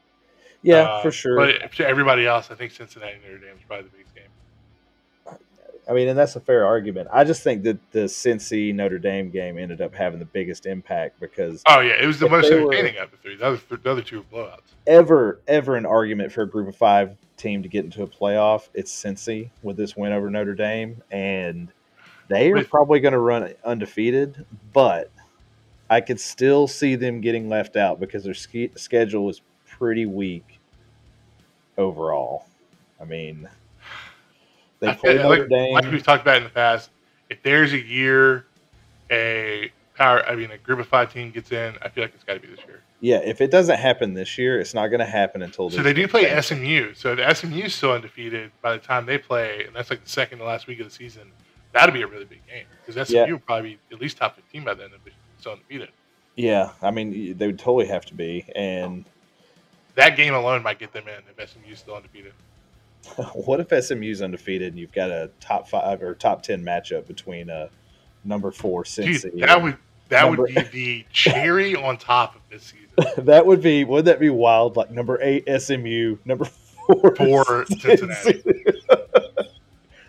Yeah, 0.61 0.83
Uh, 0.83 1.01
for 1.01 1.11
sure. 1.11 1.35
But 1.35 1.73
to 1.73 1.85
everybody 1.85 2.25
else, 2.25 2.49
I 2.49 2.55
think 2.55 2.71
Cincinnati 2.71 3.13
and 3.15 3.23
Notre 3.23 3.39
Dame 3.39 3.57
is 3.57 3.63
probably 3.67 3.89
the 3.89 3.97
biggest 3.97 4.15
game. 4.15 4.23
I 5.89 5.91
mean, 5.91 6.07
and 6.07 6.17
that's 6.17 6.37
a 6.37 6.39
fair 6.39 6.65
argument. 6.65 7.09
I 7.11 7.25
just 7.25 7.43
think 7.43 7.63
that 7.63 7.77
the 7.91 8.05
Cincy 8.05 8.73
Notre 8.73 8.99
Dame 8.99 9.29
game 9.29 9.57
ended 9.57 9.81
up 9.81 9.93
having 9.93 10.17
the 10.19 10.25
biggest 10.25 10.65
impact 10.65 11.19
because 11.19 11.61
Oh 11.67 11.81
yeah, 11.81 12.01
it 12.01 12.07
was 12.07 12.19
the 12.19 12.29
most 12.29 12.49
entertaining 12.49 12.95
of 12.99 13.11
the 13.11 13.17
three. 13.17 13.35
The 13.35 13.45
other, 13.47 13.59
the 13.69 13.91
other 13.91 14.01
two 14.01 14.23
were 14.31 14.45
blowouts. 14.45 14.61
ever 14.87 15.41
ever 15.47 15.75
an 15.75 15.85
argument 15.85 16.31
for 16.31 16.43
a 16.43 16.47
group 16.49 16.69
of 16.69 16.77
five 16.77 17.17
team 17.35 17.61
to 17.63 17.67
get 17.67 17.83
into 17.83 18.01
a 18.03 18.07
playoff, 18.07 18.69
it's 18.73 18.93
Cincy 18.93 19.49
with 19.61 19.75
this 19.75 19.97
win 19.97 20.13
over 20.13 20.29
Notre 20.29 20.55
Dame, 20.55 21.03
and 21.11 21.69
they 22.29 22.49
are 22.53 22.63
probably 22.63 23.01
going 23.01 23.11
to 23.11 23.19
run 23.19 23.53
undefeated. 23.65 24.45
But 24.71 25.11
I 25.93 26.01
could 26.01 26.19
still 26.19 26.67
see 26.67 26.95
them 26.95 27.21
getting 27.21 27.49
left 27.49 27.75
out 27.75 27.99
because 27.99 28.23
their 28.23 28.33
ske- 28.33 28.75
schedule 28.77 29.29
is 29.29 29.41
pretty 29.67 30.07
weak 30.07 30.59
overall. 31.77 32.45
I 32.99 33.05
mean, 33.05 33.47
they 34.79 34.87
I 34.89 34.93
play 34.95 35.15
Notre 35.17 35.41
like, 35.41 35.49
Dame. 35.49 35.73
like 35.73 35.91
we've 35.91 36.01
talked 36.01 36.23
about 36.23 36.37
in 36.37 36.43
the 36.45 36.49
past, 36.49 36.89
if 37.29 37.43
there's 37.43 37.73
a 37.73 37.79
year 37.79 38.45
a 39.11 39.71
power, 39.95 40.25
I 40.25 40.35
mean, 40.35 40.49
a 40.49 40.57
group 40.57 40.79
of 40.79 40.87
five 40.87 41.13
team 41.13 41.29
gets 41.29 41.51
in, 41.51 41.75
I 41.83 41.89
feel 41.89 42.05
like 42.05 42.15
it's 42.15 42.23
got 42.23 42.33
to 42.33 42.39
be 42.39 42.47
this 42.47 42.65
year. 42.65 42.81
yeah, 42.99 43.17
if 43.17 43.39
it 43.39 43.51
doesn't 43.51 43.77
happen 43.77 44.15
this 44.15 44.35
year, 44.39 44.59
it's 44.59 44.73
not 44.73 44.87
going 44.87 44.99
to 44.99 45.05
happen 45.05 45.43
until. 45.43 45.69
So 45.69 45.83
they 45.83 45.93
do 45.93 46.07
play 46.07 46.41
SMU. 46.41 46.95
So 46.95 47.13
if 47.15 47.37
SMU 47.37 47.65
is 47.65 47.75
still 47.75 47.91
undefeated 47.91 48.51
by 48.63 48.73
the 48.73 48.79
time 48.79 49.05
they 49.05 49.19
play, 49.19 49.65
and 49.67 49.75
that's 49.75 49.91
like 49.91 50.03
the 50.03 50.09
second 50.09 50.39
to 50.39 50.45
last 50.45 50.65
week 50.65 50.79
of 50.79 50.87
the 50.87 50.91
season. 50.93 51.31
That'd 51.71 51.93
be 51.93 52.03
a 52.03 52.07
really 52.07 52.25
big 52.25 52.45
game 52.47 52.65
because 52.85 53.07
SMU 53.07 53.17
Yeah. 53.17 53.31
will 53.31 53.39
probably 53.39 53.79
be 53.89 53.95
at 53.95 53.99
least 54.01 54.17
top 54.17 54.35
15 54.35 54.63
by 54.63 54.73
then 54.75 54.89
if 54.95 55.03
they're 55.03 55.13
still 55.43 55.53
undefeated. 55.53 55.89
Yeah, 56.35 56.71
I 56.81 56.91
mean 56.91 57.37
they 57.37 57.47
would 57.47 57.59
totally 57.59 57.85
have 57.87 58.05
to 58.07 58.13
be. 58.15 58.45
And 58.55 59.05
That 59.95 60.15
game 60.17 60.33
alone 60.33 60.63
might 60.63 60.79
get 60.79 60.91
them 60.93 61.03
in 61.07 61.21
if 61.37 61.49
SMU 61.49 61.71
is 61.73 61.79
still 61.79 61.95
undefeated. 61.95 62.33
what 63.33 63.59
if 63.59 63.83
SMU's 63.85 64.21
undefeated 64.21 64.69
and 64.73 64.79
you've 64.79 64.93
got 64.93 65.11
a 65.11 65.29
top 65.39 65.67
five 65.67 66.01
or 66.01 66.15
top 66.15 66.41
ten 66.41 66.63
matchup 66.63 67.05
between 67.05 67.49
a 67.49 67.69
number 68.23 68.49
four 68.51 68.83
Cincy? 68.83 69.39
That 69.45 69.61
would 69.61 69.77
that 70.09 70.29
would 70.29 70.45
be 70.47 70.61
the 70.71 71.05
cherry 71.11 71.75
on 71.75 71.97
top 71.97 72.35
of 72.35 72.41
this 72.49 72.63
season. 72.63 73.25
that 73.25 73.45
would 73.45 73.61
be 73.61 73.83
would 73.83 74.05
that 74.05 74.19
be 74.19 74.29
wild? 74.29 74.75
Like 74.77 74.89
number 74.91 75.19
eight 75.21 75.43
SMU, 75.61 76.17
number 76.25 76.45
four 76.45 77.15
For 77.15 77.65
Cincinnati. 77.67 78.63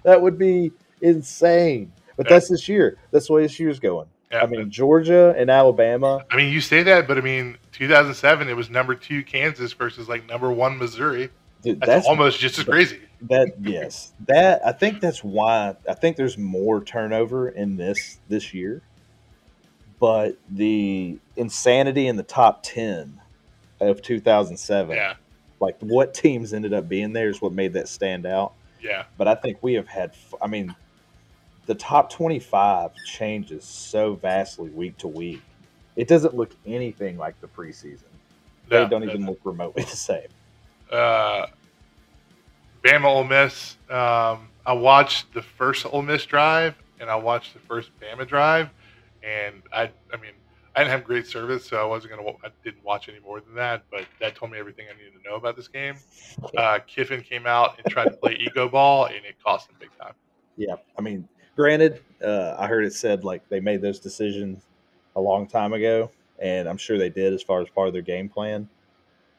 that 0.05 0.21
would 0.23 0.39
be 0.39 0.73
insane. 1.03 1.93
But 2.17 2.27
Yeah. 2.27 2.35
that's 2.35 2.49
this 2.49 2.69
year. 2.69 2.97
That's 3.11 3.27
the 3.27 3.33
way 3.33 3.43
this 3.43 3.59
year's 3.59 3.81
going. 3.81 4.07
I 4.43 4.47
mean, 4.47 4.71
Georgia 4.71 5.35
and 5.37 5.51
Alabama. 5.51 6.25
I 6.31 6.37
mean, 6.37 6.53
you 6.53 6.61
say 6.61 6.83
that, 6.83 7.07
but 7.07 7.19
I 7.19 7.21
mean, 7.21 7.57
2007 7.73 8.49
it 8.49 8.57
was 8.57 8.71
number 8.71 8.95
two 8.95 9.23
Kansas 9.23 9.73
versus 9.73 10.09
like 10.09 10.29
number 10.29 10.51
one 10.53 10.79
Missouri. 10.79 11.31
Dude, 11.63 11.81
That's, 11.81 11.89
that's 11.89 12.07
almost 12.07 12.39
just 12.41 12.59
as 12.59 12.65
crazy. 12.65 13.01
that. 13.23 13.55
Yes, 13.61 14.13
that 14.27 14.61
I 14.67 14.73
think 14.73 15.01
that's 15.01 15.25
why 15.25 15.75
I 15.89 15.95
think 15.95 16.17
there's 16.17 16.37
more 16.37 16.85
turnover 16.85 17.49
in 17.49 17.77
this 17.77 18.19
this 18.29 18.53
year. 18.53 18.83
But 20.01 20.37
the 20.51 21.19
insanity 21.37 22.07
in 22.09 22.17
the 22.17 22.23
top 22.23 22.63
ten 22.63 23.21
of 23.81 24.03
2007, 24.03 24.95
Yeah, 24.97 25.15
like 25.61 25.77
what 25.81 26.13
teams 26.13 26.53
ended 26.53 26.75
up 26.75 26.89
being 26.89 27.13
there, 27.13 27.29
is 27.31 27.41
what 27.41 27.53
made 27.53 27.73
that 27.75 27.89
stand 27.89 28.27
out. 28.27 28.53
yeah, 28.83 29.05
but 29.17 29.27
I 29.29 29.35
think 29.35 29.59
we 29.63 29.75
have 29.75 29.89
had. 29.89 30.13
I 30.43 30.47
mean, 30.47 30.75
the 31.67 31.75
top 31.75 32.11
twenty-five 32.11 32.91
changes 33.03 33.65
so 33.65 34.15
vastly 34.15 34.71
week 34.71 34.97
to 34.99 35.09
week. 35.09 35.43
It 35.97 36.09
doesn't 36.09 36.35
look 36.35 36.51
anything 36.67 37.17
like 37.19 37.41
the 37.41 37.47
preseason. 37.47 38.03
They 38.69 38.87
don't 38.89 39.05
even 39.05 39.23
no. 39.23 39.31
look 39.31 39.41
remotely 39.45 39.83
the 39.91 39.97
same. 39.97 40.29
uh, 40.91 41.47
Bama 42.83 43.05
Ole 43.05 43.25
Miss. 43.25 43.77
Um, 43.89 44.49
I 44.67 44.73
watched 44.73 45.33
the 45.35 45.43
first 45.43 45.87
Ole 45.87 46.03
Miss 46.03 46.25
drive 46.25 46.75
and 47.01 47.11
I 47.11 47.17
watched 47.17 47.55
the 47.55 47.61
first 47.61 47.91
Bama 48.01 48.27
drive, 48.27 48.71
and 49.23 49.63
I, 49.73 49.91
I 50.13 50.17
mean, 50.17 50.33
I 50.75 50.81
didn't 50.81 50.91
have 50.91 51.05
great 51.05 51.27
service, 51.27 51.65
so 51.65 51.81
I 51.81 51.85
wasn't 51.85 52.17
gonna, 52.17 52.29
I 52.43 52.49
didn't 52.65 52.83
watch 52.83 53.09
any 53.09 53.21
more 53.21 53.41
than 53.41 53.55
that, 53.55 53.85
but 53.91 54.07
that 54.21 54.35
told 54.35 54.53
me 54.53 54.59
everything 54.59 54.87
I 54.93 54.97
needed 54.97 55.13
to 55.23 55.29
know 55.29 55.37
about 55.37 55.55
this 55.55 55.69
game. 55.69 55.97
Uh, 56.57 56.79
Kiffin 56.87 57.23
came 57.23 57.47
out 57.47 57.79
and 57.79 57.93
tried 57.93 58.07
to 58.07 58.17
play 58.17 58.35
ego 58.41 58.69
ball, 58.69 59.07
and 59.07 59.17
it 59.17 59.37
cost 59.45 59.69
him 59.69 59.77
big 59.79 59.91
time. 60.01 60.15
Yeah, 60.57 60.77
I 60.99 61.03
mean, 61.03 61.29
granted, 61.57 62.01
uh, 62.25 62.57
I 62.59 62.67
heard 62.67 62.85
it 62.85 62.93
said 62.93 63.25
like 63.25 63.49
they 63.49 63.61
made 63.61 63.81
those 63.83 63.99
decisions 63.99 64.63
a 65.17 65.21
long 65.21 65.47
time 65.47 65.73
ago, 65.73 66.11
and 66.39 66.69
I'm 66.69 66.77
sure 66.77 66.99
they 66.99 67.11
did 67.11 67.33
as 67.33 67.43
far 67.43 67.61
as 67.61 67.69
part 67.69 67.89
of 67.89 67.93
their 67.93 68.03
game 68.03 68.29
plan. 68.29 68.69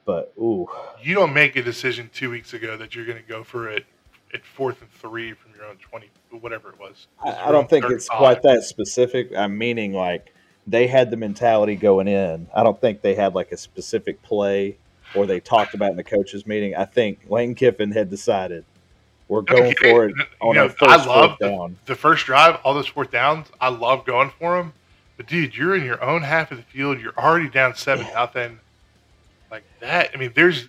But 0.05 0.33
ooh, 0.37 0.67
You 1.01 1.15
don't 1.15 1.33
make 1.33 1.55
a 1.55 1.63
decision 1.63 2.09
two 2.13 2.29
weeks 2.29 2.53
ago 2.53 2.77
that 2.77 2.95
you're 2.95 3.05
gonna 3.05 3.21
go 3.27 3.43
for 3.43 3.69
it 3.69 3.85
at 4.33 4.45
fourth 4.45 4.81
and 4.81 4.91
three 4.91 5.33
from 5.33 5.51
your 5.55 5.65
own 5.65 5.77
twenty, 5.77 6.09
whatever 6.29 6.69
it 6.69 6.79
was. 6.79 7.07
I, 7.23 7.49
I 7.49 7.51
don't 7.51 7.69
think 7.69 7.85
it's 7.85 8.07
35. 8.07 8.17
quite 8.17 8.41
that 8.43 8.63
specific. 8.63 9.35
I'm 9.35 9.57
meaning 9.57 9.93
like 9.93 10.33
they 10.67 10.87
had 10.87 11.09
the 11.11 11.17
mentality 11.17 11.75
going 11.75 12.07
in. 12.07 12.47
I 12.53 12.63
don't 12.63 12.79
think 12.79 13.01
they 13.01 13.15
had 13.15 13.33
like 13.35 13.51
a 13.51 13.57
specific 13.57 14.21
play 14.21 14.77
or 15.15 15.25
they 15.25 15.39
talked 15.39 15.73
about 15.73 15.91
in 15.91 15.97
the 15.97 16.03
coaches 16.03 16.45
meeting. 16.45 16.75
I 16.75 16.85
think 16.85 17.19
Lane 17.29 17.55
Kiffin 17.55 17.91
had 17.91 18.09
decided 18.09 18.65
we're 19.27 19.41
going 19.41 19.63
Okay, 19.73 19.91
for 19.91 20.05
it 20.05 20.15
you 20.43 20.53
know, 20.53 20.63
our 20.63 20.69
first 20.69 20.83
I 20.91 20.95
love 21.05 21.05
fourth 21.05 21.39
the, 21.39 21.49
down. 21.49 21.77
the 21.85 21.95
first 21.95 22.25
drive, 22.25 22.59
all 22.63 22.73
those 22.73 22.87
fourth 22.87 23.11
downs. 23.11 23.47
I 23.59 23.69
love 23.69 24.05
going 24.05 24.31
for 24.39 24.57
them, 24.57 24.73
but 25.17 25.27
dude, 25.27 25.55
you're 25.55 25.75
in 25.75 25.83
your 25.83 26.03
own 26.03 26.21
half 26.21 26.51
of 26.51 26.57
the 26.57 26.63
field. 26.63 26.99
You're 26.99 27.17
already 27.17 27.49
down 27.49 27.75
seven 27.75 28.05
nothing. 28.13 28.59
Like 29.49 29.63
that. 29.79 30.11
I 30.13 30.17
mean, 30.17 30.31
there's 30.35 30.67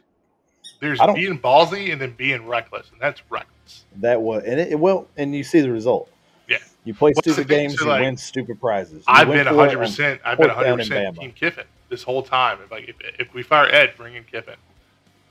there's 0.80 1.00
being 1.14 1.38
ballsy 1.38 1.92
and 1.92 2.00
then 2.00 2.12
being 2.12 2.46
reckless, 2.46 2.90
and 2.90 3.00
that's 3.00 3.22
reckless. 3.30 3.84
That 3.96 4.20
was 4.22 4.44
and 4.44 4.60
it, 4.60 4.78
well, 4.78 5.08
and 5.16 5.34
you 5.34 5.44
see 5.44 5.60
the 5.60 5.70
result. 5.70 6.10
Yeah. 6.48 6.58
You 6.84 6.94
play 6.94 7.12
What's 7.12 7.32
stupid 7.32 7.48
games, 7.48 7.76
So, 7.78 7.84
you 7.84 7.90
like, 7.90 8.00
win 8.02 8.16
stupid 8.16 8.60
prizes. 8.60 8.98
You 8.98 9.02
I've 9.08 9.28
been 9.28 9.46
100. 9.46 9.76
percent 9.78 10.20
I've 10.24 10.38
been 10.38 10.48
down 10.48 10.56
100 10.56 10.72
in 10.72 10.78
percent. 10.78 11.16
Team 11.18 11.32
Kiffin 11.32 11.66
this 11.88 12.02
whole 12.02 12.22
time. 12.22 12.58
If 12.64 12.70
like 12.70 12.88
if, 12.88 12.96
if 13.18 13.34
we 13.34 13.42
fire 13.42 13.66
Ed, 13.66 13.94
bring 13.96 14.14
in 14.14 14.24
Kiffin. 14.24 14.56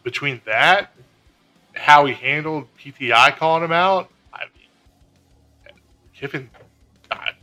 Between 0.04 0.42
that, 0.46 0.92
how 1.76 2.06
he 2.06 2.14
handled 2.14 2.68
PTI 2.80 3.36
calling 3.38 3.64
him 3.64 3.72
out, 3.72 4.10
I 4.34 4.44
mean, 4.56 5.76
Kiffin, 6.14 6.50
God, 7.10 7.36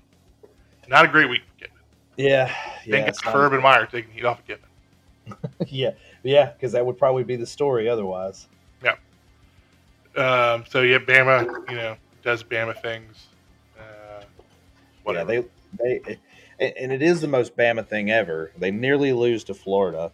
not 0.88 1.04
a 1.04 1.08
great 1.08 1.28
week 1.28 1.42
for 1.46 1.64
Kiffin. 1.64 1.76
Yeah, 2.16 2.54
yeah, 2.84 2.92
Think 2.92 3.08
it's 3.08 3.18
it's 3.18 3.24
not- 3.26 3.36
Urban 3.36 3.62
Meyer 3.62 3.86
taking 3.86 4.10
heat 4.12 4.24
off 4.24 4.40
of 4.40 4.46
Kiffin. 4.46 4.68
yeah, 5.68 5.90
yeah, 6.22 6.52
because 6.52 6.72
that 6.72 6.84
would 6.84 6.98
probably 6.98 7.24
be 7.24 7.36
the 7.36 7.46
story 7.46 7.88
otherwise. 7.88 8.48
Yeah. 8.82 8.96
Um, 10.16 10.64
so 10.68 10.82
yeah, 10.82 10.98
Bama, 10.98 11.46
you 11.70 11.76
know, 11.76 11.96
does 12.22 12.42
Bama 12.42 12.80
things. 12.82 13.26
Uh, 13.78 14.22
whatever. 15.04 15.32
Yeah, 15.34 15.40
they 15.78 15.98
they 15.98 16.18
and- 16.60 16.76
and 16.76 16.92
it 16.92 17.02
is 17.02 17.20
the 17.20 17.28
most 17.28 17.56
Bama 17.56 17.86
thing 17.86 18.10
ever. 18.10 18.52
They 18.58 18.70
nearly 18.70 19.12
lose 19.12 19.42
to 19.44 19.54
Florida, 19.54 20.12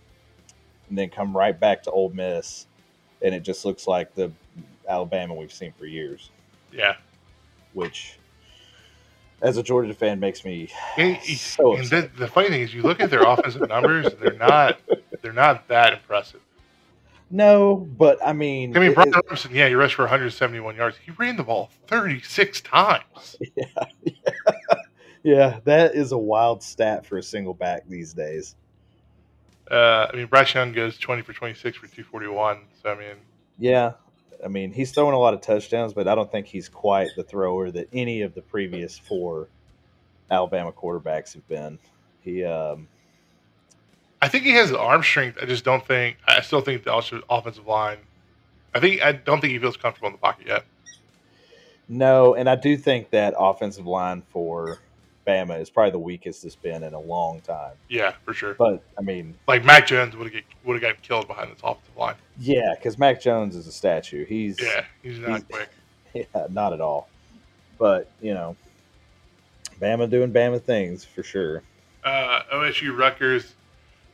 and 0.89 0.97
then 0.97 1.09
come 1.11 1.37
right 1.37 1.59
back 1.59 1.83
to 1.85 1.91
Ole 1.91 2.11
Miss, 2.11 2.67
and 3.23 3.35
it 3.35 3.41
just 3.43 3.65
looks 3.65 3.87
like 3.87 4.15
the 4.15 4.31
Alabama 4.89 5.35
we've 5.35 5.53
seen 5.53 5.73
for 5.79 5.87
years. 5.87 6.31
yeah. 6.73 6.97
Which, 7.75 8.19
as 9.43 9.57
a 9.57 9.63
Georgia 9.63 9.95
fan, 9.95 10.19
makes 10.19 10.45
me 10.45 10.71
And, 10.97 11.19
so 11.23 11.77
and 11.77 11.87
the, 11.89 12.11
the 12.17 12.27
funny 12.27 12.49
thing 12.49 12.63
is, 12.63 12.73
you 12.75 12.83
look 12.83 13.01
at 13.01 13.11
their 13.11 13.23
offensive 13.23 13.69
numbers; 13.69 14.13
they're 14.21 14.33
not 14.33 14.81
they're 15.23 15.33
not 15.33 15.69
that 15.69 15.93
impressive. 15.93 16.41
no. 17.31 17.77
But 17.77 18.19
I 18.25 18.33
mean, 18.33 18.77
I 18.77 18.81
mean, 18.81 18.91
it- 18.91 18.95
Brian 18.95 19.09
it- 19.11 19.15
Robinson, 19.17 19.55
yeah, 19.55 19.69
he 19.69 19.75
rushed 19.75 19.95
for 19.95 20.03
171 20.03 20.77
yards. 20.77 20.97
He 20.97 21.13
ran 21.13 21.37
the 21.37 21.43
ball 21.45 21.71
36 21.87 22.61
times. 22.63 23.37
Yeah. 23.57 23.65
Yeah, 25.25 25.59
that 25.65 25.95
is 25.97 26.13
a 26.13 26.17
wild 26.19 26.63
stat 26.63 27.05
for 27.05 27.19
a 27.19 27.23
single 27.23 27.53
back 27.53 27.83
these 27.89 28.15
days. 28.15 28.55
Uh, 29.71 30.07
I 30.13 30.17
mean, 30.17 30.27
Bryce 30.27 30.55
Young 30.55 30.73
goes 30.73 30.99
20 30.99 31.23
for 31.23 31.33
26 31.33 31.77
for 31.77 31.87
241. 31.87 32.59
So 32.83 32.91
I 32.91 32.99
mean, 32.99 33.17
Yeah, 33.59 33.93
I 34.45 34.49
mean, 34.49 34.73
he's 34.73 34.93
throwing 34.93 35.15
a 35.15 35.19
lot 35.19 35.35
of 35.35 35.41
touchdowns, 35.41 35.93
but 35.93 36.09
I 36.09 36.15
don't 36.15 36.31
think 36.31 36.47
he's 36.47 36.69
quite 36.69 37.09
the 37.17 37.23
thrower 37.25 37.71
that 37.73 37.89
any 37.93 38.23
of 38.23 38.35
the 38.35 38.43
previous 38.43 38.99
four 38.99 39.49
Alabama 40.31 40.73
quarterbacks 40.73 41.35
have 41.35 41.47
been. 41.49 41.79
He, 42.21 42.45
um, 42.45 42.89
I 44.21 44.29
think 44.29 44.45
he 44.45 44.53
has 44.53 44.71
the 44.71 44.79
arm 44.79 45.03
strength. 45.03 45.39
I 45.41 45.47
just 45.47 45.65
don't 45.65 45.87
think. 45.87 46.17
I 46.27 46.41
still 46.41 46.61
think 46.61 46.85
the 46.85 47.23
offensive 47.29 47.67
line. 47.67 47.99
I 48.75 48.81
think 48.81 49.03
I 49.03 49.13
don't 49.13 49.41
think 49.41 49.53
he 49.53 49.59
feels 49.59 49.77
comfortable 49.77 50.09
in 50.09 50.13
the 50.13 50.19
pocket 50.19 50.47
yet. 50.47 50.65
no, 51.89 52.35
and 52.35 52.49
I 52.49 52.57
do 52.57 52.77
think 52.77 53.11
that 53.11 53.35
offensive 53.39 53.87
line 53.87 54.23
for 54.31 54.79
Bama 55.29 55.61
is 55.61 55.69
probably 55.69 55.91
the 55.91 55.99
weakest 55.99 56.45
it's 56.45 56.57
been 56.57 56.83
in 56.83 56.95
a 56.95 57.01
long 57.01 57.41
time. 57.43 57.73
Yeah, 57.89 58.13
for 58.25 58.33
sure. 58.33 58.55
But 58.55 58.83
I 58.97 59.03
mean, 59.03 59.35
Like 59.47 59.63
Mac 59.65 59.87
Jones 59.87 60.17
would 60.17 60.33
have 60.33 60.43
would 60.65 60.75
have 60.75 60.81
gotten 60.83 60.97
killed 61.03 61.27
behind 61.29 61.51
this 61.53 61.61
offensive 61.63 61.97
line. 61.97 62.15
yeah, 62.39 62.75
because 62.75 62.99
Mac 62.99 63.21
Jones 63.21 63.55
is 63.55 63.67
a 63.67 63.73
statue. 63.73 64.25
He's 64.25 64.59
Yeah, 64.61 64.85
he's 65.03 65.19
not 65.19 65.29
He's- 65.29 65.43
quick. 65.51 65.69
yeah, 66.35 66.47
not 66.51 66.73
at 66.73 66.81
all. 66.81 67.09
But 67.79 68.11
you 68.23 68.33
know, 68.35 68.57
Bama 69.81 70.09
doing 70.09 70.33
Bama 70.33 70.61
things 70.63 71.05
for 71.05 71.23
sure. 71.23 71.63
Uh, 72.05 72.41
OSU 72.53 72.97
Rutgers. 72.97 73.55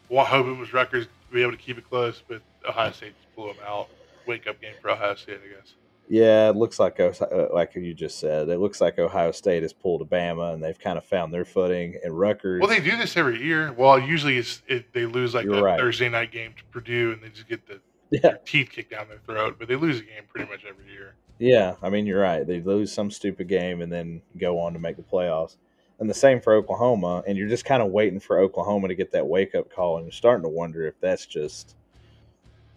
Well, 0.09 0.25
hoping 0.25 0.59
was 0.59 0.73
Rutgers 0.73 1.07
to 1.07 1.35
be 1.35 1.41
able 1.43 1.53
to 1.53 1.59
keep 1.59 1.79
it 1.79 1.89
close, 1.89 2.23
but 2.27 2.43
Ohio 2.69 2.91
State 2.93 3.15
just 3.23 3.35
blew 3.37 3.47
them 3.49 3.57
out. 3.67 3.89
Wake 4.27 4.47
up 4.47 4.61
game 4.61 4.75
for 4.83 4.91
Ohio 4.91 5.15
State, 5.15 5.39
I 5.45 5.55
guess. 5.61 5.75
Yeah, 6.09 6.51
it 6.51 6.57
looks 6.57 6.79
like 6.79 7.01
uh, 7.01 7.13
like 7.53 7.75
you 7.75 7.95
just 7.95 8.19
said. 8.19 8.49
It 8.51 8.59
looks 8.59 8.81
like 8.81 8.99
Ohio 8.99 9.31
State 9.33 9.63
has 9.63 9.73
pulled 9.73 10.03
a 10.03 10.05
Bama, 10.05 10.53
and 10.53 10.63
they've 10.63 10.79
kind 10.79 10.99
of 10.99 11.05
found 11.05 11.33
their 11.33 11.45
footing. 11.47 11.99
And 12.05 12.19
Rutgers, 12.19 12.61
Well, 12.61 12.69
they 12.69 12.81
do 12.81 12.97
this 12.97 13.17
every 13.17 13.43
year. 13.43 13.73
Well, 13.73 13.99
usually 13.99 14.37
it's 14.37 14.63
it, 14.67 14.93
they 14.93 15.07
lose 15.07 15.35
like 15.35 15.47
a 15.47 15.63
right. 15.63 15.79
Thursday 15.81 16.09
night 16.11 16.31
game 16.31 16.53
to 16.59 16.65
Purdue, 16.67 17.13
and 17.13 17.23
they 17.23 17.31
just 17.31 17.49
get 17.49 17.67
the 17.67 17.81
yeah, 18.11 18.35
teeth 18.45 18.71
kicked 18.71 18.91
down 18.91 19.09
their 19.09 19.19
throat. 19.27 19.57
But 19.59 19.69
they 19.69 19.77
lose 19.77 20.01
a 20.01 20.03
game 20.03 20.25
pretty 20.29 20.51
much 20.51 20.65
every 20.69 20.91
year. 20.93 21.15
yeah. 21.39 21.75
I 21.83 21.89
mean, 21.89 22.05
you're 22.07 22.21
right. 22.21 22.47
They 22.47 22.61
lose 22.61 22.93
some 22.93 23.11
stupid 23.11 23.49
game 23.49 23.81
and 23.81 23.91
then 23.91 24.21
go 24.37 24.59
on 24.61 24.75
to 24.75 24.79
make 24.79 24.97
the 24.97 25.03
playoffs. 25.03 25.57
And 26.01 26.11
the 26.11 26.15
same 26.15 26.41
for 26.41 26.55
Oklahoma. 26.55 27.23
And 27.27 27.39
you're 27.39 27.49
just 27.49 27.65
kind 27.65 27.83
of 27.83 27.91
waiting 27.93 28.21
for 28.21 28.39
Oklahoma 28.41 28.89
to 28.89 28.95
get 28.95 29.11
that 29.13 29.27
wake 29.27 29.55
up 29.55 29.73
call, 29.73 29.97
and 29.97 30.05
you're 30.05 30.13
starting 30.13 30.43
to 30.43 30.49
wonder 30.51 30.87
if 30.87 31.01
that's 31.01 31.25
just. 31.25 31.77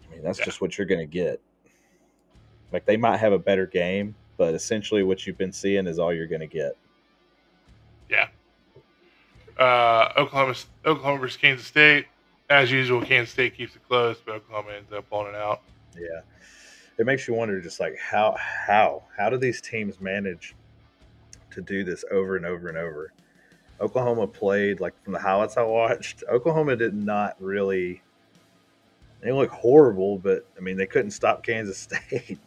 I 0.08 0.14
mean, 0.14 0.24
that's 0.24 0.40
Yeah. 0.40 0.46
just 0.46 0.62
what 0.62 0.78
you're 0.78 0.88
going 0.88 1.02
to 1.02 1.06
get. 1.06 1.42
Like 2.72 2.86
they 2.86 2.98
might 2.98 3.18
have 3.18 3.34
a 3.34 3.40
better 3.40 3.66
game, 3.66 4.16
but 4.38 4.54
essentially 4.54 5.04
what 5.04 5.26
you've 5.26 5.38
been 5.38 5.54
seeing 5.54 5.88
is 5.88 6.00
all 6.00 6.14
you're 6.14 6.28
going 6.28 6.42
to 6.42 6.48
get. 6.48 6.78
Yeah. 8.10 8.28
Uh, 9.58 10.12
Oklahoma, 10.18 10.56
Oklahoma 10.86 11.20
versus 11.20 11.38
Kansas 11.38 11.66
State. 11.66 12.06
As 12.50 12.72
usual, 12.72 13.02
Kansas 13.02 13.34
State 13.34 13.58
keeps 13.58 13.76
it 13.76 13.82
close, 13.88 14.18
but 14.26 14.36
Oklahoma 14.36 14.74
ends 14.78 14.92
up 14.94 15.10
pulling 15.10 15.34
it 15.34 15.36
out. 15.36 15.62
Yeah. 15.96 16.22
It 16.98 17.06
makes 17.06 17.28
you 17.28 17.34
wonder 17.34 17.62
just 17.62 17.80
like 17.80 17.98
how 17.98 18.36
how 18.38 19.04
how 19.16 19.30
do 19.30 19.38
these 19.38 19.62
teams 19.62 20.02
manage 20.02 20.56
to 21.52 21.62
do 21.62 21.84
this 21.84 22.04
over 22.12 22.38
and 22.38 22.46
over 22.46 22.70
and 22.70 22.78
over? 22.78 23.14
Oklahoma 23.80 24.26
played 24.26 24.80
like 24.80 24.94
from 25.04 25.14
the 25.14 25.20
highlights 25.20 25.58
I 25.58 25.64
watched, 25.64 26.24
Oklahoma 26.30 26.76
did 26.76 26.96
not 26.96 27.36
really 27.40 28.02
they 29.22 29.32
look 29.32 29.52
horrible, 29.52 30.18
but 30.18 30.48
I 30.58 30.62
mean 30.62 30.78
they 30.78 30.88
couldn't 30.88 31.12
stop 31.12 31.44
Kansas 31.44 31.78
State. 32.10 32.40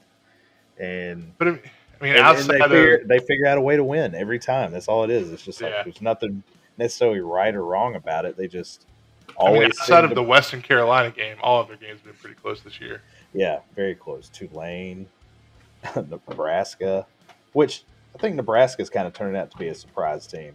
And, 0.80 1.32
But 1.38 1.48
I 1.48 1.50
mean, 1.52 1.60
I 2.00 2.04
mean 2.04 2.10
and, 2.12 2.18
and 2.18 2.26
outside 2.26 2.46
they 2.54 2.60
of 2.60 2.70
figure 2.70 3.04
they 3.04 3.18
figure 3.18 3.46
out 3.46 3.58
a 3.58 3.60
way 3.60 3.76
to 3.76 3.84
win 3.84 4.14
every 4.14 4.38
time. 4.38 4.72
That's 4.72 4.88
all 4.88 5.04
it 5.04 5.10
is. 5.10 5.30
It's 5.30 5.42
just 5.44 5.60
like 5.60 5.72
Yeah. 5.72 5.82
there's 5.82 6.00
nothing 6.00 6.42
necessarily 6.78 7.20
right 7.20 7.54
or 7.54 7.64
wrong 7.64 7.94
about 7.96 8.24
it. 8.24 8.36
They 8.36 8.48
just 8.48 8.86
I 9.30 9.32
always 9.44 9.60
mean, 9.60 9.66
outside 9.78 10.04
of 10.04 10.10
to- 10.10 10.14
the 10.14 10.22
Western 10.22 10.62
Carolina 10.62 11.10
game, 11.10 11.36
all 11.42 11.60
of 11.60 11.68
their 11.68 11.76
games 11.76 12.00
have 12.00 12.04
been 12.04 12.14
pretty 12.14 12.36
close 12.36 12.62
this 12.62 12.80
year. 12.80 13.02
Yeah, 13.34 13.60
very 13.76 13.94
close. 13.94 14.28
Tulane, 14.30 15.06
Nebraska, 15.96 17.06
which 17.52 17.84
I 18.14 18.18
think 18.18 18.36
Nebraska's 18.36 18.90
kind 18.90 19.06
of 19.06 19.12
turning 19.12 19.36
out 19.36 19.50
to 19.50 19.56
be 19.58 19.68
a 19.68 19.74
surprise 19.74 20.26
team. 20.26 20.54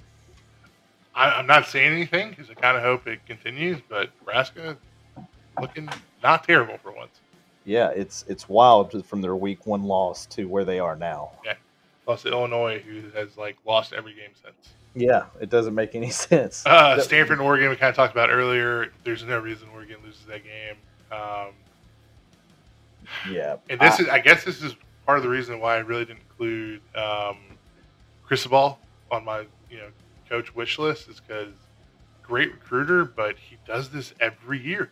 I, 1.13 1.29
I'm 1.31 1.47
not 1.47 1.67
saying 1.67 1.93
anything 1.93 2.31
because 2.31 2.49
I 2.49 2.53
kind 2.55 2.75
of 2.75 2.83
hope 2.83 3.07
it 3.07 3.25
continues. 3.25 3.79
But 3.87 4.09
Nebraska 4.19 4.75
looking 5.61 5.87
not 6.21 6.43
terrible 6.43 6.77
for 6.79 6.91
once. 6.91 7.21
Yeah, 7.65 7.89
it's 7.89 8.23
it's 8.27 8.47
wild 8.47 9.05
from 9.05 9.21
their 9.21 9.35
week 9.35 9.65
one 9.65 9.83
loss 9.83 10.25
to 10.27 10.45
where 10.45 10.63
they 10.63 10.79
are 10.79 10.95
now. 10.95 11.31
Yeah. 11.43 11.53
Plus 12.05 12.25
Illinois, 12.25 12.79
who 12.79 13.09
has 13.17 13.35
like 13.37 13.57
lost 13.65 13.91
every 13.93 14.13
game 14.13 14.31
since. 14.41 14.73
Yeah, 14.93 15.25
it 15.41 15.49
doesn't 15.49 15.73
make 15.75 15.95
any 15.95 16.09
sense. 16.11 16.63
Uh, 16.65 17.01
Stanford 17.01 17.39
and 17.39 17.41
Oregon, 17.47 17.69
we 17.69 17.75
kind 17.75 17.89
of 17.89 17.95
talked 17.95 18.13
about 18.13 18.29
earlier. 18.29 18.91
There's 19.03 19.23
no 19.23 19.39
reason 19.39 19.67
Oregon 19.73 19.97
loses 20.05 20.23
that 20.25 20.43
game. 20.43 20.75
Um, 21.11 21.53
yeah, 23.29 23.57
and 23.69 23.79
this 23.79 23.99
I- 23.99 24.03
is, 24.03 24.09
I 24.09 24.19
guess, 24.19 24.43
this 24.43 24.61
is 24.61 24.75
part 25.05 25.17
of 25.17 25.23
the 25.23 25.29
reason 25.29 25.59
why 25.59 25.75
I 25.75 25.79
really 25.79 26.05
didn't 26.05 26.21
include 26.29 26.81
um, 26.95 27.37
Cristobal 28.23 28.79
on 29.11 29.23
my, 29.25 29.39
you 29.69 29.77
know, 29.77 29.89
coach 30.29 30.55
wish 30.55 30.79
list 30.79 31.09
is 31.09 31.19
because 31.19 31.53
great 32.23 32.51
recruiter, 32.51 33.05
but 33.05 33.37
he 33.37 33.57
does 33.67 33.89
this 33.89 34.13
every 34.19 34.59
year. 34.59 34.91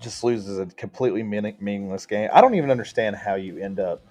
Just 0.00 0.22
loses 0.24 0.58
a 0.58 0.66
completely 0.66 1.22
meaningless 1.22 2.06
game. 2.06 2.28
I 2.32 2.40
don't 2.40 2.54
even 2.54 2.70
understand 2.70 3.16
how 3.16 3.34
you 3.34 3.58
end 3.58 3.80
up. 3.80 4.02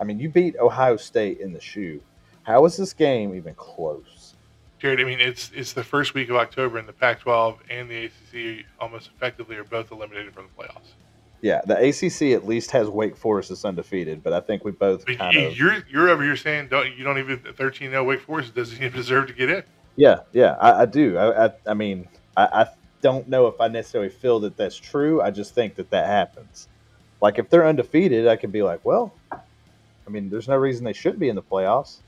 I 0.00 0.04
mean, 0.04 0.18
you 0.18 0.28
beat 0.28 0.56
Ohio 0.58 0.96
State 0.96 1.40
in 1.40 1.52
the 1.52 1.60
shoe. 1.60 2.00
How 2.42 2.64
is 2.64 2.76
this 2.76 2.92
game 2.92 3.34
even 3.34 3.54
close? 3.54 4.34
Jared, 4.80 5.00
I 5.00 5.04
mean, 5.04 5.20
it's 5.20 5.52
it's 5.54 5.72
the 5.72 5.84
first 5.84 6.12
week 6.14 6.28
of 6.28 6.34
October, 6.34 6.78
and 6.78 6.88
the 6.88 6.92
Pac-12 6.92 7.58
and 7.70 7.88
the 7.88 8.06
ACC 8.06 8.66
almost 8.80 9.10
effectively 9.14 9.54
are 9.54 9.64
both 9.64 9.92
eliminated 9.92 10.34
from 10.34 10.46
the 10.46 10.62
playoffs. 10.62 10.94
Yeah, 11.40 11.60
the 11.66 11.76
ACC 11.76 12.36
at 12.36 12.46
least 12.46 12.72
has 12.72 12.88
Wake 12.88 13.16
Forest 13.16 13.52
as 13.52 13.64
undefeated, 13.64 14.22
but 14.24 14.32
I 14.32 14.40
think 14.40 14.64
we 14.64 14.72
both 14.72 15.06
mean, 15.06 15.18
kind 15.18 15.36
of. 15.36 15.56
you're 15.56 15.84
you're 15.88 16.08
over 16.08 16.24
here 16.24 16.36
saying 16.36 16.68
don't 16.68 16.96
you 16.96 17.04
don't 17.04 17.18
even 17.18 17.38
13-0 17.38 18.04
Wake 18.06 18.20
Forest 18.20 18.54
doesn't 18.56 18.76
even 18.76 18.92
deserve 18.96 19.28
to 19.28 19.32
get 19.32 19.50
in. 19.50 19.62
Yeah, 19.94 20.20
yeah, 20.32 20.56
I, 20.60 20.82
I 20.82 20.86
do. 20.86 21.16
I, 21.16 21.46
I, 21.46 21.52
I 21.66 21.74
mean, 21.74 22.08
I, 22.36 22.44
I 22.44 22.66
don't 23.02 23.28
know 23.28 23.46
if 23.46 23.60
I 23.60 23.68
necessarily 23.68 24.08
feel 24.08 24.40
that 24.40 24.56
that's 24.56 24.76
true. 24.76 25.20
I 25.20 25.30
just 25.30 25.54
think 25.54 25.74
that 25.74 25.90
that 25.90 26.06
happens. 26.06 26.68
Like 27.20 27.38
if 27.38 27.50
they're 27.50 27.66
undefeated, 27.66 28.26
I 28.26 28.36
could 28.36 28.52
be 28.52 28.62
like, 28.62 28.84
well, 28.84 29.12
I 29.30 30.10
mean, 30.10 30.30
there's 30.30 30.48
no 30.48 30.56
reason 30.56 30.84
they 30.84 30.92
shouldn't 30.92 31.20
be 31.20 31.28
in 31.28 31.36
the 31.36 31.42
playoffs. 31.42 31.98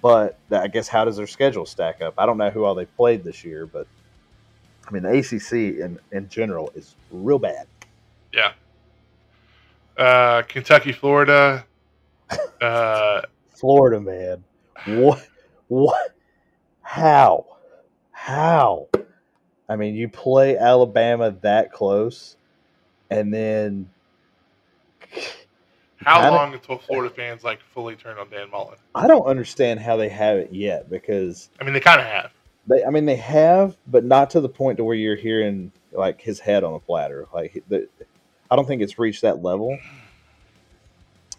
But 0.00 0.38
I 0.50 0.68
guess 0.68 0.88
how 0.88 1.04
does 1.04 1.16
their 1.16 1.26
schedule 1.26 1.66
stack 1.66 2.00
up? 2.00 2.14
I 2.18 2.26
don't 2.26 2.38
know 2.38 2.50
who 2.50 2.64
all 2.64 2.74
they 2.74 2.84
played 2.84 3.24
this 3.24 3.44
year, 3.44 3.66
but 3.66 3.86
I 4.86 4.92
mean, 4.92 5.02
the 5.02 5.18
ACC 5.18 5.80
in 5.80 5.98
in 6.12 6.28
general 6.28 6.70
is 6.74 6.94
real 7.10 7.38
bad. 7.38 7.66
Yeah. 8.32 8.52
Uh, 9.96 10.42
Kentucky, 10.42 10.92
Florida. 10.92 11.66
Uh, 12.60 13.22
Florida, 13.50 14.00
man, 14.00 14.42
what, 14.86 15.28
what, 15.68 16.14
how, 16.80 17.44
how? 18.12 18.88
I 19.70 19.76
mean, 19.76 19.94
you 19.94 20.08
play 20.08 20.58
Alabama 20.58 21.30
that 21.42 21.72
close, 21.72 22.36
and 23.08 23.32
then 23.32 23.88
how 25.96 26.28
long 26.28 26.52
until 26.52 26.76
Florida 26.78 27.14
fans 27.14 27.44
like 27.44 27.60
fully 27.72 27.94
turn 27.94 28.18
on 28.18 28.28
Dan 28.30 28.50
Mullen? 28.50 28.78
I 28.96 29.06
don't 29.06 29.24
understand 29.26 29.78
how 29.78 29.96
they 29.96 30.08
have 30.08 30.38
it 30.38 30.52
yet 30.52 30.90
because 30.90 31.50
I 31.60 31.64
mean, 31.64 31.72
they 31.72 31.78
kind 31.78 32.00
of 32.00 32.06
have. 32.08 32.32
they, 32.66 32.84
I 32.84 32.90
mean, 32.90 33.06
they 33.06 33.14
have, 33.14 33.76
but 33.86 34.04
not 34.04 34.30
to 34.30 34.40
the 34.40 34.48
point 34.48 34.78
to 34.78 34.84
where 34.84 34.96
you're 34.96 35.14
hearing 35.14 35.70
like 35.92 36.20
his 36.20 36.40
head 36.40 36.64
on 36.64 36.74
a 36.74 36.80
platter. 36.80 37.28
Like, 37.32 37.62
the, 37.68 37.86
I 38.50 38.56
don't 38.56 38.66
think 38.66 38.82
it's 38.82 38.98
reached 38.98 39.22
that 39.22 39.40
level. 39.40 39.78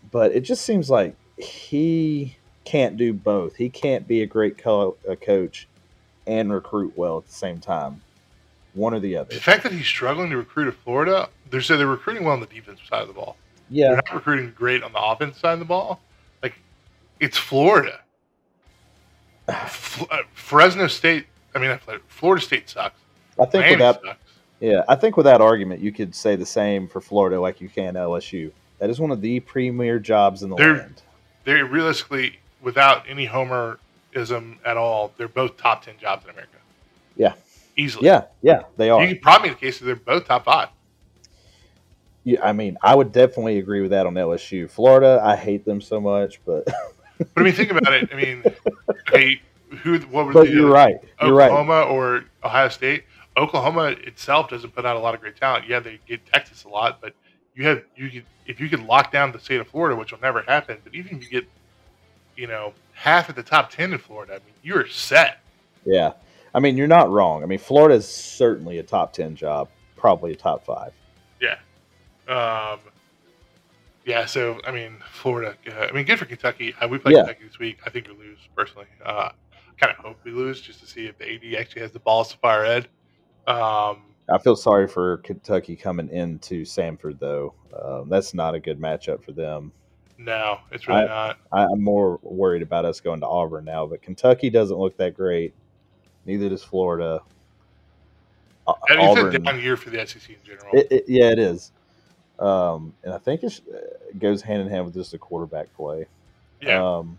But 0.10 0.32
it 0.32 0.42
just 0.42 0.64
seems 0.64 0.90
like 0.90 1.16
he 1.38 2.38
can't 2.64 2.96
do 2.96 3.12
both. 3.12 3.58
He 3.58 3.70
can't 3.70 4.08
be 4.08 4.22
a 4.22 4.26
great 4.26 4.58
co- 4.58 4.96
a 5.06 5.18
coach 5.18 5.68
and 6.26 6.54
recruit 6.54 6.94
well 6.96 7.18
at 7.18 7.28
the 7.28 7.34
same 7.34 7.60
time. 7.60 8.02
One 8.74 8.94
or 8.94 9.00
the 9.00 9.18
other. 9.18 9.34
The 9.34 9.42
fact 9.42 9.64
that 9.64 9.72
he's 9.74 9.86
struggling 9.86 10.30
to 10.30 10.38
recruit 10.38 10.68
at 10.70 10.76
Florida, 10.76 11.30
they're 11.50 11.62
so 11.62 11.78
they're 11.78 11.88
recruiting 11.88 12.24
well 12.24 12.34
on 12.34 12.40
the 12.40 12.46
defensive 12.46 12.86
side 12.88 13.02
of 13.02 13.08
the 13.08 13.14
ball. 13.14 13.36
Yeah, 13.70 13.88
They're 13.90 13.96
not 14.08 14.14
recruiting 14.16 14.52
great 14.56 14.84
on 14.84 14.92
the 14.94 15.02
offense 15.02 15.38
side 15.40 15.54
of 15.54 15.60
the 15.60 15.66
ball. 15.66 16.02
Like, 16.44 16.56
it's 17.20 17.38
Florida. 17.38 18.02
F- 19.48 20.06
uh, 20.10 20.18
Fresno 20.34 20.88
State. 20.88 21.26
I 21.56 21.60
mean, 21.60 21.78
Florida, 21.80 22.04
Florida 22.08 22.42
State 22.46 22.70
sucks. 22.70 23.00
I 23.40 23.46
think 23.46 23.64
Miami 23.64 23.76
without 23.76 24.02
sucks. 24.04 24.20
yeah, 24.60 24.84
I 24.88 24.96
think 24.96 25.18
without 25.18 25.42
argument, 25.42 25.82
you 25.82 25.92
could 25.92 26.14
say 26.16 26.36
the 26.36 26.46
same 26.46 26.88
for 26.88 27.02
Florida, 27.02 27.40
like 27.40 27.60
you 27.62 27.70
can 27.70 27.96
LSU. 27.96 28.52
That 28.80 28.90
is 28.90 29.00
one 29.00 29.12
of 29.12 29.22
the 29.22 29.40
premier 29.42 30.00
jobs 30.00 30.44
in 30.44 30.50
the 30.50 30.56
They're- 30.56 30.78
land. 30.78 31.02
They're 31.44 31.66
realistically, 31.66 32.38
without 32.62 33.04
any 33.10 33.28
homerism 33.28 34.58
at 34.64 34.78
all, 34.78 35.12
they're 35.18 35.28
both 35.28 35.58
top 35.58 35.84
ten 35.84 35.96
jobs 36.00 36.24
in 36.26 36.30
America. 36.30 36.58
Yeah. 37.16 37.34
Easily. 37.78 38.06
Yeah, 38.06 38.26
yeah, 38.42 38.64
they 38.78 38.90
are. 38.90 39.04
You 39.04 39.14
could 39.14 39.22
probably 39.22 39.50
make 39.50 39.60
the 39.60 39.66
case 39.66 39.80
that 39.80 39.86
they're 39.86 39.96
both 39.96 40.26
top 40.26 40.46
five. 40.46 40.70
Yeah, 42.24 42.44
I 42.44 42.54
mean, 42.54 42.78
I 42.84 42.94
would 42.96 43.12
definitely 43.12 43.58
agree 43.58 43.82
with 43.82 43.92
that 43.92 44.06
on 44.06 44.14
LSU. 44.14 44.70
Florida, 44.70 45.20
I 45.24 45.36
hate 45.36 45.66
them 45.66 45.82
so 45.82 46.00
much, 46.00 46.40
but 46.46 46.68
But 47.34 47.42
I 47.42 47.44
mean, 47.44 47.54
think 47.54 47.72
about 47.72 47.94
it. 47.94 48.10
I 48.12 48.16
mean, 48.16 48.44
hey, 49.12 49.42
who? 49.84 50.00
What 50.00 50.28
was 50.28 50.34
but 50.34 50.48
the 50.48 50.54
you're 50.54 50.72
right. 50.72 50.98
You're 51.22 51.34
right. 51.34 51.52
Oklahoma 51.52 51.82
or 51.84 52.26
Ohio 52.44 52.70
State? 52.70 53.04
Oklahoma 53.38 53.96
itself 54.06 54.50
doesn't 54.50 54.72
put 54.76 54.86
out 54.86 54.96
a 54.96 55.00
lot 55.00 55.14
of 55.14 55.22
great 55.22 55.38
talent. 55.38 55.68
Yeah, 55.68 55.80
they 55.80 56.00
get 56.08 56.26
Texas 56.26 56.64
a 56.64 56.70
lot, 56.70 57.00
but 57.02 57.14
you 57.56 57.66
have 57.66 57.84
you 57.96 58.10
could 58.10 58.26
if 58.46 58.60
you 58.60 58.70
could 58.70 58.82
lock 58.82 59.12
down 59.12 59.32
the 59.32 59.40
state 59.40 59.60
of 59.60 59.68
Florida, 59.68 59.96
which 59.96 60.12
will 60.12 60.20
never 60.20 60.42
happen. 60.42 60.78
But 60.84 60.96
even 60.96 61.18
if 61.18 61.24
you 61.24 61.30
get, 61.30 61.50
you 62.36 62.48
know, 62.48 62.74
half 62.94 63.30
of 63.30 63.36
the 63.36 63.44
top 63.44 63.70
ten 63.70 63.94
in 63.94 64.00
Florida, 64.00 64.34
I 64.34 64.38
mean, 64.38 64.56
you're 64.64 64.88
set. 64.88 65.40
Yeah, 65.86 66.14
I 66.54 66.60
mean, 66.60 66.78
you're 66.78 66.88
not 66.88 67.10
wrong. 67.10 67.44
I 67.44 67.46
mean, 67.46 67.60
Florida 67.60 67.96
is 67.96 68.08
certainly 68.08 68.78
a 68.80 68.84
top 68.84 69.14
ten 69.14 69.36
job, 69.36 69.70
probably 69.96 70.34
a 70.34 70.36
top 70.36 70.66
five. 70.66 70.94
Yeah. 71.40 71.58
Um, 72.28 72.80
yeah. 74.06 74.26
So 74.26 74.60
I 74.66 74.72
mean, 74.72 74.98
Florida. 75.12 75.56
Uh, 75.68 75.88
I 75.90 75.92
mean, 75.92 76.06
good 76.06 76.20
for 76.20 76.26
Kentucky. 76.26 76.74
Uh, 76.80 76.88
we 76.88 76.98
play 76.98 77.14
Yeah. 77.14 77.20
Kentucky 77.24 77.46
this 77.48 77.60
week. 77.60 77.80
I 77.86 77.90
think 77.90 78.08
we 78.08 78.14
lose 78.16 78.40
personally. 78.56 78.88
Uh, 79.06 79.30
kind 79.80 79.94
of 79.98 80.04
hope 80.04 80.18
we 80.24 80.32
lose 80.32 80.62
just 80.62 80.80
to 80.82 80.86
see 80.86 81.08
if 81.08 81.18
the 81.18 81.26
AD 81.34 81.60
actually 81.60 81.82
has 81.82 81.92
the 81.92 82.00
balls 82.00 82.30
to 82.32 82.38
fire 82.38 82.64
Ed. 82.66 82.88
Um, 83.48 84.04
I 84.32 84.38
feel 84.44 84.56
sorry 84.56 84.88
for 84.88 85.18
Kentucky 85.18 85.76
coming 85.76 86.08
into 86.10 86.64
Sanford, 86.66 87.20
though. 87.20 87.56
Um, 87.84 88.08
that's 88.08 88.34
not 88.36 88.54
a 88.54 88.60
good 88.60 88.80
matchup 88.80 89.24
for 89.24 89.32
them. 89.32 89.72
no, 90.20 90.60
it's 90.72 90.88
really 90.88 91.02
I- 91.02 91.08
not. 91.08 91.40
I, 91.52 91.64
I'm 91.64 91.84
more 91.84 92.20
worried 92.22 92.62
about 92.62 92.86
us 92.86 93.00
going 93.02 93.22
to 93.22 93.28
Auburn 93.28 93.66
now, 93.66 93.88
but 93.88 94.02
Kentucky 94.04 94.50
doesn't 94.52 94.78
look 94.78 94.98
that 94.98 95.16
great. 95.16 95.56
Neither 96.26 96.50
does 96.50 96.64
Florida. 96.64 97.22
I 98.68 98.96
mean, 98.96 99.18
it's 99.18 99.36
a 99.36 99.40
down 99.40 99.62
year 99.62 99.76
for 99.76 99.90
the 99.90 100.06
SEC 100.06 100.30
in 100.30 100.36
general. 100.46 100.70
it, 100.74 100.88
it, 100.92 101.04
yeah, 101.08 101.32
it 101.32 101.40
is. 101.40 101.72
Um, 102.40 102.94
and 103.04 103.14
I 103.14 103.18
think 103.18 103.44
it 103.44 103.62
goes 104.20 104.42
hand 104.42 104.62
in 104.62 104.70
hand 104.70 104.86
with 104.86 104.94
just 104.94 105.12
the 105.12 105.18
quarterback 105.18 105.74
play. 105.76 106.06
yeah. 106.62 106.84
Um, 106.84 107.18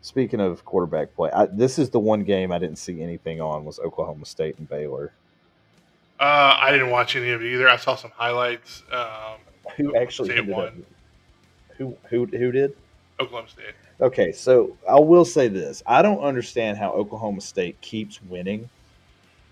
speaking 0.00 0.40
of 0.40 0.64
quarterback 0.64 1.14
play, 1.14 1.30
I, 1.30 1.46
this 1.46 1.78
is 1.78 1.90
the 1.90 1.98
one 1.98 2.24
game 2.24 2.52
I 2.52 2.58
didn't 2.58 2.78
see 2.78 3.02
anything 3.02 3.40
on 3.40 3.64
was 3.64 3.78
Oklahoma 3.78 4.24
State 4.24 4.58
and 4.58 4.68
Baylor. 4.68 5.12
Uh, 6.20 6.56
I 6.58 6.72
didn't 6.72 6.90
watch 6.90 7.16
any 7.16 7.30
of 7.30 7.42
it 7.42 7.52
either. 7.52 7.68
I 7.68 7.76
saw 7.76 7.94
some 7.94 8.10
highlights. 8.10 8.82
Um, 8.90 9.38
Who 9.76 9.94
actually 9.96 10.40
won. 10.40 10.84
Who 11.76 11.96
who 12.08 12.26
who 12.26 12.50
did? 12.50 12.76
Oklahoma 13.20 13.48
State. 13.48 13.74
Okay, 14.00 14.32
so 14.32 14.76
I 14.88 14.98
will 14.98 15.24
say 15.24 15.48
this: 15.48 15.82
I 15.86 16.02
don't 16.02 16.20
understand 16.20 16.78
how 16.78 16.90
Oklahoma 16.90 17.40
State 17.40 17.80
keeps 17.80 18.22
winning 18.22 18.68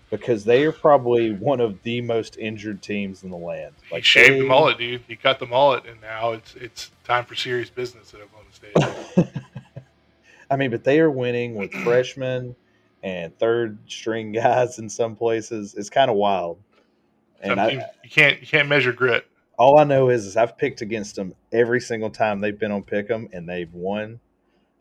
because 0.09 0.45
they 0.45 0.63
are 0.63 0.71
probably 0.71 1.33
one 1.33 1.59
of 1.59 1.81
the 1.83 2.01
most 2.01 2.37
injured 2.37 2.81
teams 2.81 3.23
in 3.23 3.29
the 3.29 3.37
land. 3.37 3.73
He 3.91 4.01
shaved 4.01 4.35
they- 4.35 4.39
the 4.39 4.47
mullet, 4.47 4.77
dude. 4.77 5.01
He 5.07 5.15
cut 5.15 5.39
the 5.39 5.45
mullet, 5.45 5.85
and 5.85 5.99
now 6.01 6.31
it's 6.31 6.55
it's 6.55 6.91
time 7.03 7.25
for 7.25 7.35
serious 7.35 7.69
business 7.69 8.13
at 8.13 8.21
Oklahoma 8.21 8.49
State. 8.53 9.27
I 10.49 10.55
mean, 10.55 10.71
but 10.71 10.83
they 10.83 10.99
are 11.01 11.11
winning 11.11 11.55
with 11.55 11.71
freshmen 11.71 12.55
and 13.03 13.37
third 13.37 13.77
string 13.87 14.31
guys 14.31 14.79
in 14.79 14.89
some 14.89 15.15
places. 15.15 15.75
It's 15.75 15.89
kind 15.89 16.09
of 16.09 16.15
wild. 16.15 16.57
And 17.41 17.59
I, 17.59 17.91
you 18.03 18.09
can't 18.09 18.39
you 18.41 18.47
can't 18.47 18.67
measure 18.67 18.93
grit. 18.93 19.27
All 19.57 19.79
I 19.79 19.83
know 19.83 20.09
is, 20.09 20.25
is 20.25 20.37
I've 20.37 20.57
picked 20.57 20.81
against 20.81 21.15
them 21.15 21.33
every 21.51 21.79
single 21.81 22.09
time 22.09 22.39
they've 22.39 22.57
been 22.57 22.71
on 22.71 22.83
Pick'em 22.83 23.27
and 23.33 23.47
they've 23.47 23.73
won. 23.73 24.19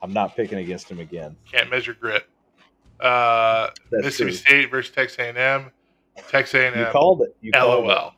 I'm 0.02 0.12
not 0.12 0.36
picking 0.36 0.58
against 0.58 0.88
them 0.88 1.00
again. 1.00 1.36
Can't 1.50 1.70
measure 1.70 1.94
grit. 1.94 2.24
Uh, 3.00 3.68
That's 3.90 4.04
Mississippi 4.04 4.30
true. 4.30 4.36
State 4.36 4.70
versus 4.70 4.94
Texas 4.94 5.18
A&M. 5.18 5.70
Texas 6.28 6.54
A&M. 6.54 6.78
You 6.78 6.86
called 6.86 7.22
it. 7.22 7.36
You 7.40 7.52
called 7.52 7.84
it. 7.84 7.88
LOL. 7.88 8.14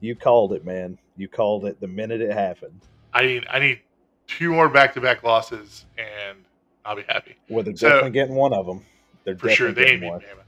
You 0.00 0.16
called 0.16 0.52
it, 0.52 0.64
man. 0.64 0.98
You 1.16 1.28
called 1.28 1.64
it 1.64 1.80
the 1.80 1.86
minute 1.88 2.20
it 2.20 2.32
happened. 2.32 2.80
I 3.12 3.24
need 3.24 3.46
I 3.48 3.58
need 3.60 3.80
two 4.26 4.50
more 4.50 4.68
back 4.68 4.94
to 4.94 5.00
back 5.00 5.22
losses, 5.22 5.86
and 5.96 6.38
I'll 6.84 6.96
be 6.96 7.04
happy 7.08 7.36
Well, 7.48 7.62
they're 7.62 7.76
So- 7.76 7.88
definitely 7.88 8.10
getting 8.10 8.34
one 8.34 8.52
of 8.52 8.66
them. 8.66 8.84
They're 9.24 9.36
for 9.36 9.48
sure. 9.50 9.70
They 9.72 9.92
ain't 9.92 10.00
beating 10.00 10.14
Bama. 10.18 10.42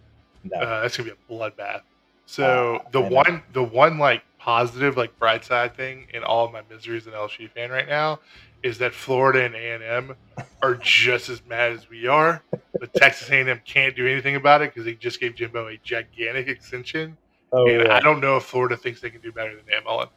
No. 0.44 0.58
Uh, 0.60 0.80
that's 0.82 0.96
gonna 0.96 1.10
be 1.10 1.16
a 1.16 1.32
bloodbath. 1.32 1.82
So 2.26 2.80
Ah, 2.84 2.88
the 2.90 3.00
one, 3.00 3.42
the 3.52 3.62
one 3.62 3.98
like 3.98 4.22
positive, 4.46 4.96
like 4.96 5.18
bright 5.18 5.44
side 5.44 5.76
thing 5.76 6.06
in 6.14 6.22
all 6.22 6.46
of 6.46 6.52
my 6.52 6.62
misery 6.70 6.96
as 6.96 7.06
an 7.08 7.12
LSU 7.12 7.50
fan 7.50 7.68
right 7.68 7.88
now 7.88 8.20
is 8.62 8.78
that 8.78 8.94
Florida 8.94 9.44
and 9.44 9.56
A 9.56 9.74
and 9.74 9.82
M 9.82 10.16
are 10.62 10.76
just 10.76 11.28
as 11.28 11.42
mad 11.48 11.72
as 11.72 11.90
we 11.90 12.06
are, 12.06 12.42
but 12.78 12.94
Texas 12.94 13.28
A&M 13.28 13.60
can't 13.64 13.96
do 13.96 14.06
anything 14.06 14.36
about 14.36 14.62
it 14.62 14.72
because 14.72 14.84
they 14.84 14.94
just 14.94 15.18
gave 15.18 15.34
Jimbo 15.34 15.66
a 15.66 15.76
gigantic 15.78 16.46
extension, 16.46 17.16
Oh, 17.52 17.66
and 17.68 17.82
yeah. 17.86 17.94
I 17.96 17.98
don't 18.00 18.20
know 18.20 18.36
if 18.36 18.44
Florida 18.44 18.76
thinks 18.76 19.00
they 19.00 19.10
can 19.10 19.20
do 19.20 19.32
better 19.32 19.54
than 19.54 19.64
Dan 19.66 19.82
Mullen. 19.84 20.08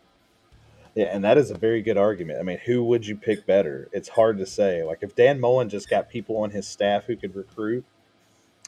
yeah, 0.96 1.06
and 1.06 1.24
that 1.24 1.38
is 1.40 1.50
a 1.50 1.58
very 1.58 1.82
good 1.82 1.98
argument. 1.98 2.40
I 2.40 2.44
mean, 2.44 2.60
who 2.66 2.84
would 2.84 3.06
you 3.08 3.16
pick 3.16 3.48
better? 3.48 3.90
It's 3.92 4.10
hard 4.10 4.38
to 4.38 4.46
say. 4.46 4.84
Like 4.84 5.00
if 5.02 5.16
Dan 5.16 5.40
Mullen 5.40 5.70
just 5.70 5.90
got 5.90 6.08
people 6.08 6.38
on 6.38 6.52
his 6.52 6.68
staff 6.68 7.06
who 7.06 7.16
could 7.16 7.36
recruit, 7.36 7.84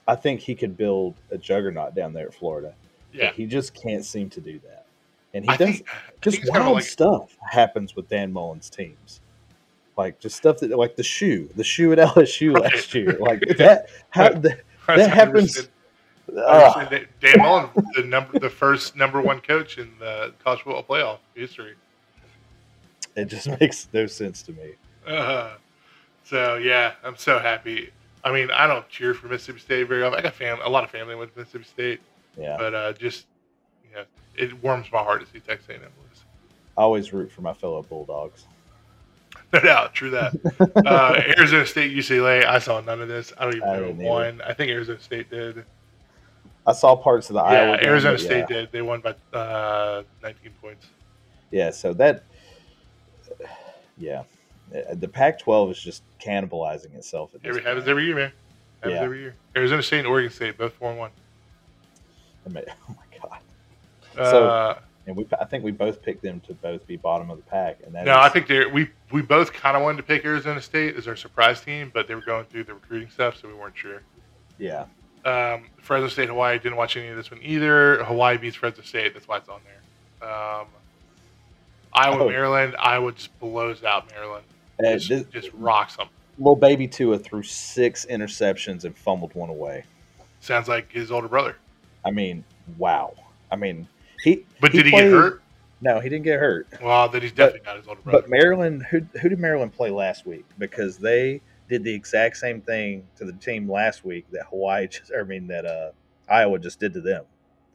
I 0.07 0.15
think 0.15 0.41
he 0.41 0.55
could 0.55 0.75
build 0.75 1.13
a 1.29 1.37
juggernaut 1.37 1.93
down 1.95 2.13
there 2.13 2.25
at 2.27 2.33
Florida. 2.33 2.73
But 3.11 3.19
Yeah, 3.19 3.31
he 3.31 3.45
just 3.45 3.73
can't 3.75 4.03
seem 4.03 4.29
to 4.31 4.41
do 4.41 4.59
that. 4.65 4.80
And 5.33 5.45
he 5.45 5.49
I 5.49 5.57
does 5.57 5.67
think 5.77 5.87
just 6.21 6.39
it's 6.39 6.49
kind 6.49 6.59
of 6.61 6.65
wild 6.67 6.75
like 6.75 6.83
stuff 6.85 7.35
happens 7.49 7.95
with 7.95 8.09
Dan 8.09 8.31
Mullen's 8.33 8.69
teams. 8.69 9.21
Like 9.97 10.19
just 10.19 10.35
stuff 10.37 10.57
that 10.59 10.69
like 10.77 10.95
the 10.95 11.03
shoe, 11.03 11.49
the 11.55 11.63
shoe 11.63 11.91
at 11.93 11.97
LSU 12.15 12.59
last 12.59 12.93
year. 12.93 13.17
Like 13.19 13.39
that 13.57 13.87
how 14.09 14.29
the, 14.29 14.57
that 14.87 15.09
happens- 15.11 15.57
100%. 15.57 15.67
100% 16.33 16.89
Dan- 16.89 17.07
Dan 17.19 17.39
Mullen, 17.39 17.69
the 17.95 18.03
number, 18.03 18.39
the 18.39 18.49
first 18.49 18.95
number 18.95 19.21
one 19.21 19.41
coach 19.41 19.77
in 19.77 19.91
the 19.99 20.33
college 20.43 20.61
football 20.61 20.83
playoff 20.83 21.17
history. 21.35 21.73
it 23.17 23.25
just 23.25 23.47
makes 23.59 23.89
no 23.91 24.05
sense 24.05 24.41
to 24.43 24.53
me. 24.53 24.71
Uh, 25.05 25.55
so 26.23 26.55
yeah, 26.55 26.93
I'm 27.03 27.17
so 27.17 27.39
happy. 27.39 27.89
I 28.23 28.31
mean, 28.31 28.49
I 28.51 28.65
don't 28.67 28.87
cheer 28.87 29.13
for 29.13 29.27
Mississippi 29.27 29.59
State 29.59 29.87
very 29.89 30.03
often. 30.03 30.19
I 30.19 30.21
got 30.21 30.33
fam- 30.35 30.59
a 30.63 30.69
lot 30.69 30.83
of 30.85 30.89
family 30.91 31.15
with 31.15 31.35
Mississippi 31.35 31.65
State, 31.65 32.01
Yeah. 32.37 32.55
but 32.57 32.73
uh, 32.75 32.93
just 32.93 33.25
know, 33.95 34.03
it 34.35 34.63
warms 34.63 34.91
my 34.91 34.99
heart 34.99 35.21
to 35.25 35.31
see 35.31 35.39
Texas 35.39 35.69
A&M 35.69 35.81
lose. 35.81 36.23
I 36.77 36.81
always 36.81 37.11
root 37.13 37.31
for 37.31 37.41
my 37.41 37.53
fellow 37.53 37.81
Bulldogs. 37.83 38.45
No 39.53 39.59
doubt, 39.59 39.93
true 39.93 40.11
that. 40.11 40.33
uh, 40.85 41.21
Arizona 41.37 41.65
State, 41.65 41.91
UCLA. 41.91 42.45
I 42.45 42.59
saw 42.59 42.79
none 42.79 43.01
of 43.01 43.09
this. 43.09 43.33
I 43.37 43.43
don't 43.43 43.57
even 43.57 43.67
I 43.67 43.79
know 43.79 43.91
who 43.91 44.03
won. 44.03 44.41
I 44.41 44.53
think 44.53 44.71
Arizona 44.71 44.99
State 45.01 45.29
did. 45.29 45.65
I 46.65 46.71
saw 46.71 46.95
parts 46.95 47.29
of 47.29 47.33
the 47.33 47.41
yeah, 47.43 47.49
Iowa 47.49 47.77
game, 47.77 47.89
Arizona 47.89 48.17
State 48.17 48.45
yeah. 48.49 48.55
did. 48.61 48.71
They 48.71 48.81
won 48.81 49.01
by 49.01 49.13
uh, 49.37 50.03
19 50.23 50.51
points. 50.61 50.85
Yeah, 51.51 51.69
so 51.71 51.93
that 51.95 52.23
yeah. 53.97 54.23
Uh, 54.73 54.95
The 54.95 55.07
Pac-12 55.07 55.71
is 55.71 55.81
just 55.81 56.03
cannibalizing 56.19 56.95
itself 56.95 57.35
at 57.35 57.41
this 57.41 57.49
Every 57.49 57.63
happens 57.63 57.87
every 57.87 58.05
year, 58.05 58.15
man. 58.15 58.31
Happens 58.79 58.95
Yeah. 58.95 59.03
every 59.03 59.19
year. 59.19 59.35
Arizona 59.55 59.83
State 59.83 59.99
and 59.99 60.07
Oregon 60.07 60.31
State 60.31 60.57
both 60.57 60.73
four 60.73 60.91
and 60.91 60.99
one. 60.99 61.11
I 62.45 62.49
mean, 62.49 62.63
oh. 62.89 62.95
So- 64.15 64.47
Uh, 64.47 64.79
And 65.07 65.15
we 65.15 65.25
I 65.39 65.45
think 65.45 65.63
we 65.63 65.71
both 65.71 66.03
picked 66.03 66.21
them 66.21 66.39
to 66.41 66.53
both 66.53 66.85
be 66.85 66.95
bottom 66.95 67.31
of 67.31 67.37
the 67.37 67.43
pack 67.43 67.79
and 67.83 67.93
that 67.95 68.05
no, 68.05 68.11
is- 68.11 68.17
I 68.25 68.29
think 68.29 68.45
they 68.47 68.65
we 68.67 68.87
we 69.11 69.21
both 69.23 69.51
kind 69.51 69.75
of 69.75 69.81
wanted 69.81 69.97
to 69.97 70.03
pick 70.03 70.23
Arizona 70.23 70.61
State 70.61 70.95
as 70.95 71.07
our 71.07 71.15
surprise 71.15 71.59
team, 71.61 71.89
but 71.93 72.07
they 72.07 72.13
were 72.15 72.21
going 72.21 72.45
through 72.45 72.65
the 72.65 72.75
recruiting 72.75 73.09
stuff, 73.09 73.35
so 73.37 73.47
we 73.47 73.53
weren't 73.55 73.75
sure. 73.75 74.03
yeah. 74.59 74.85
Um, 75.25 75.65
Fresno 75.81 76.07
State, 76.07 76.29
Hawaii 76.29 76.57
didn't 76.59 76.77
watch 76.77 76.97
any 76.97 77.07
of 77.09 77.15
this 77.15 77.29
one 77.31 77.39
either. 77.43 78.03
Hawaii 78.03 78.37
beats 78.37 78.55
Fresno 78.55 78.83
State, 78.83 79.13
that's 79.13 79.27
why 79.27 79.37
it's 79.37 79.49
on 79.49 79.59
there. 79.65 80.29
Um, 80.29 80.67
Iowa, 81.93 82.23
Oh. 82.23 82.29
Maryland, 82.29 82.75
Iowa 82.79 83.11
just 83.11 83.37
blows 83.39 83.83
out 83.83 84.09
Maryland. 84.11 84.45
Uh, 84.79 84.93
Just, 84.97 85.09
this- 85.09 85.23
just 85.43 85.49
rocks 85.53 85.95
them. 85.97 86.07
little 86.37 86.55
baby 86.55 86.87
Tua 86.87 87.17
threw 87.19 87.43
six 87.43 88.05
interceptions 88.09 88.83
and 88.85 88.95
fumbled 88.97 89.33
one 89.35 89.49
away. 89.49 89.83
Sounds 90.39 90.67
like 90.67 90.91
his 90.91 91.11
older 91.11 91.27
brother. 91.27 91.55
I 92.05 92.09
mean, 92.11 92.43
wow. 92.77 93.13
I 93.51 93.57
mean, 93.57 93.87
he. 94.23 94.45
But 94.59 94.71
did 94.71 94.85
he 94.85 94.91
played- 94.91 95.03
get 95.05 95.11
hurt? 95.11 95.41
No, 95.83 95.99
he 95.99 96.09
didn't 96.09 96.25
get 96.25 96.39
hurt. 96.39 96.67
Well, 96.81 97.09
then 97.09 97.23
he's 97.23 97.31
definitely 97.31 97.65
not 97.65 97.77
his 97.77 97.87
older 97.87 98.01
brother. 98.01 98.21
But 98.21 98.29
Maryland, 98.29 98.83
who 98.91 98.99
who 99.19 99.29
did 99.29 99.39
Maryland 99.39 99.73
play 99.73 99.89
last 99.89 100.25
week? 100.27 100.45
Because 100.59 100.97
they 100.97 101.41
did 101.69 101.83
the 101.83 101.93
exact 101.93 102.37
same 102.37 102.61
thing 102.61 103.07
to 103.15 103.25
the 103.25 103.33
team 103.33 103.69
last 103.71 104.05
week 104.05 104.25
that 104.31 104.45
Hawaii 104.49 104.87
just, 104.91 105.11
I 105.17 105.23
mean 105.23 105.47
that 105.47 105.65
uh, 105.65 105.91
Iowa 106.29 106.59
just 106.59 106.79
did 106.79 106.93
to 106.93 107.01
them. 107.01 107.23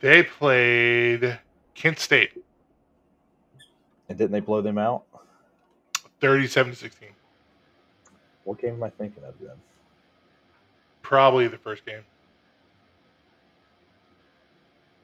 they 0.00 0.22
played 0.22 1.38
Kent 1.74 1.98
State, 1.98 2.32
And 4.08 4.16
didn't 4.16 4.30
they 4.32 4.40
blow 4.40 4.60
them 4.60 4.78
out? 4.78 5.02
37 6.20 6.72
to 6.72 6.78
16. 6.78 7.08
What 8.44 8.60
game 8.60 8.74
am 8.74 8.82
I 8.84 8.90
thinking 8.90 9.24
of 9.24 9.34
then? 9.40 9.56
Probably 11.02 11.48
the 11.48 11.58
first 11.58 11.84
game. 11.84 12.02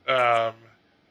Um, 0.09 0.55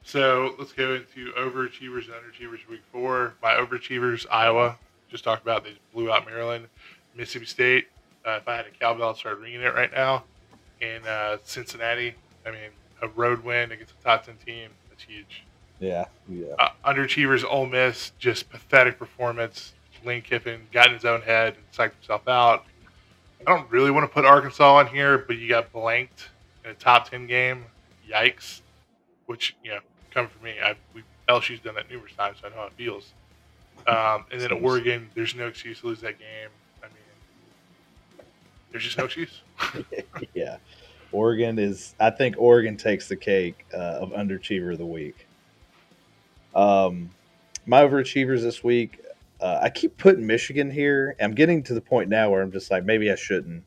so 0.04 0.56
let's 0.58 0.72
go 0.74 0.95
into 0.95 1.32
overachievers 1.34 2.06
and 2.06 2.14
underachievers 2.14 2.68
week 2.70 2.82
four. 2.91 3.36
My 3.41 3.52
overachievers, 3.52 4.26
Iowa, 4.32 4.78
just 5.10 5.24
talked 5.24 5.43
about. 5.43 5.64
They 5.64 5.76
blew 5.93 6.12
out 6.12 6.26
Maryland, 6.26 6.68
Mississippi 7.16 7.45
State. 7.45 7.88
Uh, 8.26 8.38
if 8.41 8.47
I 8.47 8.56
had 8.56 8.66
a 8.66 8.72
cowbell, 8.72 9.10
I'd 9.10 9.18
start 9.18 9.39
ringing 9.39 9.62
it 9.62 9.74
right 9.74 9.91
now. 9.91 10.24
And 10.82 11.06
uh, 11.06 11.38
Cincinnati, 11.43 12.16
I 12.45 12.52
mean, 12.52 12.70
a 13.02 13.08
road 13.08 13.43
win 13.43 13.72
against 13.72 13.93
a 13.99 14.04
top 14.04 14.26
ten 14.26 14.36
team. 14.45 14.70
That's 14.89 15.04
huge. 15.04 15.43
Yeah, 15.80 16.06
yeah. 16.30 16.54
Uh, 16.60 16.70
underachievers, 16.86 17.43
Ole 17.43 17.66
Miss, 17.66 18.12
just 18.20 18.49
pathetic 18.49 18.99
performance. 18.99 19.74
Lane 20.04 20.22
Kiffin 20.22 20.62
got 20.72 20.88
in 20.88 20.93
his 20.93 21.06
own 21.06 21.22
head 21.22 21.56
and 21.56 21.72
psyched 21.72 21.95
himself 21.95 22.28
out. 22.28 22.66
I 23.45 23.52
don't 23.56 23.70
really 23.72 23.91
want 23.91 24.04
to 24.04 24.14
put 24.14 24.26
Arkansas 24.26 24.76
on 24.76 24.88
here, 24.88 25.18
but 25.20 25.38
you 25.38 25.49
got 25.49 25.72
blanked 25.72 26.30
in 26.64 26.72
a 26.72 26.74
top 26.74 27.10
ten 27.10 27.28
game. 27.28 27.66
Yikes! 28.10 28.62
Which 29.26 29.56
you 29.64 29.72
know, 29.72 29.80
coming 30.12 30.30
from 30.30 30.43
me, 30.43 30.53
I 30.64 30.76
we 30.93 31.03
LSU's 31.28 31.59
done 31.59 31.76
that 31.76 31.89
numerous 31.89 32.14
times, 32.14 32.38
so 32.41 32.47
I 32.47 32.49
know 32.51 32.57
how 32.57 32.66
it 32.66 32.74
feels. 32.74 33.14
Um, 33.88 34.26
and 34.32 34.39
then 34.39 34.49
Seems- 34.49 34.64
Oregon, 34.64 35.09
there's 35.16 35.36
no 35.36 35.47
excuse 35.47 35.82
to 35.82 35.88
lose 35.88 36.01
that 36.01 36.20
game. 36.20 36.49
I 36.84 36.88
mean, 36.88 38.26
there's 38.72 38.84
just 38.84 38.97
no 38.97 39.05
excuse. 39.05 39.41
yeah. 40.34 40.57
Oregon 41.12 41.59
is. 41.59 41.95
I 41.99 42.09
think 42.09 42.36
Oregon 42.38 42.78
takes 42.78 43.07
the 43.07 43.16
cake 43.16 43.66
uh, 43.74 43.78
of 43.78 44.12
underachiever 44.12 44.74
of 44.74 44.78
the 44.78 44.86
week. 44.86 45.28
Um, 46.55 47.09
my 47.66 47.82
overachievers 47.84 48.41
this 48.41 48.64
week. 48.64 48.99
Uh, 49.39 49.59
I 49.64 49.70
keep 49.72 49.97
putting 49.97 50.28
Michigan 50.28 50.70
here. 50.70 51.16
I'm 51.20 51.34
getting 51.34 51.64
to 51.64 51.74
the 51.74 51.82
point 51.82 52.09
now 52.09 52.30
where 52.30 52.43
I'm 52.43 52.51
just 52.51 52.70
like, 52.70 52.86
maybe 52.86 53.12
I 53.12 53.16
shouldn't. 53.16 53.64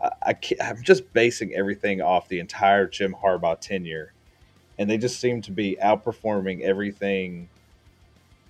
I, 0.00 0.10
I 0.22 0.36
I'm 0.62 0.80
just 0.82 1.12
basing 1.12 1.52
everything 1.54 2.00
off 2.00 2.28
the 2.28 2.38
entire 2.38 2.86
Jim 2.86 3.14
Harbaugh 3.20 3.60
tenure, 3.60 4.12
and 4.78 4.88
they 4.88 4.98
just 4.98 5.20
seem 5.20 5.42
to 5.42 5.52
be 5.52 5.76
outperforming 5.82 6.60
everything 6.62 7.48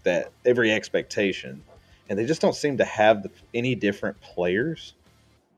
that 0.05 0.31
every 0.45 0.73
expectation, 0.73 1.63
and 2.09 2.19
they 2.19 2.27
just 2.27 2.41
don't 2.41 2.55
seem 2.55 2.79
to 2.79 2.85
have 2.85 3.23
the, 3.23 3.31
any 3.55 3.75
different 3.75 4.21
players 4.21 4.95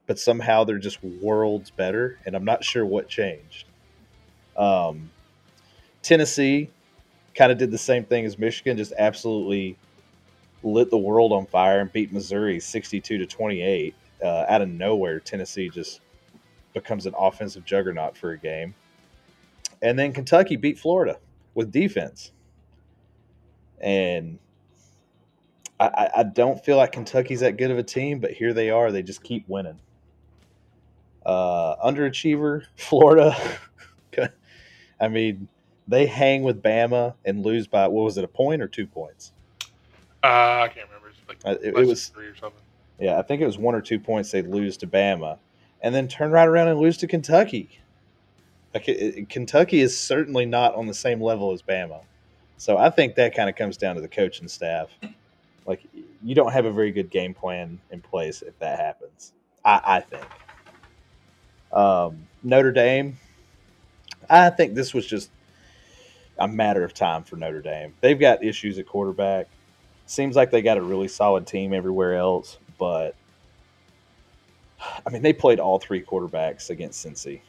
but 0.09 0.19
somehow 0.19 0.65
they're 0.65 0.79
just 0.79 1.05
worlds 1.05 1.71
better, 1.71 2.19
and 2.25 2.35
I'm 2.35 2.45
not 2.45 2.65
sure 2.65 2.85
what 2.85 3.09
changed. 3.09 3.67
Um, 4.57 5.11
Tennessee 6.03 6.71
kind 7.35 7.53
of 7.53 7.59
did 7.59 7.71
the 7.71 7.79
same 7.79 8.05
thing 8.05 8.25
as 8.25 8.39
Michigan, 8.39 8.79
just 8.79 8.95
absolutely 8.99 9.77
lit 10.63 10.91
the 10.91 10.99
world 10.99 11.31
on 11.33 11.45
fire 11.45 11.81
and 11.81 11.93
beat 11.93 12.11
Missouri 12.11 12.59
62 12.59 13.19
to 13.19 13.27
28. 13.27 13.95
Uh, 14.25 14.47
out 14.49 14.63
of 14.63 14.71
nowhere, 14.71 15.21
Tennessee 15.21 15.69
just 15.69 16.01
becomes 16.73 17.05
an 17.05 17.15
offensive 17.17 17.67
juggernaut 17.67 18.17
for 18.17 18.33
a 18.33 18.39
game. 18.39 18.75
And 19.83 19.99
then 19.99 20.13
Kentucky 20.13 20.57
beat 20.57 20.79
Florida 20.79 21.19
with 21.55 21.71
defense. 21.71 22.33
And 23.81 24.39
I, 25.79 26.11
I, 26.17 26.23
don't 26.25 26.63
feel 26.65 26.77
like 26.77 26.91
Kentucky's 26.91 27.41
that 27.41 27.57
good 27.57 27.71
of 27.71 27.79
a 27.79 27.83
team, 27.85 28.19
but 28.19 28.33
here 28.33 28.53
they 28.53 28.71
are. 28.71 28.91
They 28.91 29.03
just 29.03 29.23
keep 29.23 29.49
winning. 29.49 29.79
Uh, 31.25 31.77
underachiever, 31.77 32.65
Florida. 32.77 33.37
I 35.01 35.07
mean, 35.07 35.47
they 35.87 36.07
hang 36.07 36.43
with 36.43 36.61
Bama 36.61 37.15
and 37.25 37.45
lose 37.45 37.69
by 37.69 37.87
what 37.87 38.03
was 38.05 38.19
it, 38.19 38.25
a 38.25 38.29
point 38.29 38.61
or 38.61 38.67
two 38.67 38.87
points? 38.87 39.33
Uh, 40.25 40.63
I 40.65 40.71
can't 40.75 40.89
remember. 40.89 41.11
It's 41.11 41.29
like 41.29 41.39
Uh, 41.45 41.59
it- 41.63 41.77
it 41.79 41.87
was- 41.87 42.09
three 42.09 42.27
or 42.27 42.35
something. 42.37 42.61
Yeah, 42.99 43.17
I 43.17 43.23
think 43.23 43.41
it 43.41 43.47
was 43.47 43.59
one 43.59 43.77
or 43.77 43.81
two 43.81 44.01
points 44.01 44.33
they 44.33 44.43
lose 44.43 44.77
to 44.79 44.89
Bama, 44.89 45.39
and 45.83 45.95
then 45.95 46.09
turn 46.09 46.33
right 46.33 46.49
around 46.49 46.67
and 46.67 46.81
lose 46.81 46.97
to 46.97 47.07
Kentucky. 47.07 47.79
Kentucky 49.29 49.81
is 49.81 49.99
certainly 49.99 50.47
not 50.47 50.75
on 50.75 50.87
the 50.87 50.95
same 50.95 51.23
level 51.23 51.53
as 51.53 51.63
Bama, 51.63 52.03
so 52.59 52.77
I 52.77 52.91
think 52.91 53.15
that 53.15 53.35
kind 53.35 53.49
of 53.49 53.57
comes 53.57 53.77
down 53.77 53.95
to 53.95 54.01
the 54.01 54.09
coaching 54.09 54.49
staff. 54.49 54.89
Like 55.67 55.81
you 56.23 56.35
don't 56.35 56.53
have 56.53 56.65
a 56.65 56.73
very 56.73 56.93
good 56.93 57.11
game 57.11 57.35
plan 57.35 57.79
in 57.91 58.01
place 58.01 58.43
if 58.43 58.59
that 58.59 58.79
happens. 58.79 59.33
I, 59.65 59.81
I 59.85 60.01
think. 60.01 60.27
Um, 61.73 62.27
Notre 62.43 62.73
Dame, 62.73 63.19
I 64.31 64.51
think 64.51 64.75
this 64.75 64.95
was 64.95 65.07
just 65.07 65.31
a 66.39 66.49
matter 66.49 66.85
of 66.85 66.95
time 66.95 67.25
for 67.25 67.37
Notre 67.37 67.61
Dame. 67.61 67.95
They've 68.01 68.19
got 68.19 68.45
issues 68.45 68.79
at 68.79 68.87
quarterback. 68.87 69.49
Seems 70.07 70.37
like 70.37 70.51
they 70.51 70.63
got 70.63 70.79
a 70.79 70.83
really 70.83 71.09
solid 71.09 71.47
team 71.47 71.75
everywhere 71.75 72.17
else, 72.17 72.59
but 72.79 73.15
I 75.07 75.11
mean, 75.11 75.23
they 75.23 75.33
played 75.33 75.61
all 75.61 75.79
three 75.79 76.03
quarterbacks 76.03 76.71
against 76.71 77.05
Cincy. 77.05 77.41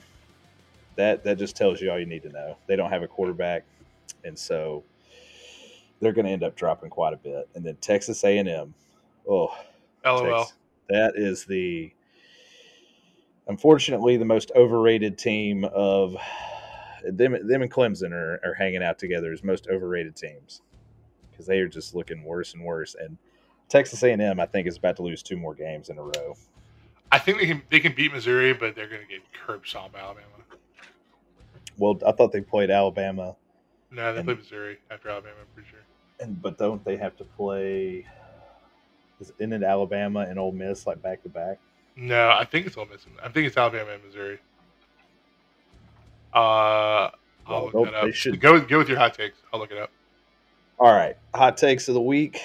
That 0.99 1.23
that 1.23 1.37
just 1.37 1.55
tells 1.55 1.79
you 1.79 1.89
all 1.89 1.97
you 1.97 2.05
need 2.05 2.23
to 2.23 2.29
know. 2.29 2.57
They 2.67 2.75
don't 2.75 2.89
have 2.89 3.03
a 3.03 3.07
quarterback, 3.07 3.63
and 4.25 4.37
so 4.37 4.83
they're 6.01 6.11
going 6.11 6.25
to 6.25 6.31
end 6.31 6.43
up 6.43 6.57
dropping 6.57 6.89
quite 6.89 7.13
a 7.13 7.17
bit. 7.17 7.47
And 7.55 7.63
then 7.63 7.77
Texas 7.77 8.21
A 8.25 8.37
and 8.37 8.49
M, 8.49 8.73
oh, 9.25 9.57
LOL. 10.03 10.43
Tex- 10.43 10.53
That 10.89 11.13
is 11.15 11.45
the 11.45 11.93
unfortunately 13.47 14.17
the 14.17 14.25
most 14.25 14.51
overrated 14.57 15.17
team 15.17 15.63
of 15.63 16.17
them. 17.05 17.31
Them 17.47 17.61
and 17.61 17.71
Clemson 17.71 18.11
are, 18.11 18.41
are 18.43 18.53
hanging 18.55 18.83
out 18.83 18.99
together 18.99 19.31
as 19.31 19.41
most 19.41 19.69
overrated 19.69 20.17
teams 20.17 20.63
because 21.31 21.45
they 21.45 21.59
are 21.59 21.69
just 21.69 21.95
looking 21.95 22.25
worse 22.25 22.55
and 22.55 22.65
worse. 22.65 22.97
And 22.99 23.17
Texas 23.69 24.03
A&M, 24.03 24.37
I 24.37 24.45
think, 24.45 24.67
is 24.67 24.75
about 24.75 24.97
to 24.97 25.03
lose 25.03 25.23
two 25.23 25.37
more 25.37 25.55
games 25.55 25.87
in 25.87 25.97
a 25.97 26.03
row. 26.03 26.35
I 27.09 27.19
think 27.19 27.39
they 27.39 27.45
can 27.45 27.61
they 27.69 27.79
can 27.79 27.93
beat 27.95 28.11
Missouri, 28.11 28.51
but 28.51 28.75
they're 28.75 28.89
going 28.89 29.01
to 29.01 29.07
get 29.07 29.21
curb 29.31 29.65
stomped 29.65 29.93
by 29.93 29.99
Alabama. 30.01 30.25
Well, 31.79 31.97
I 32.05 32.11
thought 32.11 32.31
they 32.31 32.41
played 32.41 32.69
Alabama. 32.69 33.35
No, 33.89 34.11
they 34.11 34.19
and, 34.19 34.27
play 34.27 34.35
Missouri 34.35 34.77
after 34.91 35.09
Alabama. 35.09 35.35
I'm 35.41 35.47
pretty 35.55 35.69
sure. 35.69 35.79
And 36.19 36.39
but 36.41 36.57
don't 36.57 36.83
they 36.83 36.97
have 36.97 37.15
to 37.17 37.23
play? 37.23 38.05
Is 39.19 39.31
in 39.39 39.53
it 39.53 39.63
Alabama 39.63 40.21
and 40.21 40.37
Ole 40.37 40.51
Miss 40.51 40.85
like 40.85 41.01
back 41.01 41.23
to 41.23 41.29
back? 41.29 41.59
No, 41.95 42.29
I 42.29 42.45
think 42.45 42.67
it's 42.67 42.77
Ole 42.77 42.85
Miss. 42.85 43.05
I 43.23 43.29
think 43.29 43.47
it's 43.47 43.57
Alabama 43.57 43.91
and 43.91 44.03
Missouri. 44.03 44.39
Uh, 46.33 47.09
I'll 47.47 47.71
look 47.73 47.85
that 47.85 47.93
up. 47.93 48.13
Should... 48.13 48.39
Go 48.39 48.59
go 48.59 48.77
with 48.77 48.89
your 48.89 48.99
hot 48.99 49.13
takes. 49.13 49.39
I'll 49.51 49.59
look 49.59 49.71
it 49.71 49.77
up. 49.77 49.91
All 50.77 50.93
right, 50.93 51.17
hot 51.33 51.57
takes 51.57 51.87
of 51.87 51.93
the 51.93 52.01
week. 52.01 52.41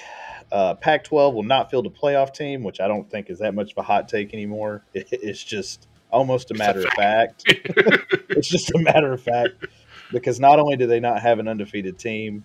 Uh, 0.51 0.75
Pac-12 0.75 1.33
will 1.33 1.43
not 1.43 1.71
field 1.71 1.87
a 1.87 1.89
playoff 1.89 2.33
team, 2.33 2.63
which 2.63 2.79
I 2.79 2.87
don't 2.87 3.09
think 3.09 3.29
is 3.29 3.39
that 3.39 3.55
much 3.55 3.71
of 3.71 3.77
a 3.77 3.81
hot 3.81 4.07
take 4.07 4.33
anymore. 4.33 4.83
It, 4.93 5.07
it's 5.11 5.43
just 5.43 5.87
almost 6.15 6.49
a 6.51 6.53
matter 6.53 6.79
a 6.79 6.85
of 6.85 6.93
fact. 6.93 7.43
it's 7.47 8.47
just 8.47 8.73
a 8.73 8.79
matter 8.79 9.11
of 9.13 9.21
fact 9.21 9.65
because 10.11 10.39
not 10.39 10.59
only 10.59 10.77
do 10.77 10.87
they 10.87 10.99
not 10.99 11.21
have 11.21 11.39
an 11.39 11.47
undefeated 11.47 11.99
team, 11.99 12.43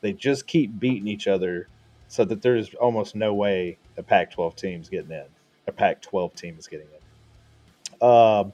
they 0.00 0.12
just 0.12 0.46
keep 0.46 0.78
beating 0.80 1.06
each 1.06 1.28
other, 1.28 1.68
so 2.08 2.24
that 2.24 2.42
there's 2.42 2.74
almost 2.74 3.14
no 3.14 3.34
way 3.34 3.78
a 3.96 4.02
Pac-12 4.02 4.56
team 4.56 4.80
is 4.80 4.88
getting 4.88 5.12
in. 5.12 5.24
A 5.68 5.72
Pac-12 5.72 6.34
team 6.34 6.56
is 6.58 6.66
getting 6.66 6.86
in. 6.86 8.06
Um, 8.08 8.52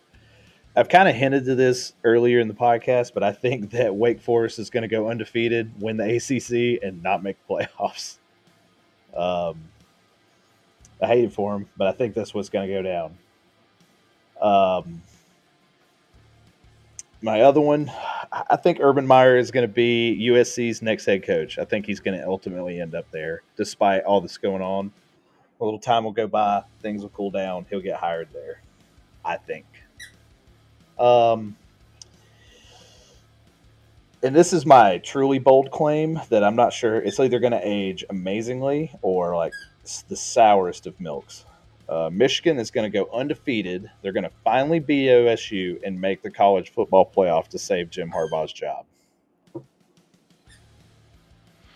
I've 0.75 0.89
kind 0.89 1.09
of 1.09 1.15
hinted 1.15 1.47
to 1.47 1.55
this 1.55 1.95
earlier 2.05 2.41
in 2.41 2.49
the 2.49 2.55
podcast, 2.55 3.15
but 3.15 3.23
I 3.23 3.33
think 3.33 3.71
that 3.71 3.95
Wake 3.95 4.21
Forest 4.21 4.59
is 4.59 4.69
going 4.69 4.83
to 4.83 4.89
go 4.89 5.09
undefeated, 5.09 5.81
win 5.81 5.97
the 5.97 6.17
ACC, 6.17 6.83
and 6.85 7.03
not 7.03 7.23
make 7.23 7.37
playoffs. 7.49 8.19
Um, 9.17 9.71
I 11.01 11.07
hate 11.07 11.25
it 11.25 11.33
for 11.33 11.55
him, 11.55 11.69
but 11.77 11.87
I 11.87 11.93
think 11.93 12.15
that's 12.15 12.35
what's 12.35 12.49
going 12.49 12.67
to 12.69 12.75
go 12.75 12.83
down. 12.83 13.17
Um, 14.41 15.03
my 17.23 17.41
other 17.41 17.61
one, 17.61 17.91
I 18.31 18.57
think 18.57 18.79
Urban 18.81 19.07
Meyer 19.07 19.37
is 19.37 19.51
going 19.51 19.67
to 19.67 19.73
be 19.73 20.29
USC's 20.31 20.83
next 20.83 21.07
head 21.07 21.25
coach. 21.25 21.59
I 21.59 21.65
think 21.65 21.87
he's 21.87 22.01
going 22.01 22.19
to 22.19 22.27
ultimately 22.27 22.81
end 22.81 22.95
up 22.95 23.11
there, 23.11 23.43
despite 23.57 24.05
all 24.05 24.21
this 24.21 24.37
going 24.37 24.63
on. 24.63 24.93
A 25.61 25.65
little 25.65 25.81
time 25.81 26.05
will 26.05 26.13
go 26.13 26.27
by, 26.27 26.63
things 26.83 27.03
will 27.03 27.09
cool 27.09 27.31
down. 27.31 27.65
He'll 27.71 27.81
get 27.81 27.97
hired 27.99 28.29
there, 28.33 28.61
I 29.25 29.39
think. 29.39 29.65
Um, 30.99 31.57
and 34.23 34.37
this 34.37 34.53
is 34.53 34.67
my 34.67 34.99
truly 34.99 35.39
bold 35.39 35.71
claim 35.71 36.21
that 36.29 36.45
I'm 36.45 36.57
not 36.57 36.73
sure 36.73 36.97
it's 36.97 37.19
either 37.19 37.39
going 37.39 37.53
to 37.53 37.61
age 37.67 38.05
amazingly 38.11 38.93
or 39.01 39.35
like 39.35 39.53
the 40.09 40.17
sourest 40.17 40.87
of 40.87 41.01
milks. 41.01 41.46
Uh, 41.89 42.11
Michigan 42.13 42.59
is 42.59 42.71
going 42.71 42.91
to 42.91 42.99
go 42.99 43.09
undefeated. 43.13 43.91
They're 44.03 44.13
going 44.13 44.25
to 44.25 44.33
finally 44.43 44.81
beat 44.81 45.09
OSU 45.09 45.81
and 45.85 46.01
make 46.01 46.23
the 46.23 46.31
college 46.31 46.71
football 46.71 47.11
playoff 47.15 47.49
to 47.49 47.59
save 47.59 47.91
Jim 47.91 48.11
Harbaugh's 48.11 48.53
job. 48.53 48.85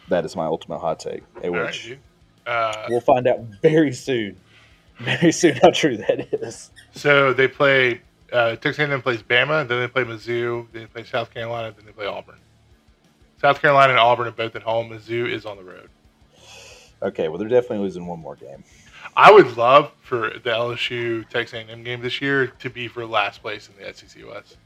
That 0.08 0.24
is 0.24 0.34
my 0.34 0.46
ultimate 0.46 0.80
hot 0.80 0.98
take. 0.98 1.22
Which 1.42 1.96
uh, 2.44 2.86
we'll 2.88 3.00
find 3.00 3.28
out 3.28 3.40
very 3.62 3.92
soon. 3.92 4.36
Very 4.98 5.32
soon 5.32 5.56
how 5.62 5.70
true 5.70 5.96
that 5.96 6.28
is. 6.42 6.70
So 6.92 7.32
they 7.32 7.46
play 7.48 8.00
uh, 8.32 8.56
Texas 8.56 8.78
A&M 8.78 9.02
plays 9.02 9.22
Bama, 9.22 9.66
then 9.66 9.80
they 9.80 9.88
play 9.88 10.04
Mizzou, 10.04 10.66
then 10.72 10.82
they 10.82 10.86
play 10.86 11.04
South 11.04 11.32
Carolina, 11.32 11.72
then 11.76 11.86
they 11.86 11.92
play 11.92 12.06
Auburn. 12.06 12.38
South 13.40 13.61
Carolina 13.61 13.92
and 13.92 13.98
Auburn 13.98 14.28
are 14.28 14.32
both 14.32 14.54
at 14.56 14.62
home. 14.62 14.90
Mizzou 14.90 15.30
is 15.30 15.46
on 15.46 15.56
the 15.56 15.64
road. 15.64 15.88
Okay, 17.02 17.28
well 17.28 17.38
they're 17.38 17.48
definitely 17.48 17.78
losing 17.78 18.06
one 18.06 18.18
more 18.18 18.36
game. 18.36 18.62
I 19.16 19.30
would 19.32 19.57
love 19.57 19.92
for 20.03 20.30
the 20.30 20.51
LSU 20.51 21.28
Texas 21.28 21.61
A&M 21.68 21.82
game 21.82 22.01
this 22.01 22.20
year 22.20 22.48
to 22.48 22.70
be 22.70 22.88
for 22.88 23.05
last 23.07 23.42
place 23.42 23.68
in 23.68 23.84
the 23.84 23.92
SEC 23.92 24.26
West. 24.26 24.57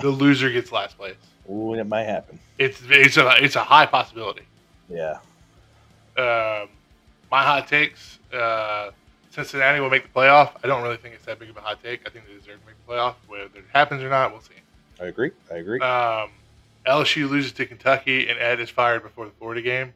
The 0.00 0.10
loser 0.10 0.50
gets 0.50 0.72
last 0.72 0.96
place. 0.96 1.16
Ooh, 1.50 1.74
it 1.74 1.84
might 1.84 2.04
happen. 2.04 2.38
It's 2.58 2.82
it's 2.88 3.16
a 3.16 3.42
it's 3.42 3.56
a 3.56 3.64
high 3.64 3.86
possibility. 3.86 4.42
Yeah. 4.88 5.18
Um, 6.18 6.68
my 7.30 7.42
hot 7.42 7.68
takes. 7.68 8.18
Uh, 8.32 8.90
Cincinnati 9.30 9.80
will 9.80 9.90
make 9.90 10.02
the 10.02 10.18
playoff. 10.18 10.52
I 10.64 10.66
don't 10.66 10.82
really 10.82 10.96
think 10.96 11.14
it's 11.14 11.24
that 11.26 11.38
big 11.38 11.50
of 11.50 11.56
a 11.56 11.60
hot 11.60 11.82
take. 11.82 12.00
I 12.06 12.10
think 12.10 12.26
they 12.26 12.34
deserve 12.34 12.60
to 12.60 12.66
make 12.66 12.86
the 12.86 12.92
playoff. 12.92 13.14
Whether 13.28 13.44
it 13.44 13.64
happens 13.72 14.02
or 14.02 14.08
not, 14.08 14.32
we'll 14.32 14.40
see. 14.40 14.54
I 15.00 15.06
agree. 15.06 15.30
I 15.50 15.56
agree. 15.56 15.80
Um, 15.80 16.30
LSU 16.86 17.28
loses 17.28 17.52
to 17.52 17.66
Kentucky 17.66 18.28
and 18.28 18.38
Ed 18.38 18.60
is 18.60 18.70
fired 18.70 19.02
before 19.02 19.26
the 19.26 19.32
Florida 19.32 19.60
game. 19.60 19.92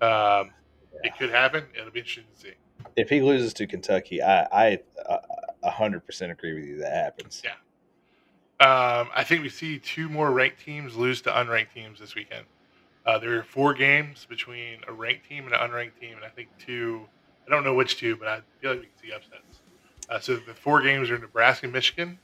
Um, 0.00 0.50
yeah. 0.92 1.04
It 1.04 1.18
could 1.18 1.30
happen. 1.30 1.64
It'll 1.78 1.92
be 1.92 2.00
interesting 2.00 2.24
to 2.34 2.40
see. 2.40 2.54
If 2.96 3.08
he 3.08 3.20
loses 3.22 3.54
to 3.54 3.66
Kentucky, 3.66 4.22
I 4.22 4.42
I 4.52 4.78
a 5.62 5.70
hundred 5.70 6.06
percent 6.06 6.32
agree 6.32 6.54
with 6.54 6.64
you. 6.64 6.78
That 6.78 6.92
happens. 6.92 7.42
Yeah. 7.44 7.52
Um, 8.60 9.08
I 9.14 9.24
think 9.24 9.42
we 9.42 9.48
see 9.48 9.78
two 9.78 10.08
more 10.08 10.30
ranked 10.30 10.60
teams 10.60 10.96
lose 10.96 11.20
to 11.22 11.30
unranked 11.30 11.72
teams 11.74 11.98
this 11.98 12.14
weekend. 12.14 12.46
Uh, 13.04 13.18
there 13.18 13.36
are 13.36 13.42
four 13.42 13.74
games 13.74 14.24
between 14.28 14.78
a 14.86 14.92
ranked 14.92 15.28
team 15.28 15.46
and 15.46 15.54
an 15.54 15.60
unranked 15.60 15.98
team, 16.00 16.14
and 16.14 16.24
I 16.24 16.28
think 16.28 16.48
two 16.58 17.08
I 17.46 17.50
don't 17.50 17.64
know 17.64 17.74
which 17.74 17.96
two, 17.96 18.16
but 18.16 18.28
I 18.28 18.40
feel 18.60 18.70
like 18.70 18.80
we 18.80 18.86
can 18.86 18.98
see 19.02 19.12
upsets. 19.12 19.60
Uh, 20.08 20.20
so 20.20 20.36
the 20.36 20.54
four 20.54 20.80
games 20.80 21.10
are 21.10 21.18
Nebraska, 21.18 21.66
Michigan, 21.68 22.18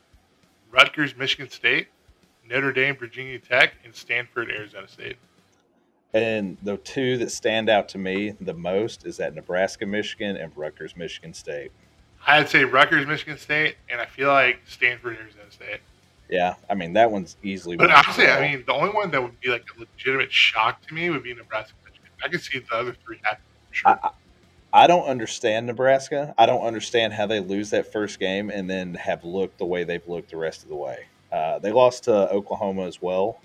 Rutgers, 0.71 1.17
Michigan 1.17 1.51
State, 1.51 1.89
Notre 2.49 2.73
Dame, 2.73 2.97
Virginia 2.97 3.39
Tech, 3.39 3.75
and 3.85 3.95
Stanford, 3.95 4.51
Arizona 4.51 4.87
State. 4.89 5.17
And 6.15 6.57
the 6.63 6.79
two 6.79 7.19
that 7.19 7.31
stand 7.31 7.69
out 7.69 7.89
to 7.91 7.99
me 7.99 8.35
the 8.41 8.55
most 8.55 9.07
is 9.07 9.19
that 9.19 9.35
Nebraska, 9.35 9.85
Michigan, 9.85 10.37
and 10.37 10.53
Rutgers, 10.57 10.97
Michigan 10.97 11.35
State. 11.35 11.71
I'd 12.27 12.49
say 12.49 12.65
Rutgers, 12.65 13.07
Michigan 13.07 13.39
State, 13.39 13.77
and 13.91 14.01
I 14.01 14.07
feel 14.07 14.29
like 14.29 14.61
Stanford, 14.67 15.17
Arizona 15.17 15.51
State. 15.51 15.81
Yeah, 16.29 16.55
I 16.69 16.75
mean 16.75 16.93
that 16.95 17.11
one's 17.11 17.37
easily. 17.43 17.77
But 17.77 17.91
honestly, 17.91 18.27
I 18.27 18.41
mean 18.41 18.65
the 18.67 18.73
only 18.73 18.91
one 18.91 19.11
that 19.13 19.23
would 19.23 19.39
be 19.41 19.49
like 19.49 19.65
a 19.77 19.81
legitimate 19.81 20.33
shock 20.33 20.87
to 20.87 20.95
me 20.95 21.09
would 21.11 21.23
be 21.23 21.33
Nebraska, 21.35 21.75
Michigan. 21.85 22.11
I 22.23 22.29
could 22.29 22.43
see 22.43 22.59
the 22.59 22.75
other 22.75 22.95
three 23.05 23.19
happening. 23.23 23.45
Sure. 23.71 23.99
I, 24.03 24.11
I 24.73 24.87
don't 24.87 25.07
understand 25.09 25.67
Nebraska. 25.67 26.35
I 26.37 26.45
don't 26.45 26.63
understand 26.63 27.15
how 27.15 27.27
they 27.27 27.41
lose 27.41 27.71
that 27.71 27.91
first 27.91 28.21
game 28.21 28.51
and 28.51 28.69
then 28.69 28.95
have 28.95 29.25
looked 29.25 29.59
the 29.59 29.65
way 29.65 29.85
they've 29.85 30.07
looked 30.07 30.31
the 30.31 30.37
rest 30.37 30.63
of 30.63 30.69
the 30.69 30.77
way. 30.77 31.07
Uh, 31.33 31.59
they 31.59 31.73
lost 31.73 32.05
to 32.05 32.31
Oklahoma 32.31 32.87
as 32.87 33.01
well, 33.01 33.41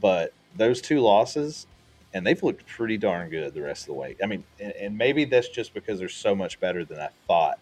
but 0.00 0.32
those 0.56 0.80
two 0.80 1.00
losses, 1.00 1.66
and 2.14 2.26
they've 2.26 2.42
looked 2.42 2.66
pretty 2.66 2.96
darn 2.96 3.28
good 3.28 3.52
the 3.54 3.62
rest 3.62 3.82
of 3.82 3.86
the 3.88 3.94
way. 3.94 4.16
I 4.22 4.26
mean, 4.26 4.44
and, 4.58 4.72
and 4.72 4.98
maybe 4.98 5.24
that's 5.24 5.48
just 5.48 5.74
because 5.74 5.98
they're 5.98 6.08
so 6.08 6.34
much 6.34 6.58
better 6.60 6.84
than 6.84 6.98
I 6.98 7.08
thought 7.26 7.58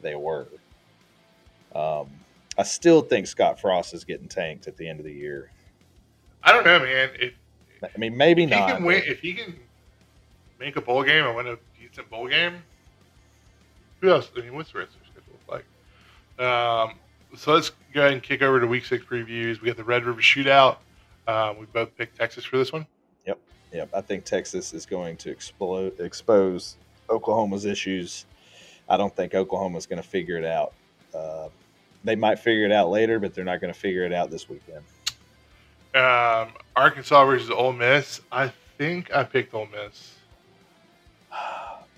they 0.00 0.14
were. 0.14 0.46
Um, 1.74 2.08
I 2.58 2.62
still 2.62 3.02
think 3.02 3.26
Scott 3.26 3.60
Frost 3.60 3.94
is 3.94 4.04
getting 4.04 4.28
tanked 4.28 4.66
at 4.66 4.76
the 4.76 4.88
end 4.88 4.98
of 4.98 5.04
the 5.04 5.12
year. 5.12 5.50
I 6.42 6.52
don't 6.52 6.64
know, 6.64 6.78
man. 6.80 7.10
If, 7.18 7.34
I 7.82 7.98
mean, 7.98 8.16
maybe 8.16 8.44
if 8.44 8.50
not. 8.50 8.68
He 8.68 8.76
can 8.76 8.84
win, 8.84 9.02
if 9.06 9.20
he 9.20 9.34
can 9.34 9.58
make 10.58 10.76
a 10.76 10.80
bowl 10.80 11.02
game 11.02 11.26
and 11.26 11.36
win 11.36 11.46
a 11.48 11.58
decent 11.78 12.08
bowl 12.08 12.28
game. 12.28 12.62
Who 14.00 14.10
else? 14.10 14.30
I 14.36 14.40
mean, 14.40 14.54
what's 14.54 14.72
the 14.72 14.78
rest 14.78 14.92
of 14.94 15.00
the 15.00 15.06
schedule 15.06 15.34
look 15.48 15.64
like? 16.38 16.46
Um, 16.46 16.98
so 17.36 17.54
let's 17.54 17.70
go 17.92 18.00
ahead 18.00 18.12
and 18.12 18.22
kick 18.22 18.42
over 18.42 18.60
to 18.60 18.66
week 18.66 18.84
six 18.84 19.04
previews. 19.04 19.60
We 19.60 19.66
got 19.66 19.76
the 19.76 19.84
Red 19.84 20.04
River 20.04 20.20
Shootout. 20.20 20.76
Um, 21.26 21.58
we 21.58 21.66
both 21.66 21.96
picked 21.96 22.16
Texas 22.16 22.44
for 22.44 22.56
this 22.56 22.72
one. 22.72 22.86
Yep, 23.26 23.38
yep. 23.72 23.88
I 23.94 24.00
think 24.00 24.24
Texas 24.24 24.72
is 24.72 24.86
going 24.86 25.16
to 25.18 25.30
explode, 25.30 25.98
expose 26.00 26.76
Oklahoma's 27.10 27.64
issues. 27.64 28.26
I 28.88 28.96
don't 28.96 29.14
think 29.14 29.34
Oklahoma's 29.34 29.86
going 29.86 30.00
to 30.00 30.08
figure 30.08 30.38
it 30.38 30.44
out. 30.44 30.72
Uh, 31.14 31.48
they 32.04 32.14
might 32.14 32.38
figure 32.38 32.64
it 32.64 32.72
out 32.72 32.90
later, 32.90 33.18
but 33.18 33.34
they're 33.34 33.44
not 33.44 33.60
going 33.60 33.72
to 33.72 33.78
figure 33.78 34.04
it 34.04 34.12
out 34.12 34.30
this 34.30 34.48
weekend. 34.48 34.84
Um, 35.94 36.52
Arkansas 36.76 37.24
versus 37.24 37.50
Ole 37.50 37.72
Miss. 37.72 38.20
I 38.30 38.52
think 38.78 39.12
I 39.14 39.24
picked 39.24 39.54
Ole 39.54 39.66
Miss. 39.66 40.14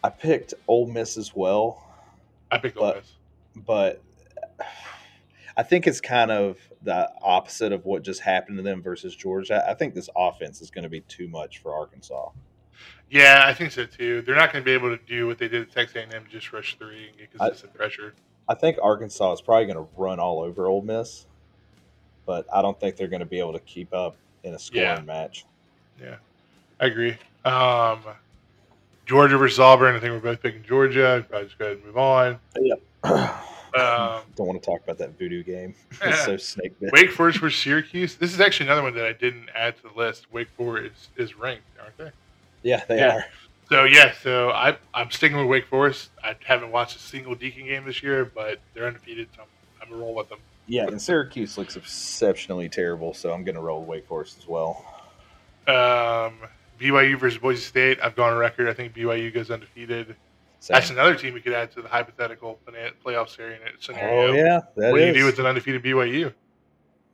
I 0.04 0.10
picked 0.10 0.54
Ole 0.66 0.86
Miss 0.86 1.16
as 1.16 1.34
well. 1.34 1.84
I 2.50 2.58
picked 2.58 2.78
Ole 2.78 2.94
Miss, 2.94 3.12
but 3.66 4.00
I 5.56 5.62
think 5.64 5.86
it's 5.86 6.00
kind 6.00 6.30
of 6.30 6.56
the 6.82 7.10
opposite 7.22 7.72
of 7.72 7.84
what 7.84 8.02
just 8.02 8.20
happened 8.20 8.56
to 8.58 8.62
them 8.62 8.82
versus 8.82 9.14
Georgia. 9.14 9.64
I 9.68 9.74
think 9.74 9.94
this 9.94 10.08
offense 10.16 10.60
is 10.60 10.70
going 10.70 10.84
to 10.84 10.88
be 10.88 11.00
too 11.02 11.28
much 11.28 11.58
for 11.58 11.74
Arkansas. 11.74 12.30
Yeah, 13.10 13.42
I 13.44 13.54
think 13.54 13.72
so 13.72 13.86
too. 13.86 14.22
They're 14.22 14.36
not 14.36 14.52
going 14.52 14.62
to 14.62 14.68
be 14.68 14.72
able 14.72 14.96
to 14.96 15.02
do 15.04 15.26
what 15.26 15.38
they 15.38 15.48
did 15.48 15.62
at 15.62 15.72
Texas 15.72 15.96
A&M, 15.96 16.24
just 16.30 16.52
rush 16.52 16.76
three 16.78 17.08
and 17.08 17.18
get 17.18 17.30
consistent 17.32 17.72
I, 17.74 17.76
pressure. 17.76 18.14
I 18.48 18.54
think 18.54 18.78
Arkansas 18.82 19.32
is 19.32 19.40
probably 19.40 19.66
going 19.66 19.84
to 19.84 19.88
run 19.96 20.20
all 20.20 20.40
over 20.40 20.66
Ole 20.66 20.82
Miss, 20.82 21.26
but 22.26 22.46
I 22.52 22.62
don't 22.62 22.78
think 22.78 22.96
they're 22.96 23.08
going 23.08 23.20
to 23.20 23.26
be 23.26 23.38
able 23.38 23.54
to 23.54 23.60
keep 23.60 23.92
up 23.94 24.16
in 24.44 24.54
a 24.54 24.58
scoring 24.58 24.86
yeah. 24.86 25.00
match. 25.00 25.46
Yeah, 26.00 26.16
I 26.80 26.86
agree. 26.86 27.16
Um, 27.44 28.00
Georgia 29.06 29.38
versus 29.38 29.58
Auburn. 29.58 29.96
I 29.96 30.00
think 30.00 30.12
we're 30.12 30.20
both 30.20 30.42
picking 30.42 30.62
Georgia. 30.62 31.24
Probably 31.28 31.46
just 31.46 31.58
go 31.58 31.64
ahead 31.64 31.78
and 31.78 31.86
move 31.86 31.96
on. 31.96 32.38
Um, 33.74 34.20
Don't 34.36 34.46
want 34.46 34.60
to 34.62 34.66
talk 34.66 34.82
about 34.82 34.98
that 34.98 35.18
voodoo 35.18 35.42
game. 35.42 35.74
It's 36.02 36.24
so 36.24 36.36
snake 36.36 36.78
bit. 36.80 36.92
Wake 36.92 37.10
Forest 37.10 37.38
versus 37.40 37.60
Syracuse. 37.60 38.16
This 38.16 38.32
is 38.32 38.40
actually 38.40 38.66
another 38.66 38.82
one 38.82 38.94
that 38.94 39.04
I 39.06 39.12
didn't 39.12 39.48
add 39.54 39.76
to 39.78 39.82
the 39.82 39.90
list. 39.96 40.32
Wake 40.32 40.48
Forest 40.56 41.10
is, 41.16 41.30
is 41.30 41.36
ranked, 41.36 41.64
aren't 41.82 41.96
they? 41.98 42.10
Yeah, 42.62 42.84
they 42.88 42.98
Yeah. 42.98 43.16
are. 43.16 43.24
So 43.68 43.84
yeah, 43.84 44.12
so 44.22 44.50
I 44.50 44.76
I'm 44.94 45.10
sticking 45.10 45.36
with 45.36 45.46
Wake 45.46 45.66
Forest. 45.66 46.10
I 46.24 46.34
haven't 46.44 46.70
watched 46.72 46.96
a 46.96 47.00
single 47.00 47.34
Deacon 47.34 47.66
game 47.66 47.84
this 47.84 48.02
year, 48.02 48.24
but 48.24 48.60
they're 48.74 48.86
undefeated, 48.86 49.28
so 49.36 49.42
I'm, 49.42 49.48
I'm 49.82 49.88
gonna 49.90 50.02
roll 50.02 50.14
with 50.14 50.28
them. 50.30 50.38
Yeah, 50.70 50.86
and 50.86 51.00
Syracuse 51.00 51.56
looks 51.58 51.76
exceptionally 51.76 52.68
terrible, 52.68 53.14
so 53.14 53.32
I'm 53.32 53.42
going 53.42 53.54
to 53.54 53.60
roll 53.62 53.82
Wake 53.84 54.06
Forest 54.06 54.36
as 54.40 54.46
well. 54.46 54.84
Um, 55.66 56.34
BYU 56.78 57.18
versus 57.18 57.38
Boise 57.38 57.60
State. 57.62 57.98
I've 58.02 58.14
gone 58.14 58.32
on 58.34 58.38
record. 58.38 58.68
I 58.68 58.74
think 58.74 58.94
BYU 58.94 59.32
goes 59.32 59.50
undefeated. 59.50 60.14
Same. 60.60 60.74
That's 60.74 60.90
another 60.90 61.14
team 61.14 61.34
we 61.34 61.40
could 61.40 61.52
add 61.52 61.70
to 61.72 61.82
the 61.82 61.88
hypothetical 61.88 62.58
playoff 63.04 63.28
scenario. 63.28 63.60
oh 64.32 64.32
yeah, 64.32 64.60
that 64.76 64.90
what 64.92 64.98
do 64.98 65.06
you 65.06 65.12
do 65.14 65.24
with 65.24 65.38
an 65.38 65.46
undefeated 65.46 65.82
BYU? 65.82 66.32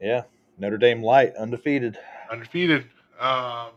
yeah, 0.01 0.23
Notre 0.59 0.79
Dame 0.79 1.03
light 1.03 1.35
undefeated. 1.37 1.99
Undefeated. 2.31 2.87
Um, 3.21 3.69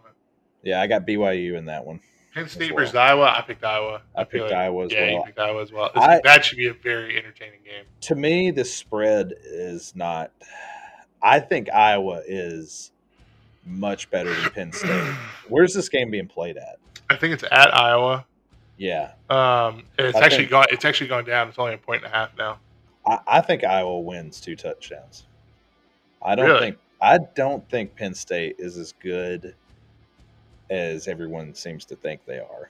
Yeah, 0.63 0.81
I 0.81 0.87
got 0.87 1.05
BYU 1.05 1.57
in 1.57 1.65
that 1.65 1.85
one. 1.85 1.99
Penn 2.33 2.47
State 2.47 2.71
well. 2.71 2.83
versus 2.83 2.95
Iowa. 2.95 3.33
I 3.35 3.41
picked 3.41 3.63
Iowa. 3.63 4.01
I 4.15 4.23
feel 4.23 4.43
picked 4.45 4.55
Iowa 4.55 4.85
as 4.85 4.91
yeah, 4.91 5.07
you 5.09 5.15
well. 5.15 5.23
picked 5.25 5.39
Iowa 5.39 5.61
as 5.61 5.71
well. 5.71 5.91
I- 5.95 6.21
that 6.23 6.45
should 6.45 6.57
be 6.57 6.67
a 6.67 6.73
very 6.73 7.17
entertaining 7.17 7.59
game. 7.65 7.85
To 8.01 8.15
me, 8.15 8.51
the 8.51 8.63
spread 8.63 9.33
is 9.43 9.95
not. 9.95 10.31
I 11.21 11.39
think 11.39 11.69
Iowa 11.71 12.21
is 12.27 12.91
much 13.65 14.09
better 14.11 14.33
than 14.33 14.49
Penn 14.51 14.71
State. 14.71 15.13
Where's 15.49 15.73
this 15.73 15.89
game 15.89 16.09
being 16.11 16.27
played 16.27 16.57
at? 16.57 16.77
I 17.09 17.15
think 17.15 17.33
it's 17.33 17.43
at 17.51 17.73
Iowa. 17.75 18.25
Yeah, 18.77 19.13
Um, 19.29 19.83
it's 19.97 20.15
I 20.15 20.21
actually 20.21 20.37
think- 20.43 20.51
gone. 20.51 20.65
It's 20.71 20.85
actually 20.85 21.07
gone 21.07 21.25
down. 21.25 21.49
It's 21.49 21.57
only 21.57 21.73
a 21.73 21.77
point 21.77 22.03
and 22.03 22.13
a 22.13 22.15
half 22.15 22.37
now. 22.37 22.59
I, 23.07 23.19
I 23.27 23.41
think 23.41 23.63
Iowa 23.63 23.99
wins 23.99 24.39
two 24.39 24.55
touchdowns. 24.55 25.25
I 26.21 26.35
don't 26.35 26.45
Really? 26.47 26.59
think 26.59 26.77
I 27.01 27.17
don't 27.35 27.67
think 27.69 27.95
Penn 27.95 28.13
State 28.13 28.55
is 28.59 28.77
as 28.77 28.93
good 29.01 29.55
as 30.69 31.07
everyone 31.07 31.53
seems 31.53 31.85
to 31.85 31.95
think 31.95 32.25
they 32.25 32.39
are. 32.39 32.69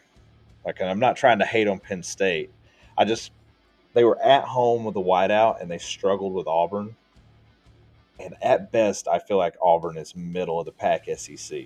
Like, 0.66 0.80
and 0.80 0.90
I'm 0.90 1.00
not 1.00 1.16
trying 1.18 1.40
to 1.40 1.46
hate 1.46 1.68
on 1.68 1.80
Penn 1.80 2.04
State. 2.04 2.52
I 2.98 3.04
just 3.06 3.32
they 3.94 4.04
were 4.04 4.22
at 4.22 4.44
home 4.44 4.84
with 4.86 4.94
the 4.94 5.02
whiteout 5.02 5.62
and 5.62 5.70
they 5.72 5.78
struggled 5.78 6.34
with 6.34 6.48
Auburn. 6.48 6.96
And 8.20 8.36
at 8.42 8.72
best, 8.72 9.08
I 9.08 9.20
feel 9.20 9.38
like 9.38 9.56
Auburn 9.62 9.98
is 9.98 10.16
middle 10.16 10.60
of 10.60 10.66
the 10.66 10.72
pack 10.72 11.06
SEC. 11.18 11.66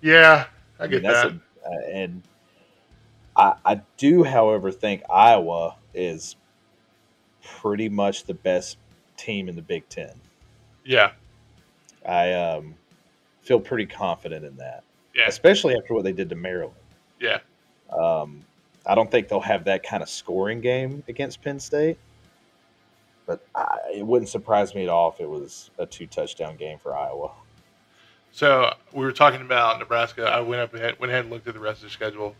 Yeah, 0.00 0.46
I 0.78 0.82
mean, 0.86 0.90
get 0.90 1.02
that. 1.12 1.26
a- 1.26 1.40
uh, 1.64 1.80
and 1.92 2.22
I, 3.36 3.54
I 3.64 3.80
do, 3.96 4.24
however, 4.24 4.70
think 4.70 5.02
Iowa 5.10 5.76
is 5.94 6.36
pretty 7.42 7.88
much 7.88 8.24
the 8.24 8.34
best 8.34 8.78
team 9.16 9.48
in 9.48 9.56
the 9.56 9.62
Big 9.62 9.88
Ten. 9.88 10.12
yeah, 10.84 11.12
I 12.06 12.32
um, 12.32 12.74
feel 13.42 13.60
pretty 13.60 13.86
confident 13.86 14.44
in 14.44 14.56
that, 14.56 14.84
yeah, 15.14 15.26
especially 15.26 15.74
after 15.76 15.94
what 15.94 16.04
they 16.04 16.12
did 16.12 16.28
to 16.30 16.36
Maryland. 16.36 16.76
yeah. 17.20 17.38
Um, 17.90 18.44
I 18.86 18.94
don't 18.94 19.10
think 19.10 19.28
they'll 19.28 19.40
have 19.40 19.64
that 19.64 19.82
kind 19.82 20.02
of 20.02 20.08
scoring 20.08 20.60
game 20.60 21.04
against 21.06 21.42
Penn 21.42 21.60
State, 21.60 21.98
but 23.26 23.46
I, 23.54 23.78
it 23.94 24.06
wouldn't 24.06 24.28
surprise 24.28 24.74
me 24.74 24.82
at 24.82 24.88
all 24.88 25.12
if 25.12 25.20
it 25.20 25.28
was 25.28 25.70
a 25.78 25.86
two 25.86 26.06
touchdown 26.06 26.56
game 26.56 26.78
for 26.78 26.96
Iowa. 26.96 27.30
So 28.32 28.74
we 28.92 29.04
were 29.04 29.12
talking 29.12 29.42
about 29.42 29.78
Nebraska. 29.78 30.24
I 30.24 30.40
went 30.40 30.62
up 30.62 30.74
ahead, 30.74 30.98
went 30.98 31.12
ahead 31.12 31.24
and 31.24 31.32
looked 31.32 31.46
at 31.46 31.54
the 31.54 31.60
rest 31.60 31.82
of 31.82 31.84
the 31.84 31.90
schedule. 31.90 32.34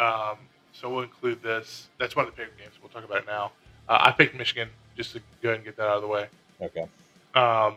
Um, 0.00 0.38
so 0.72 0.88
we'll 0.88 1.02
include 1.02 1.42
this. 1.42 1.88
That's 1.98 2.16
one 2.16 2.26
of 2.26 2.34
the 2.34 2.42
pick 2.42 2.56
games. 2.58 2.72
We'll 2.82 2.90
talk 2.90 3.04
about 3.04 3.18
it 3.18 3.26
now. 3.26 3.52
Uh, 3.88 3.98
I 4.00 4.12
picked 4.12 4.34
Michigan 4.34 4.68
just 4.96 5.12
to 5.12 5.20
go 5.42 5.48
ahead 5.50 5.56
and 5.56 5.64
get 5.64 5.76
that 5.76 5.86
out 5.88 5.96
of 5.96 6.02
the 6.02 6.08
way. 6.08 6.26
Okay. 6.62 6.86
Um, 7.34 7.76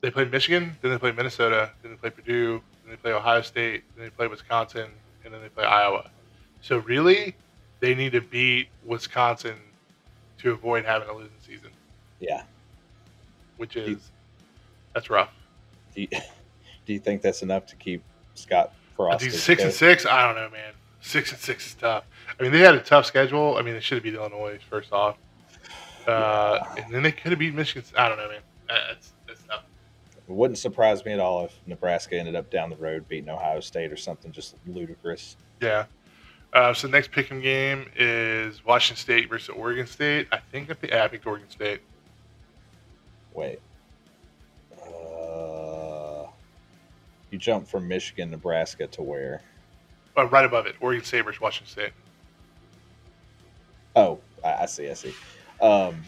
they 0.00 0.10
played 0.10 0.30
Michigan, 0.30 0.76
then 0.82 0.90
they 0.90 0.98
played 0.98 1.16
Minnesota, 1.16 1.70
then 1.82 1.92
they 1.92 1.96
play 1.96 2.10
Purdue, 2.10 2.60
then 2.84 2.90
they 2.90 2.96
play 2.96 3.12
Ohio 3.12 3.40
State, 3.40 3.82
then 3.96 4.04
they 4.04 4.10
play 4.10 4.26
Wisconsin, 4.26 4.88
and 5.24 5.32
then 5.32 5.40
they 5.40 5.48
play 5.48 5.64
Iowa. 5.64 6.10
So 6.60 6.78
really, 6.78 7.34
they 7.80 7.94
need 7.94 8.12
to 8.12 8.20
beat 8.20 8.68
Wisconsin 8.84 9.56
to 10.38 10.52
avoid 10.52 10.84
having 10.84 11.08
a 11.08 11.12
losing 11.14 11.32
season, 11.40 11.70
Yeah. 12.20 12.42
which 13.56 13.76
is 13.76 14.10
that's 14.92 15.08
rough. 15.08 15.30
Do 15.94 16.02
you, 16.02 16.08
do 16.86 16.92
you 16.92 16.98
think 16.98 17.22
that's 17.22 17.42
enough 17.42 17.66
to 17.66 17.76
keep 17.76 18.02
Scott 18.34 18.74
Frost? 18.96 19.30
six 19.32 19.62
and 19.62 19.72
six. 19.72 20.04
I 20.04 20.26
don't 20.26 20.36
know, 20.36 20.50
man. 20.50 20.73
Six 21.04 21.32
and 21.32 21.40
six 21.40 21.66
is 21.66 21.74
tough. 21.74 22.04
I 22.28 22.42
mean, 22.42 22.50
they 22.50 22.60
had 22.60 22.74
a 22.74 22.80
tough 22.80 23.04
schedule. 23.04 23.58
I 23.58 23.62
mean, 23.62 23.74
they 23.74 23.80
should 23.80 23.96
have 23.96 24.02
beat 24.02 24.14
Illinois 24.14 24.58
first 24.70 24.90
off, 24.90 25.18
uh, 26.06 26.60
and 26.78 26.92
then 26.92 27.02
they 27.02 27.12
could 27.12 27.30
have 27.30 27.38
beat 27.38 27.54
Michigan. 27.54 27.84
I 27.94 28.08
don't 28.08 28.16
know, 28.16 28.28
man. 28.28 28.40
That's 28.66 29.12
that's 29.28 29.42
tough. 29.42 29.64
It 30.16 30.32
wouldn't 30.32 30.56
surprise 30.56 31.04
me 31.04 31.12
at 31.12 31.20
all 31.20 31.44
if 31.44 31.52
Nebraska 31.66 32.16
ended 32.16 32.34
up 32.34 32.50
down 32.50 32.70
the 32.70 32.76
road 32.76 33.06
beating 33.06 33.28
Ohio 33.28 33.60
State 33.60 33.92
or 33.92 33.96
something 33.96 34.32
just 34.32 34.56
ludicrous. 34.66 35.36
Yeah. 35.60 35.84
Uh, 36.54 36.72
so 36.72 36.88
next 36.88 37.12
pick'em 37.12 37.42
game 37.42 37.90
is 37.96 38.64
Washington 38.64 38.98
State 38.98 39.28
versus 39.28 39.50
Oregon 39.50 39.86
State. 39.86 40.28
I 40.32 40.38
think 40.38 40.70
I, 40.70 40.72
pick, 40.72 40.90
yeah, 40.90 41.04
I 41.04 41.08
picked 41.08 41.26
Oregon 41.26 41.50
State. 41.50 41.82
Wait. 43.34 43.60
Uh, 44.82 46.28
you 47.30 47.38
jumped 47.38 47.68
from 47.68 47.86
Michigan, 47.86 48.30
Nebraska 48.30 48.86
to 48.86 49.02
where? 49.02 49.42
Uh, 50.16 50.26
right 50.26 50.44
above 50.44 50.66
it, 50.66 50.76
Oregon 50.80 51.04
State 51.04 51.24
versus 51.24 51.40
Washington 51.40 51.70
State. 51.70 51.92
Oh, 53.96 54.18
I, 54.44 54.66
see. 54.66 54.88
I 54.90 54.94
see. 54.94 55.14
Um, 55.60 56.02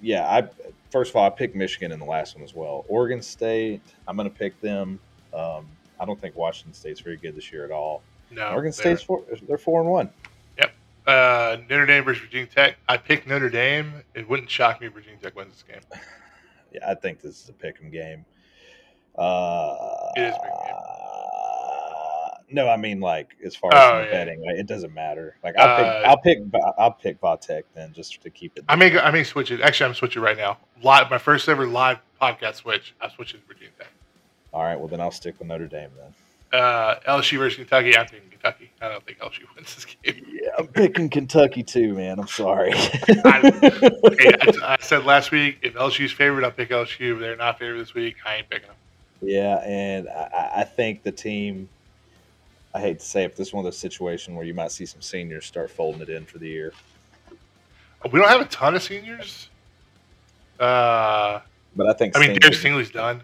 yeah, 0.00 0.26
I 0.28 0.48
first 0.90 1.10
of 1.10 1.16
all 1.16 1.24
I 1.26 1.30
picked 1.30 1.54
Michigan 1.54 1.92
in 1.92 1.98
the 1.98 2.04
last 2.04 2.34
one 2.34 2.42
as 2.44 2.54
well. 2.54 2.84
Oregon 2.88 3.22
State, 3.22 3.80
I'm 4.08 4.16
going 4.16 4.28
to 4.30 4.36
pick 4.36 4.60
them. 4.60 4.98
Um, 5.32 5.66
I 6.00 6.04
don't 6.04 6.20
think 6.20 6.36
Washington 6.36 6.74
State's 6.74 7.00
very 7.00 7.16
good 7.16 7.36
this 7.36 7.52
year 7.52 7.64
at 7.64 7.70
all. 7.70 8.02
No, 8.30 8.48
Oregon 8.50 8.72
State's 8.72 9.02
four, 9.02 9.22
they're 9.48 9.58
four 9.58 9.80
and 9.80 9.90
one. 9.90 10.10
Yep. 10.58 10.72
Uh, 11.06 11.56
Notre 11.70 11.86
Dame 11.86 12.04
versus 12.04 12.22
Virginia 12.24 12.46
Tech. 12.46 12.76
I 12.88 12.96
picked 12.96 13.28
Notre 13.28 13.48
Dame. 13.48 14.02
It 14.14 14.28
wouldn't 14.28 14.50
shock 14.50 14.80
me 14.80 14.88
if 14.88 14.92
Virginia 14.92 15.18
Tech 15.20 15.36
wins 15.36 15.52
this 15.52 15.62
game. 15.62 15.80
Yeah, 16.72 16.90
I 16.90 16.94
think 16.94 17.22
this 17.22 17.42
is 17.44 17.48
a 17.48 17.52
pick 17.54 17.76
'em 17.80 17.90
game. 17.90 18.24
Uh, 19.16 19.76
It 20.16 20.22
is 20.22 20.34
a 20.34 20.38
pick 20.40 20.50
'em 20.50 20.75
No, 22.50 22.68
I 22.68 22.76
mean 22.76 23.00
like 23.00 23.34
as 23.44 23.56
far 23.56 23.74
as 23.74 23.80
Oh, 23.82 23.98
the 23.98 24.04
yeah. 24.04 24.10
betting, 24.12 24.40
like, 24.44 24.56
it 24.56 24.66
doesn't 24.66 24.94
matter. 24.94 25.36
Like 25.42 25.56
I'll 25.58 25.76
pick, 25.76 25.86
Uh, 25.86 26.06
I'll 26.06 26.16
pick, 26.18 26.38
I'll 26.78 26.92
pick 26.92 27.20
Vatek 27.20 27.62
then 27.74 27.92
just 27.92 28.22
to 28.22 28.30
keep 28.30 28.56
it. 28.56 28.64
I 28.68 28.76
may 28.76 28.96
I 28.98 29.10
may 29.10 29.24
switch 29.24 29.50
it. 29.50 29.60
Actually, 29.60 29.88
I'm 29.88 29.94
switching 29.94 30.22
right 30.22 30.36
now. 30.36 30.58
Live, 30.82 31.10
my 31.10 31.18
first 31.18 31.48
ever 31.48 31.66
live 31.66 31.98
podcast 32.22 32.54
switch. 32.56 32.94
I'm 33.00 33.10
switching 33.10 33.40
to 33.40 33.46
Virginia 33.46 33.70
Tech. 33.78 33.88
All 34.52 34.62
right, 34.62 34.78
well 34.78 34.88
then 34.88 35.00
I'll 35.00 35.10
stick 35.10 35.38
with 35.38 35.48
Notre 35.48 35.66
Dame 35.66 35.90
then. 35.98 36.60
Uh, 36.60 37.00
LSU 37.08 37.38
versus 37.38 37.56
Kentucky. 37.58 37.96
I'm 37.96 38.06
picking 38.06 38.30
Kentucky. 38.30 38.70
I 38.80 38.88
don't 38.88 39.04
think 39.04 39.18
LSU 39.18 39.42
wins 39.56 39.74
this 39.74 39.84
game. 39.84 40.24
Yeah, 40.30 40.50
I'm 40.56 40.68
picking 40.68 41.08
Kentucky 41.10 41.64
too, 41.64 41.94
man. 41.94 42.18
I'm 42.20 42.28
sorry. 42.28 42.72
Hey, 42.76 43.20
I, 43.24 44.52
I 44.62 44.76
said 44.80 45.04
last 45.04 45.32
week 45.32 45.58
if 45.62 45.74
LSU's 45.74 46.12
favorite, 46.12 46.44
I'll 46.44 46.52
pick 46.52 46.70
LSU. 46.70 47.14
If 47.14 47.18
they're 47.18 47.36
not 47.36 47.58
favorite 47.58 47.78
this 47.80 47.94
week, 47.94 48.16
I 48.24 48.36
ain't 48.36 48.48
picking 48.48 48.68
them. 48.68 48.76
yeah, 49.20 49.56
and 49.64 50.08
I, 50.08 50.52
I 50.58 50.64
think 50.64 51.02
the 51.02 51.12
team. 51.12 51.68
I 52.76 52.80
hate 52.80 52.98
to 53.00 53.06
say 53.06 53.24
it, 53.24 53.28
but 53.28 53.36
this 53.38 53.48
is 53.48 53.54
one 53.54 53.60
of 53.60 53.64
those 53.64 53.78
situations 53.78 54.36
where 54.36 54.44
you 54.44 54.52
might 54.52 54.70
see 54.70 54.84
some 54.84 55.00
seniors 55.00 55.46
start 55.46 55.70
folding 55.70 56.02
it 56.02 56.10
in 56.10 56.26
for 56.26 56.36
the 56.36 56.46
year. 56.48 56.74
We 58.12 58.18
don't 58.20 58.28
have 58.28 58.42
a 58.42 58.44
ton 58.46 58.74
of 58.74 58.82
seniors. 58.82 59.48
Uh, 60.60 61.40
But 61.74 61.86
I 61.88 61.94
think 61.94 62.14
I 62.16 62.20
mean, 62.20 62.38
Derek 62.38 62.54
Stingley's 62.54 62.90
done. 62.90 63.22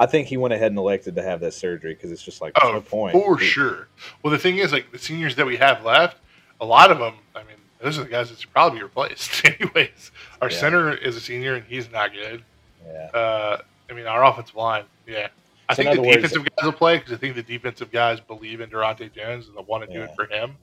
I 0.00 0.06
think 0.06 0.26
he 0.26 0.36
went 0.36 0.52
ahead 0.52 0.72
and 0.72 0.78
elected 0.78 1.14
to 1.14 1.22
have 1.22 1.38
that 1.40 1.54
surgery 1.54 1.94
because 1.94 2.10
it's 2.10 2.22
just 2.22 2.40
like 2.40 2.52
Oh, 2.60 2.72
no 2.72 2.80
point 2.80 3.12
for 3.12 3.38
sure. 3.38 3.86
Well, 4.22 4.32
the 4.32 4.38
thing 4.38 4.58
is, 4.58 4.72
like 4.72 4.90
the 4.90 4.98
seniors 4.98 5.36
that 5.36 5.46
we 5.46 5.56
have 5.58 5.84
left, 5.84 6.16
a 6.60 6.64
lot 6.66 6.90
of 6.90 6.98
them. 6.98 7.14
I 7.36 7.40
mean, 7.44 7.56
those 7.80 7.98
are 7.98 8.02
the 8.02 8.08
guys 8.10 8.30
that 8.30 8.40
should 8.40 8.52
probably 8.52 8.80
be 8.80 8.82
replaced. 8.82 9.44
Anyways, 9.60 10.10
our 10.42 10.50
Yeah. 10.50 10.56
center 10.56 10.92
is 10.92 11.14
a 11.14 11.20
senior 11.20 11.54
and 11.54 11.64
he's 11.64 11.88
not 11.90 12.12
good. 12.12 12.42
Yeah, 12.84 13.06
Uh, 13.14 13.62
I 13.88 13.92
mean, 13.92 14.06
our 14.06 14.24
offensive 14.24 14.56
line, 14.56 14.84
yeah. 15.06 15.28
I 15.68 15.74
So 15.74 15.82
think 15.82 15.86
the 15.94 16.00
other 16.00 16.08
words- 16.08 16.16
defensive 16.22 16.44
guys 16.44 16.64
will 16.64 16.72
play 16.72 16.96
because 16.98 17.12
I 17.12 17.16
think 17.16 17.34
the 17.34 17.42
defensive 17.42 17.90
guys 17.90 18.20
believe 18.20 18.60
in 18.60 18.70
Daronte 18.70 19.12
Jones 19.12 19.48
and 19.48 19.56
they 19.56 19.62
want 19.62 19.86
to 19.86 19.92
do 19.92 20.02
it 20.02 20.10
for 20.16 20.24
him. 20.26 20.56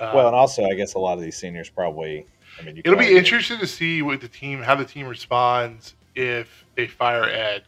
Uh, 0.00 0.12
well, 0.14 0.26
and 0.28 0.34
also 0.36 0.64
I 0.64 0.74
guess 0.74 0.94
a 0.94 0.98
lot 0.98 1.18
of 1.18 1.22
these 1.24 1.36
seniors 1.36 1.68
probably. 1.68 2.24
I 2.58 2.62
mean, 2.62 2.76
you 2.76 2.82
it'll 2.84 2.98
be 2.98 3.16
interesting 3.16 3.58
to 3.58 3.66
see 3.66 4.02
what 4.02 4.20
the 4.20 4.28
team, 4.28 4.62
how 4.62 4.74
the 4.74 4.84
team 4.84 5.06
responds 5.06 5.94
if 6.14 6.64
they 6.76 6.86
fire 6.86 7.24
Ed. 7.24 7.62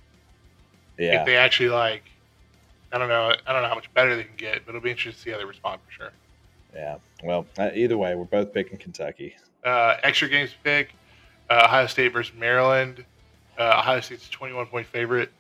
Yeah, 0.99 1.21
If 1.21 1.27
they 1.27 1.37
actually 1.37 1.71
like, 1.71 2.03
I 2.93 2.99
don't 2.99 3.09
know, 3.09 3.33
I 3.47 3.53
don't 3.53 3.63
know 3.63 3.69
how 3.69 3.75
much 3.75 3.93
better 3.95 4.15
they 4.17 4.25
can 4.25 4.37
get, 4.37 4.65
but 4.65 4.71
it'll 4.71 4.81
be 4.85 4.91
interesting 4.91 5.13
to 5.13 5.19
see 5.19 5.31
how 5.31 5.39
they 5.39 5.45
respond 5.45 5.81
for 5.87 5.93
sure. 5.93 6.11
yeah. 6.75 6.97
Well, 7.23 7.47
uh, 7.59 7.71
either 7.75 7.97
way, 7.99 8.15
we're 8.15 8.25
both 8.25 8.53
picking 8.55 8.79
Kentucky. 8.79 9.37
Uh, 9.65 9.97
extra 10.03 10.29
games 10.29 10.51
to 10.51 10.57
pick: 10.63 10.93
uh, 11.51 11.63
Ohio 11.65 11.87
State 11.87 12.13
versus 12.13 12.35
Maryland. 12.39 13.05
Uh, 13.59 13.77
Ohio 13.81 14.01
State's 14.01 14.27
a 14.27 14.31
21 14.31 14.67
point 14.67 14.87
favorite. 14.87 15.31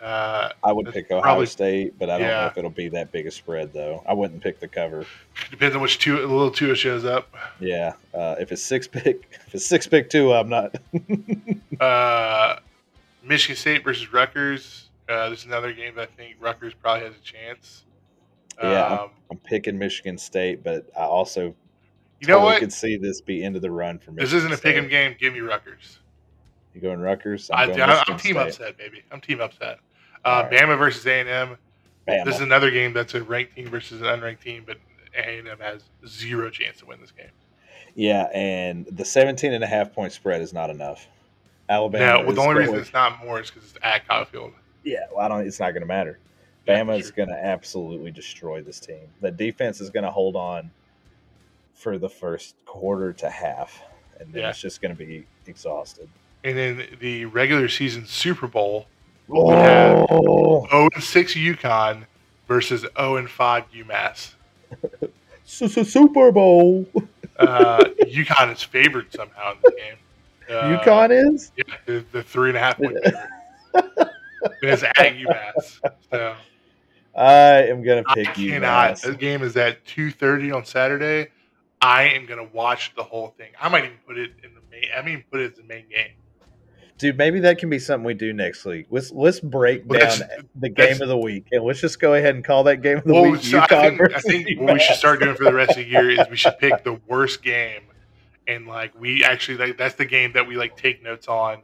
Uh, 0.00 0.50
I 0.62 0.72
would 0.72 0.92
pick 0.92 1.10
Ohio 1.10 1.22
probably- 1.22 1.46
State, 1.46 1.98
but 1.98 2.10
I 2.10 2.18
don't 2.18 2.28
know 2.28 2.46
if 2.46 2.58
it'll 2.58 2.70
be 2.70 2.88
that 2.90 3.10
big 3.12 3.26
a 3.26 3.30
spread 3.30 3.72
though. 3.72 4.04
I 4.06 4.12
wouldn't 4.12 4.42
pick 4.42 4.60
the 4.60 4.68
cover. 4.68 5.06
depends 5.50 5.74
on 5.74 5.82
which 5.82 5.98
two 5.98 6.16
little 6.18 6.50
Tua 6.50 6.74
shows 6.74 7.04
up. 7.04 7.34
Yeah, 7.60 7.94
uh, 8.14 8.36
if 8.38 8.52
it's 8.52 8.62
six 8.62 8.86
pick, 8.86 9.28
if 9.46 9.54
it's 9.54 9.66
six 9.66 9.86
pick 9.86 10.10
two, 10.10 10.32
I'm 10.32 10.48
not. 10.48 10.74
Uh, 11.80 12.58
Michigan 13.22 13.56
State 13.56 13.84
versus 13.84 14.10
Rutgers. 14.10 14.88
Uh, 15.08 15.28
this 15.28 15.40
is 15.40 15.44
another 15.46 15.72
game 15.74 15.94
that 15.96 16.02
I 16.08 16.16
think 16.16 16.36
Rutgers 16.40 16.72
probably 16.74 17.04
has 17.06 17.14
a 17.14 17.20
chance. 17.20 17.84
Yeah, 18.62 18.84
Um, 19.02 19.10
I'm 19.30 19.36
picking 19.38 19.78
Michigan 19.78 20.16
State, 20.16 20.64
but 20.64 20.86
I 20.96 21.02
also 21.02 21.54
you 22.20 22.28
know 22.28 22.34
totally 22.36 22.52
what? 22.52 22.60
could 22.60 22.72
see 22.72 22.96
this 22.96 23.20
be 23.20 23.42
into 23.42 23.60
the 23.60 23.70
run 23.70 23.98
for 23.98 24.12
me. 24.12 24.22
This 24.22 24.32
isn't 24.32 24.52
a 24.52 24.56
pick 24.56 24.74
'em 24.76 24.88
game. 24.88 25.14
Give 25.20 25.34
me 25.34 25.40
Rutgers. 25.40 25.98
You 26.76 26.82
going 26.82 27.00
Rutgers? 27.00 27.50
I, 27.50 27.66
going 27.68 27.80
I, 27.80 28.04
am 28.06 28.18
team 28.18 28.34
State. 28.34 28.36
upset, 28.36 28.76
baby. 28.76 29.02
I'm 29.10 29.22
team 29.22 29.40
upset. 29.40 29.78
Uh, 30.26 30.46
right. 30.50 30.60
Bama 30.60 30.76
versus 30.78 31.06
A&M. 31.06 31.56
Bama. 32.06 32.24
This 32.26 32.34
is 32.34 32.42
another 32.42 32.70
game 32.70 32.92
that's 32.92 33.14
a 33.14 33.22
ranked 33.22 33.56
team 33.56 33.70
versus 33.70 34.02
an 34.02 34.08
unranked 34.08 34.40
team, 34.40 34.62
but 34.66 34.76
A&M 35.16 35.46
has 35.58 35.84
zero 36.06 36.50
chance 36.50 36.76
to 36.80 36.86
win 36.86 37.00
this 37.00 37.12
game. 37.12 37.30
Yeah, 37.94 38.24
and 38.34 38.84
the 38.92 39.06
17 39.06 39.54
and 39.54 39.64
a 39.64 39.66
half 39.66 39.94
point 39.94 40.12
spread 40.12 40.42
is 40.42 40.52
not 40.52 40.68
enough. 40.68 41.06
Alabama. 41.70 42.04
Now, 42.04 42.24
well, 42.26 42.34
the 42.34 42.42
only 42.42 42.56
reason 42.60 42.74
it's 42.76 42.92
not 42.92 43.24
more 43.24 43.40
is 43.40 43.50
because 43.50 43.70
it's 43.70 43.78
at 43.82 44.06
Kyle 44.06 44.26
Field. 44.26 44.52
yeah, 44.84 44.98
well, 45.10 45.24
I 45.24 45.28
don't. 45.28 45.46
It's 45.46 45.58
not 45.58 45.70
going 45.70 45.80
to 45.80 45.86
matter. 45.86 46.18
Yeah, 46.66 46.82
Bama 46.84 46.98
is 46.98 47.06
sure. 47.06 47.12
going 47.16 47.30
to 47.30 47.42
absolutely 47.42 48.10
destroy 48.10 48.60
this 48.60 48.80
team. 48.80 49.08
The 49.22 49.30
defense 49.30 49.80
is 49.80 49.88
going 49.88 50.04
to 50.04 50.10
hold 50.10 50.36
on 50.36 50.70
for 51.72 51.96
the 51.96 52.10
first 52.10 52.54
quarter 52.66 53.14
to 53.14 53.30
half, 53.30 53.82
and 54.20 54.30
then 54.30 54.42
Yeah. 54.42 54.50
it's 54.50 54.60
just 54.60 54.82
going 54.82 54.94
to 54.94 54.98
be 55.06 55.26
exhausted. 55.46 56.10
And 56.46 56.56
then 56.56 56.86
the 57.00 57.24
regular 57.24 57.68
season 57.68 58.06
Super 58.06 58.46
Bowl, 58.46 58.86
have- 59.28 60.06
Oh, 60.08 60.66
0 60.70 60.88
and 60.94 61.02
6 61.02 61.34
UConn 61.34 62.04
versus 62.46 62.86
0 62.96 63.16
and 63.16 63.28
5 63.28 63.64
UMass. 63.72 64.34
Su- 65.44 65.68
su- 65.68 65.84
Super 65.84 66.30
Bowl. 66.32 66.86
Uh, 67.38 67.84
UConn 68.02 68.52
is 68.52 68.62
favored 68.62 69.12
somehow 69.12 69.52
in 69.52 69.58
the 69.64 69.70
game. 69.76 69.96
Uh, 70.48 70.78
UConn 70.78 71.34
is. 71.34 71.50
Yeah, 71.56 71.64
the, 71.86 72.04
the 72.12 72.22
three 72.22 72.50
and 72.50 72.56
a 72.56 72.60
half 72.60 72.76
point 72.78 72.96
favorite. 73.02 73.30
And 74.62 74.70
it's 74.70 74.82
at 74.84 74.94
UMass. 74.96 75.80
So 76.12 76.34
I 77.16 77.62
am 77.64 77.82
going 77.82 78.04
to 78.04 78.10
I 78.10 78.14
pick 78.14 78.34
cannot. 78.34 78.92
UMass. 78.92 79.02
This 79.02 79.16
game 79.16 79.42
is 79.42 79.56
at 79.56 79.84
2.30 79.86 80.54
on 80.54 80.64
Saturday. 80.64 81.28
I 81.80 82.04
am 82.10 82.26
going 82.26 82.38
to 82.46 82.54
watch 82.54 82.94
the 82.96 83.02
whole 83.02 83.34
thing. 83.36 83.50
I 83.60 83.68
might 83.68 83.84
even 83.84 83.96
put 84.06 84.18
it 84.18 84.32
in 84.44 84.54
the 84.54 84.60
main. 84.70 84.84
I 84.96 85.02
mean, 85.02 85.24
put 85.32 85.40
it 85.40 85.52
as 85.52 85.56
the 85.58 85.64
main 85.64 85.86
game. 85.88 86.10
Dude, 86.98 87.18
maybe 87.18 87.40
that 87.40 87.58
can 87.58 87.68
be 87.68 87.78
something 87.78 88.04
we 88.06 88.14
do 88.14 88.32
next 88.32 88.64
week. 88.64 88.86
Let's 88.90 89.12
let's 89.12 89.38
break 89.38 89.86
down 89.86 90.20
the 90.54 90.70
game 90.70 91.02
of 91.02 91.08
the 91.08 91.18
week, 91.18 91.46
and 91.52 91.62
let's 91.62 91.80
just 91.80 92.00
go 92.00 92.14
ahead 92.14 92.34
and 92.34 92.42
call 92.42 92.64
that 92.64 92.80
game 92.80 92.98
of 92.98 93.04
the 93.04 93.12
Well, 93.12 93.32
week. 93.32 93.42
so 93.42 93.58
I 93.60 93.66
think, 93.66 94.00
I 94.14 94.18
think 94.20 94.60
what 94.60 94.72
we 94.74 94.80
should 94.80 94.96
start 94.96 95.20
doing 95.20 95.36
for 95.36 95.44
the 95.44 95.52
rest 95.52 95.72
of 95.72 95.76
the 95.76 95.84
year 95.84 96.08
is 96.10 96.20
we 96.30 96.36
should 96.36 96.58
pick 96.58 96.84
the 96.84 96.98
worst 97.06 97.42
game, 97.42 97.82
and 98.48 98.66
like 98.66 98.98
we 98.98 99.24
actually 99.24 99.58
like 99.58 99.76
that's 99.76 99.96
the 99.96 100.06
game 100.06 100.32
that 100.32 100.46
we 100.46 100.56
like 100.56 100.74
take 100.76 101.02
notes 101.02 101.28
on, 101.28 101.60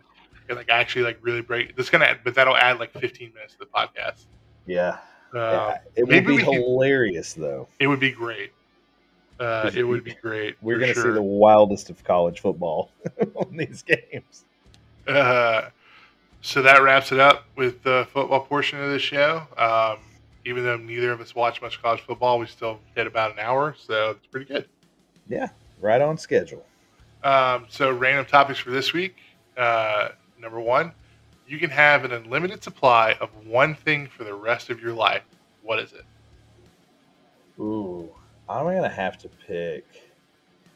and 0.50 0.58
like 0.58 0.68
actually 0.68 1.04
like 1.04 1.18
really 1.22 1.40
break. 1.40 1.76
That's 1.76 1.88
gonna, 1.88 2.18
but 2.22 2.34
that'll 2.34 2.56
add 2.56 2.78
like 2.78 2.92
15 2.92 3.32
minutes 3.32 3.54
to 3.54 3.60
the 3.60 3.66
podcast. 3.66 4.26
Yeah, 4.66 4.98
Yeah, 5.34 5.78
it 5.96 6.06
would 6.06 6.26
be 6.26 6.36
hilarious 6.42 7.32
though. 7.32 7.68
It 7.80 7.86
would 7.86 8.00
be 8.00 8.10
great. 8.12 8.52
Uh, 9.40 9.70
it 9.74 9.82
would 9.82 10.04
be 10.04 10.14
great. 10.14 10.56
We're 10.60 10.78
going 10.78 10.90
to 10.90 10.94
sure. 10.94 11.04
see 11.10 11.14
the 11.14 11.22
wildest 11.22 11.90
of 11.90 12.04
college 12.04 12.40
football 12.40 12.92
on 13.34 13.56
these 13.56 13.82
games. 13.82 14.44
Uh, 15.06 15.70
so 16.40 16.62
that 16.62 16.82
wraps 16.82 17.12
it 17.12 17.20
up 17.20 17.44
with 17.56 17.82
the 17.82 18.06
football 18.12 18.40
portion 18.40 18.80
of 18.82 18.90
the 18.90 18.98
show. 18.98 19.42
Um, 19.56 19.98
even 20.44 20.64
though 20.64 20.76
neither 20.76 21.12
of 21.12 21.20
us 21.20 21.34
watch 21.34 21.62
much 21.62 21.80
college 21.80 22.00
football, 22.00 22.38
we 22.38 22.46
still 22.46 22.80
hit 22.94 23.06
about 23.06 23.32
an 23.32 23.38
hour, 23.38 23.74
so 23.78 24.10
it's 24.10 24.26
pretty 24.26 24.46
good. 24.46 24.68
Yeah, 25.28 25.48
right 25.80 26.00
on 26.00 26.18
schedule. 26.18 26.64
Um, 27.22 27.66
so 27.68 27.92
random 27.92 28.26
topics 28.26 28.58
for 28.58 28.70
this 28.70 28.92
week. 28.92 29.16
Uh, 29.56 30.08
number 30.40 30.58
one, 30.58 30.92
you 31.46 31.58
can 31.58 31.70
have 31.70 32.04
an 32.04 32.12
unlimited 32.12 32.62
supply 32.62 33.16
of 33.20 33.30
one 33.46 33.74
thing 33.74 34.08
for 34.08 34.24
the 34.24 34.34
rest 34.34 34.70
of 34.70 34.80
your 34.80 34.92
life. 34.92 35.22
What 35.62 35.78
is 35.78 35.92
it? 35.92 36.04
Ooh, 37.60 38.10
I'm 38.48 38.64
to 38.64 38.88
have 38.88 39.18
to 39.18 39.28
pick. 39.28 39.86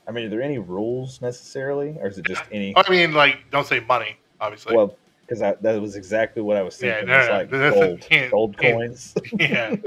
I 0.09 0.13
mean, 0.13 0.27
are 0.27 0.29
there 0.29 0.43
any 0.43 0.59
rules 0.59 1.21
necessarily, 1.21 1.97
or 2.01 2.07
is 2.07 2.19
it 2.19 2.27
just 2.27 2.43
any? 2.53 2.75
I 2.77 2.89
mean, 2.91 3.13
like, 3.13 3.51
don't 3.51 3.67
say 3.67 3.81
money, 3.81 4.17
obviously. 4.41 4.75
Well, 4.75 4.97
because 5.21 5.41
that 5.41 5.81
was 5.81 5.97
exactly 5.97 6.43
what 6.43 6.57
I 6.57 6.63
was 6.63 6.81
Yeah, 6.81 7.01
thinking. 7.01 7.09
no, 7.09 7.19
it's 7.19 7.53
no, 7.53 7.59
like 7.59 7.73
gold, 7.73 8.05
hint, 8.05 8.31
gold 8.31 8.57
coins. 8.57 9.15
yeah. 9.41 9.75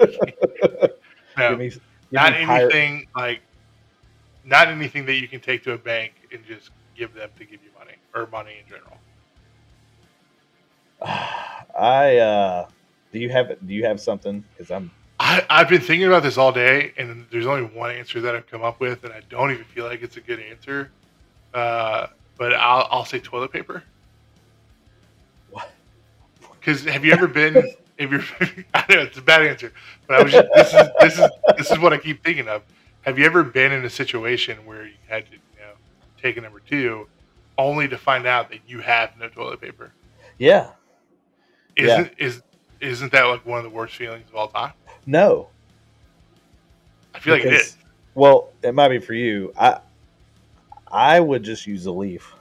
give 1.38 1.60
me, 1.60 1.70
give 1.70 1.82
not 2.12 2.34
anything 2.34 3.06
like, 3.16 3.42
not 4.44 4.68
anything 4.68 5.06
that 5.06 5.16
you 5.16 5.28
can 5.28 5.40
take 5.40 5.64
to 5.64 5.72
a 5.74 5.78
bank 5.78 6.14
and 6.34 6.44
just 6.46 6.72
give 6.96 7.14
them 7.14 7.30
to 7.38 7.46
give 7.46 7.64
you 7.64 7.70
money 7.78 7.96
or 8.14 8.28
money 8.28 8.56
in 8.62 8.68
general. 8.68 8.98
I 11.80 12.18
uh, 12.18 12.68
do 13.14 13.20
you 13.20 13.30
have 13.30 13.48
do 13.66 13.74
you 13.74 13.86
have 13.86 14.02
something? 14.02 14.44
Because 14.52 14.70
I'm 14.70 14.92
I, 15.30 15.46
I've 15.48 15.70
been 15.70 15.82
thinking 15.82 16.08
about 16.08 16.24
this 16.24 16.40
all 16.40 16.52
day, 16.52 16.92
and 16.98 17.24
there's 17.30 17.46
only 17.46 17.62
one 17.62 17.92
answer 17.92 18.20
that 18.22 18.36
I've 18.36 18.48
come 18.48 18.64
up 18.64 18.80
with, 18.80 19.04
and 19.04 19.14
I 19.14 19.22
don't 19.30 19.52
even 19.52 19.64
feel 19.64 19.86
like 19.86 20.02
it's 20.02 20.18
a 20.18 20.22
good 20.22 20.40
answer. 20.40 20.90
Uh, 21.54 22.08
but 22.36 22.56
I'll, 22.56 22.88
I'll 22.90 23.06
say 23.06 23.20
toilet 23.20 23.52
paper. 23.52 23.84
What? 25.52 25.72
Because 26.60 26.84
have 26.86 27.06
you 27.06 27.14
ever 27.14 27.28
been? 27.28 27.58
If 28.00 28.10
you're, 28.10 28.24
I 28.74 28.86
know 28.90 29.02
it's 29.02 29.20
a 29.20 29.22
bad 29.22 29.44
answer, 29.46 29.72
but 30.08 30.20
I 30.20 30.24
was. 30.24 30.32
Just, 30.32 30.48
this 30.56 30.74
is 30.74 30.90
this 31.00 31.20
is 31.20 31.30
this 31.58 31.72
is 31.72 31.78
what 31.78 31.94
I 31.94 32.00
keep 32.00 32.24
thinking 32.24 32.48
of. 32.48 32.64
Have 33.02 33.20
you 33.20 33.26
ever 33.26 33.44
been 33.44 33.72
in 33.72 33.86
a 33.86 33.90
situation 33.90 34.58
where 34.66 34.88
you 34.88 34.94
had 35.08 35.28
to, 35.28 35.34
you 35.34 35.40
know, 35.60 35.74
take 36.20 36.38
a 36.38 36.42
number 36.42 36.60
two, 36.60 37.08
only 37.56 37.88
to 37.88 38.00
find 38.00 38.26
out 38.26 38.50
that 38.50 38.62
you 38.68 38.80
have 38.80 39.12
no 39.20 39.30
toilet 39.30 39.62
paper? 39.62 39.92
yeah 40.40 40.72
Isn't 41.76 42.14
is 42.18 42.42
isn't 42.82 43.12
that 43.12 43.24
like 43.26 43.46
one 43.46 43.60
of 43.60 43.64
the 43.64 43.70
worst 43.70 43.96
feelings 43.96 44.28
of 44.30 44.36
all 44.36 44.48
time? 44.48 44.74
No. 45.10 45.48
I 47.16 47.20
feel 47.20 47.34
like 47.34 47.44
it 47.44 47.50
because- 47.50 47.68
is. 47.68 47.76
Well, 48.16 48.50
it 48.64 48.74
might 48.74 48.90
be 48.90 49.00
for 49.00 49.14
you. 49.14 49.54
I 49.58 49.80
I 50.92 51.20
would 51.20 51.44
just 51.44 51.66
use 51.68 51.86
a 51.86 51.92
leaf. 51.92 52.34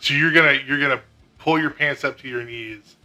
So 0.00 0.14
you're 0.14 0.32
gonna 0.32 0.58
you're 0.66 0.80
gonna 0.80 1.00
pull 1.38 1.60
your 1.60 1.70
pants 1.70 2.02
up 2.02 2.18
to 2.18 2.28
your 2.28 2.42
knees, 2.42 2.96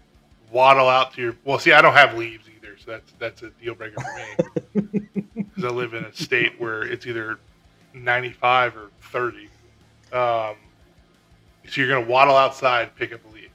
waddle 0.51 0.89
out 0.89 1.13
to 1.13 1.21
your. 1.21 1.35
Well, 1.45 1.59
see, 1.59 1.71
I 1.71 1.81
don't 1.81 1.93
have 1.93 2.17
leaves 2.17 2.47
either, 2.55 2.77
so 2.77 2.91
that's 2.91 3.13
that's 3.19 3.43
a 3.43 3.49
deal 3.61 3.75
breaker 3.75 4.01
for 4.01 4.79
me 4.79 4.89
because 5.35 5.63
I 5.63 5.69
live 5.69 5.93
in 5.93 6.05
a 6.05 6.13
state 6.13 6.59
where 6.59 6.81
it's 6.83 7.05
either 7.05 7.39
95 7.93 8.77
or 8.77 8.89
30. 9.01 9.49
Um, 10.13 10.55
so 11.67 11.81
you're 11.81 11.89
gonna 11.89 12.07
waddle 12.09 12.35
outside, 12.35 12.95
pick 12.95 13.13
up 13.13 13.19
a 13.29 13.35
leaf, 13.35 13.51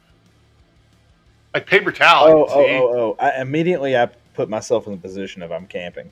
like 1.54 1.66
paper 1.66 1.90
towel. 1.90 2.28
Oh, 2.28 2.46
oh, 2.48 2.66
oh, 2.66 2.94
oh! 2.94 3.16
I, 3.18 3.40
immediately, 3.40 3.96
I 3.96 4.10
put 4.34 4.48
myself 4.48 4.86
in 4.86 4.92
the 4.92 4.98
position 4.98 5.42
of 5.42 5.52
I'm 5.52 5.66
camping. 5.66 6.10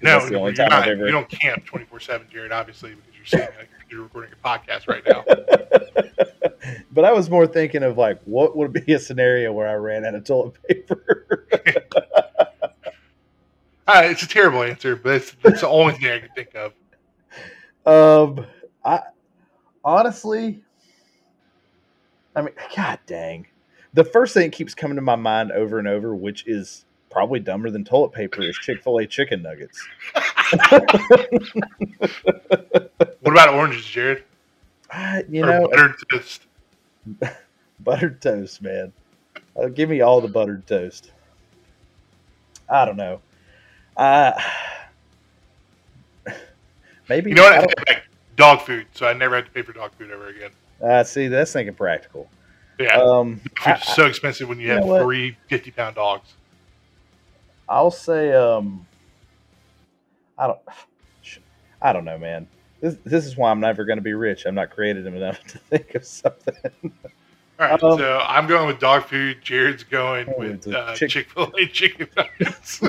No, 0.00 0.18
that's 0.18 0.30
the 0.30 0.36
only 0.36 0.52
time 0.54 0.68
not, 0.70 0.82
I've 0.82 0.92
ever. 0.92 1.06
you 1.06 1.12
don't 1.12 1.28
camp 1.28 1.64
24 1.64 2.00
seven, 2.00 2.26
Jared. 2.30 2.52
Obviously, 2.52 2.94
because 2.94 3.32
you're 3.32 3.40
like, 3.42 3.68
you're 3.90 4.02
recording 4.02 4.32
a 4.32 4.48
podcast 4.48 4.86
right 4.86 5.02
now. 5.06 5.24
but 6.92 7.04
I 7.04 7.12
was 7.12 7.28
more 7.28 7.46
thinking 7.46 7.82
of 7.82 7.98
like, 7.98 8.20
what 8.24 8.56
would 8.56 8.72
be 8.72 8.92
a 8.92 8.98
scenario 8.98 9.52
where 9.52 9.68
I 9.68 9.74
ran 9.74 10.04
out 10.04 10.14
of 10.14 10.24
toilet 10.24 10.54
paper? 10.68 11.46
Uh, 13.88 14.02
it's 14.04 14.22
a 14.22 14.28
terrible 14.28 14.62
answer, 14.62 14.94
but 14.94 15.14
it's, 15.14 15.34
it's 15.44 15.62
the 15.62 15.68
only 15.68 15.94
thing 15.94 16.10
I 16.12 16.18
can 16.18 16.28
think 16.36 16.54
of. 16.54 16.74
um, 17.86 18.46
I 18.84 19.00
honestly, 19.82 20.62
I 22.36 22.42
mean, 22.42 22.52
god 22.76 22.98
dang, 23.06 23.46
the 23.94 24.04
first 24.04 24.34
thing 24.34 24.50
that 24.50 24.56
keeps 24.56 24.74
coming 24.74 24.96
to 24.96 25.00
my 25.00 25.16
mind 25.16 25.52
over 25.52 25.78
and 25.78 25.88
over, 25.88 26.14
which 26.14 26.46
is 26.46 26.84
probably 27.10 27.40
dumber 27.40 27.70
than 27.70 27.84
toilet 27.84 28.12
paper, 28.12 28.42
is 28.42 28.56
Chick 28.56 28.82
Fil 28.82 28.98
A 28.98 29.06
chicken 29.06 29.42
nuggets. 29.42 29.86
What 33.20 33.32
about 33.32 33.54
oranges, 33.54 33.84
Jared? 33.84 34.24
I, 34.90 35.24
you 35.28 35.42
or 35.44 35.46
know, 35.46 35.68
buttered 35.68 35.94
toast? 36.10 36.42
buttered 37.80 38.22
toast, 38.22 38.62
man. 38.62 38.92
Uh, 39.56 39.68
give 39.68 39.88
me 39.88 40.00
all 40.00 40.20
the 40.20 40.28
buttered 40.28 40.66
toast. 40.66 41.12
I 42.68 42.84
don't 42.84 42.96
know. 42.96 43.20
Uh, 43.96 44.32
maybe 47.08 47.30
You 47.30 47.36
know 47.36 47.42
what? 47.42 47.52
I 47.54 47.58
I 47.60 47.66
back. 47.86 48.04
Dog 48.36 48.60
food, 48.62 48.86
so 48.94 49.06
I 49.06 49.12
never 49.12 49.34
had 49.34 49.46
to 49.46 49.50
pay 49.50 49.62
for 49.62 49.72
dog 49.72 49.90
food 49.98 50.10
ever 50.10 50.28
again. 50.28 50.50
uh, 50.82 51.02
see, 51.04 51.26
that's 51.28 51.52
thinking 51.52 51.74
practical. 51.74 52.28
Yeah, 52.78 52.96
Um, 52.96 53.40
I, 53.66 53.78
so 53.80 54.06
expensive 54.06 54.48
when 54.48 54.60
you 54.60 54.68
you 54.68 54.72
have 54.74 55.02
three 55.02 55.36
50 55.48 55.70
pound 55.72 55.96
dogs. 55.96 56.34
I'll 57.68 57.90
say, 57.90 58.32
um, 58.32 58.86
I 60.38 60.46
don't, 60.46 60.58
I 61.82 61.92
don't 61.92 62.04
know, 62.04 62.18
man. 62.18 62.46
This 62.80 62.96
this 63.04 63.26
is 63.26 63.36
why 63.36 63.50
I'm 63.50 63.58
never 63.60 63.84
going 63.84 63.98
to 63.98 64.02
be 64.02 64.14
rich. 64.14 64.44
I'm 64.46 64.54
not 64.54 64.70
creative 64.70 65.04
enough 65.06 65.42
to 65.48 65.58
think 65.58 65.94
of 65.96 66.04
something. 66.04 66.54
All 66.84 67.66
right, 67.66 67.82
Um, 67.82 67.98
so 67.98 68.20
I'm 68.24 68.46
going 68.46 68.68
with 68.68 68.78
dog 68.78 69.04
food. 69.04 69.38
Jared's 69.42 69.82
going 69.82 70.32
with 70.38 70.68
uh, 70.72 70.94
chick- 70.94 71.28
Fil 71.30 71.52
A 71.58 71.66
chicken 71.72 72.06
nuggets. 72.16 72.80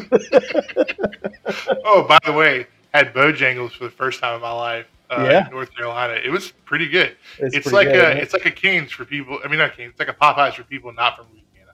oh, 1.86 2.04
by 2.08 2.20
the 2.26 2.34
way, 2.34 2.68
had 2.94 3.14
Bojangles 3.14 3.72
for 3.72 3.86
the 3.86 3.90
first 3.90 4.20
time 4.20 4.36
in 4.36 4.42
my 4.42 4.52
life. 4.52 4.86
Uh, 5.10 5.28
Yeah. 5.28 5.46
in 5.48 5.52
North 5.52 5.76
Carolina. 5.76 6.14
It 6.24 6.30
was 6.30 6.52
pretty 6.66 6.88
good. 6.88 7.18
It's, 7.40 7.56
pretty 7.68 7.72
like 7.72 7.88
good, 7.88 8.18
a 8.18 8.22
it's 8.22 8.32
like 8.34 8.46
a 8.46 8.52
Canes 8.52 8.92
for 8.92 9.06
people. 9.06 9.40
I 9.44 9.48
mean, 9.48 9.58
not 9.58 9.76
Canes. 9.76 9.90
It's 9.92 10.00
like 10.00 10.08
a 10.10 10.14
Popeyes 10.14 10.54
for 10.54 10.62
people 10.64 10.94
not 10.94 11.18
from 11.18 11.26
Louisiana. 11.34 11.72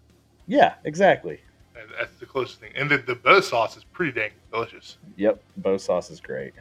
yeah, 0.48 0.76
exactly. 0.86 1.42
That's 1.98 2.16
the 2.20 2.26
closest 2.26 2.60
thing. 2.60 2.72
And 2.76 2.90
the 2.90 2.98
the 2.98 3.16
bow 3.16 3.40
sauce 3.42 3.78
is 3.78 3.84
pretty 3.84 4.12
dang 4.12 4.32
delicious. 4.52 4.98
Yep, 5.18 5.42
bow 5.58 5.78
sauce 5.78 6.10
is 6.10 6.20
great. 6.20 6.54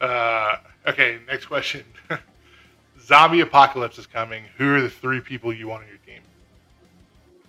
Uh, 0.00 0.56
okay, 0.86 1.18
next 1.28 1.46
question. 1.46 1.84
Zombie 3.00 3.40
apocalypse 3.40 3.98
is 3.98 4.06
coming. 4.06 4.44
Who 4.58 4.74
are 4.74 4.80
the 4.80 4.90
three 4.90 5.20
people 5.20 5.52
you 5.52 5.68
want 5.68 5.82
on 5.84 5.88
your 5.88 5.98
team? 5.98 6.22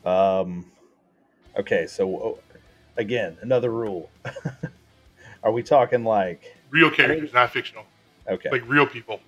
Um, 0.05 0.71
okay, 1.57 1.87
so 1.87 2.07
oh, 2.15 2.39
again, 2.97 3.37
another 3.41 3.69
rule. 3.69 4.09
Are 5.43 5.51
we 5.51 5.63
talking 5.63 6.03
like 6.03 6.55
Real 6.69 6.91
characters, 6.91 7.33
not 7.33 7.51
fictional. 7.51 7.83
okay, 8.27 8.49
Like 8.51 8.67
real 8.67 8.85
people. 8.85 9.19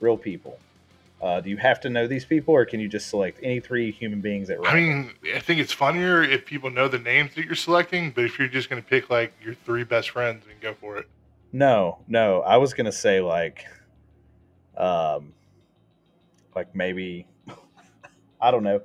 real 0.00 0.16
people? 0.16 0.58
Uh, 1.20 1.40
do 1.40 1.48
you 1.48 1.56
have 1.56 1.80
to 1.80 1.88
know 1.88 2.06
these 2.06 2.24
people, 2.24 2.52
or 2.52 2.66
can 2.66 2.78
you 2.78 2.88
just 2.88 3.08
select 3.08 3.38
any 3.42 3.58
three 3.58 3.90
human 3.90 4.20
beings 4.20 4.50
at 4.50 4.60
random? 4.60 5.14
I 5.24 5.26
mean, 5.26 5.34
I 5.34 5.40
think 5.40 5.60
it's 5.60 5.72
funnier 5.72 6.22
if 6.22 6.44
people 6.44 6.70
know 6.70 6.88
the 6.88 6.98
names 6.98 7.34
that 7.34 7.46
you're 7.46 7.54
selecting, 7.54 8.10
but 8.10 8.24
if 8.24 8.38
you're 8.38 8.48
just 8.48 8.68
going 8.68 8.82
to 8.82 8.88
pick 8.88 9.08
like 9.08 9.32
your 9.42 9.54
three 9.54 9.84
best 9.84 10.10
friends 10.10 10.44
and 10.50 10.60
go 10.60 10.74
for 10.74 10.98
it. 10.98 11.08
No, 11.52 11.98
no. 12.06 12.42
I 12.42 12.58
was 12.58 12.74
gonna 12.74 12.92
say 12.92 13.20
like, 13.20 13.64
um, 14.76 15.32
like 16.54 16.74
maybe 16.74 17.26
I 18.40 18.50
don't 18.50 18.62
know. 18.62 18.82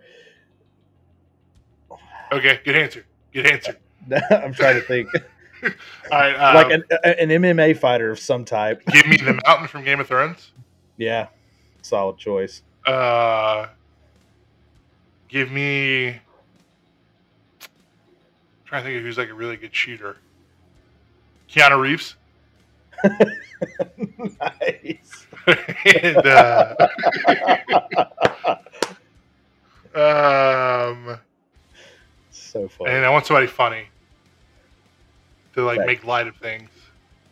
Okay, 2.32 2.62
good 2.64 2.78
answer. 2.78 3.06
Good 3.34 3.46
answer. 3.48 3.78
I'm 4.32 4.54
trying 4.54 4.76
to 4.76 4.82
think 4.82 5.10
All 5.64 5.72
right, 6.12 6.34
uh, 6.34 6.56
like 6.56 6.72
an, 6.72 6.84
an 7.04 7.30
MMA 7.30 7.78
fighter 7.78 8.10
of 8.10 8.20
some 8.20 8.46
type. 8.46 8.82
give 8.88 9.06
me 9.06 9.18
the 9.18 9.40
mountain 9.46 9.68
from 9.68 9.84
Game 9.84 10.00
of 10.00 10.08
Thrones. 10.08 10.52
Yeah, 10.98 11.28
solid 11.82 12.18
choice. 12.18 12.62
Uh, 12.86 13.68
give 15.28 15.52
me. 15.52 16.10
I'm 16.10 16.20
trying 18.66 18.84
to 18.84 18.90
think 18.90 18.98
of 19.00 19.04
who's 19.04 19.18
like 19.18 19.30
a 19.30 19.34
really 19.34 19.58
good 19.58 19.76
shooter. 19.76 20.18
Keanu 21.50 21.80
Reeves. 21.80 22.16
nice. 24.40 25.28
and 25.86 26.18
uh, 26.26 26.76
um, 29.96 31.20
so 32.30 32.68
funny. 32.68 32.92
and 32.92 33.06
I 33.06 33.10
want 33.10 33.26
somebody 33.26 33.48
funny 33.48 33.88
to 35.56 35.64
like 35.64 35.78
Zach. 35.78 35.88
make 35.88 36.06
light 36.06 36.28
of 36.28 36.36
things. 36.38 36.70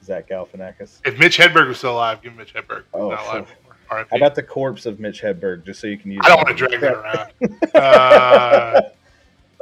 Zach 0.03 0.27
Galifianakis. 0.27 1.01
If 1.05 1.19
Mitch 1.19 1.37
Hedberg 1.37 1.67
was 1.67 1.77
still 1.77 1.93
alive, 1.93 2.21
give 2.21 2.31
him 2.31 2.37
Mitch 2.39 2.53
Hedberg. 2.53 2.83
Oh, 2.93 3.11
not 3.11 3.25
alive. 3.25 3.55
R.I.P. 3.89 4.09
How 4.11 4.17
about 4.17 4.35
the 4.35 4.43
corpse 4.43 4.85
of 4.85 4.99
Mitch 4.99 5.21
Hedberg, 5.21 5.65
just 5.65 5.79
so 5.79 5.87
you 5.87 5.97
can 5.97 6.11
use? 6.11 6.21
I 6.23 6.29
don't 6.29 6.37
want 6.37 6.57
to 6.57 6.67
drag 6.67 6.81
that 6.81 6.93
around. 6.93 7.31
Uh, 7.75 8.81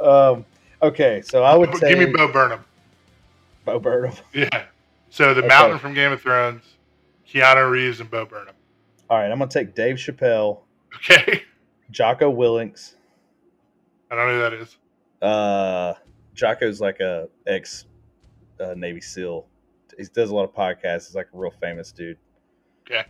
Um. 0.00 0.44
Okay, 0.80 1.22
so 1.22 1.42
I 1.42 1.56
would 1.56 1.74
say 1.76 1.88
give 1.88 1.98
me 1.98 2.06
Bo 2.06 2.30
Burnham. 2.32 2.64
Bo 3.64 3.80
Burnham. 3.80 4.14
Yeah. 4.32 4.64
So 5.10 5.34
the 5.34 5.40
Okay. 5.40 5.48
Mountain 5.48 5.78
from 5.80 5.92
Game 5.94 6.12
of 6.12 6.22
Thrones, 6.22 6.62
Keanu 7.28 7.68
Reeves 7.68 7.98
and 8.00 8.08
Bo 8.10 8.24
Burnham. 8.24 8.54
All 9.10 9.18
right, 9.18 9.28
I'm 9.30 9.38
gonna 9.38 9.50
take 9.50 9.74
Dave 9.74 9.96
Chappelle, 9.96 10.60
Okay. 10.96 11.42
Jocko 11.90 12.32
Willink. 12.32 12.94
I 14.10 14.14
don't 14.14 14.26
know 14.28 14.34
who 14.34 14.40
that 14.40 14.52
is. 14.52 14.76
Uh, 15.20 15.94
Jocko's 16.34 16.80
like 16.80 17.00
a 17.00 17.28
ex 17.48 17.86
uh, 18.60 18.74
Navy 18.76 19.00
SEAL. 19.00 19.46
He 19.98 20.04
does 20.14 20.30
a 20.30 20.34
lot 20.34 20.44
of 20.44 20.54
podcasts. 20.54 21.06
He's 21.08 21.14
like 21.16 21.26
a 21.34 21.36
real 21.36 21.50
famous 21.60 21.90
dude. 21.90 22.18
Okay. 22.88 23.04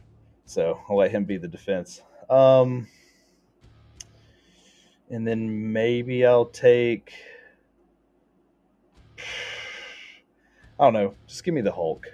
So 0.48 0.80
I'll 0.88 0.96
let 0.96 1.10
him 1.10 1.24
be 1.24 1.36
the 1.36 1.46
defense. 1.46 2.00
Um, 2.30 2.88
and 5.10 5.26
then 5.26 5.72
maybe 5.72 6.24
I'll 6.24 6.46
take. 6.46 7.12
I 10.80 10.84
don't 10.84 10.94
know. 10.94 11.14
Just 11.26 11.44
give 11.44 11.52
me 11.52 11.60
the 11.60 11.70
Hulk. 11.72 12.06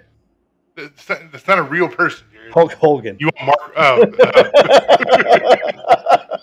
That's 0.75 1.07
not, 1.07 1.47
not 1.47 1.59
a 1.59 1.63
real 1.63 1.87
person, 1.87 2.25
Jared. 2.33 2.51
Hulk 2.53 2.73
Hogan. 2.73 3.15
You 3.21 3.29
want 3.37 3.45
Mark? 3.45 3.73
Oh, 3.77 4.01
uh, 6.19 6.37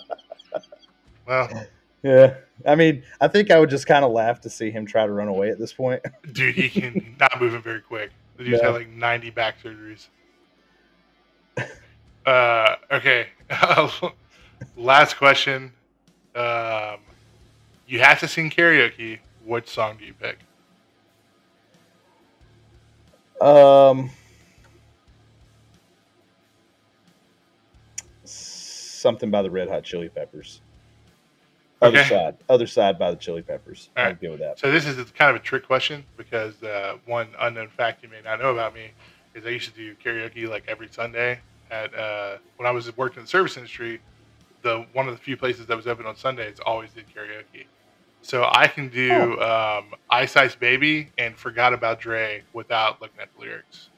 well, 1.27 1.67
yeah. 2.03 2.35
I 2.67 2.75
mean, 2.75 3.03
I 3.21 3.29
think 3.29 3.51
I 3.51 3.59
would 3.59 3.69
just 3.69 3.87
kind 3.87 4.03
of 4.05 4.13
laugh 4.13 4.41
to 4.43 4.51
see 4.51 4.71
him 4.71 4.87
try 4.87 5.05
to 5.07 5.13
run 5.13 5.29
away 5.29 5.51
at 5.51 5.59
this 5.59 5.75
point. 5.75 6.01
dude, 6.33 6.55
he 6.55 6.71
can 6.71 7.17
not 7.21 7.39
moving 7.39 7.61
very 7.61 7.83
quick. 7.83 8.13
Dude's 8.39 8.51
Yeah. 8.63 8.67
had 8.67 8.71
like 8.75 8.89
90 8.89 9.29
back 9.31 9.63
surgeries. 9.63 10.07
Uh, 12.27 12.77
okay. 12.91 13.27
Last 14.77 15.17
question. 15.17 15.73
Um, 16.35 16.99
you 17.87 18.01
have 18.01 18.21
to 18.21 18.29
sing 18.29 18.49
karaoke. 18.51 19.19
What 19.45 19.69
song 19.69 19.97
do 19.99 20.05
you 20.05 20.15
pick? 20.15 20.39
Um, 23.41 24.11
something 28.25 29.31
by 29.31 29.43
the 29.43 29.51
Red 29.51 29.69
Hot 29.69 29.83
Chili 29.83 30.09
Peppers. 30.09 30.61
Other 31.81 31.99
Okay. 31.99 32.09
side, 32.09 32.37
other 32.49 32.69
side 32.69 32.97
by 32.99 33.11
the 33.11 33.17
Chili 33.17 33.43
Peppers. 33.43 33.91
All 33.97 34.05
I'd 34.05 34.07
right. 34.07 34.21
go 34.23 34.31
with 34.31 34.41
that. 34.41 34.61
So 34.61 34.71
this 34.71 34.87
is 34.87 34.97
kind 35.11 35.31
of 35.35 35.37
a 35.43 35.45
trick 35.45 35.67
question 35.67 36.05
because 36.17 36.63
uh, 36.63 36.97
one 37.07 37.29
unknown 37.41 37.69
fact 37.69 38.05
you 38.05 38.09
may 38.09 38.21
not 38.23 38.39
know 38.39 38.53
about 38.53 38.73
me 38.75 38.93
is 39.35 39.47
I 39.47 39.51
used 39.51 39.69
to 39.73 39.75
do 39.75 39.95
karaoke 40.05 40.49
like 40.49 40.65
every 40.69 40.89
Sunday 40.91 41.41
at 41.71 41.95
uh, 41.95 42.39
when 42.57 42.67
I 42.67 42.71
was 42.71 42.95
working 42.97 43.19
in 43.19 43.25
the 43.25 43.29
service 43.29 43.57
industry. 43.57 44.01
The 44.63 44.87
one 44.93 45.09
of 45.09 45.15
the 45.15 45.21
few 45.21 45.37
places 45.37 45.67
that 45.67 45.77
was 45.77 45.87
open 45.89 46.07
on 46.07 46.15
Sundays 46.17 46.59
always 46.65 46.91
did 46.93 47.07
karaoke. 47.15 47.67
So 48.25 48.49
I 48.53 48.69
can 48.69 48.89
do 48.89 49.41
um, 49.41 49.87
Ice 50.11 50.37
Ice 50.37 50.55
Baby 50.55 51.11
and 51.19 51.37
Forgot 51.37 51.73
About 51.75 51.99
Dre 51.99 52.43
without 52.53 53.01
looking 53.03 53.21
at 53.21 53.29
the 53.35 53.41
lyrics. 53.41 53.89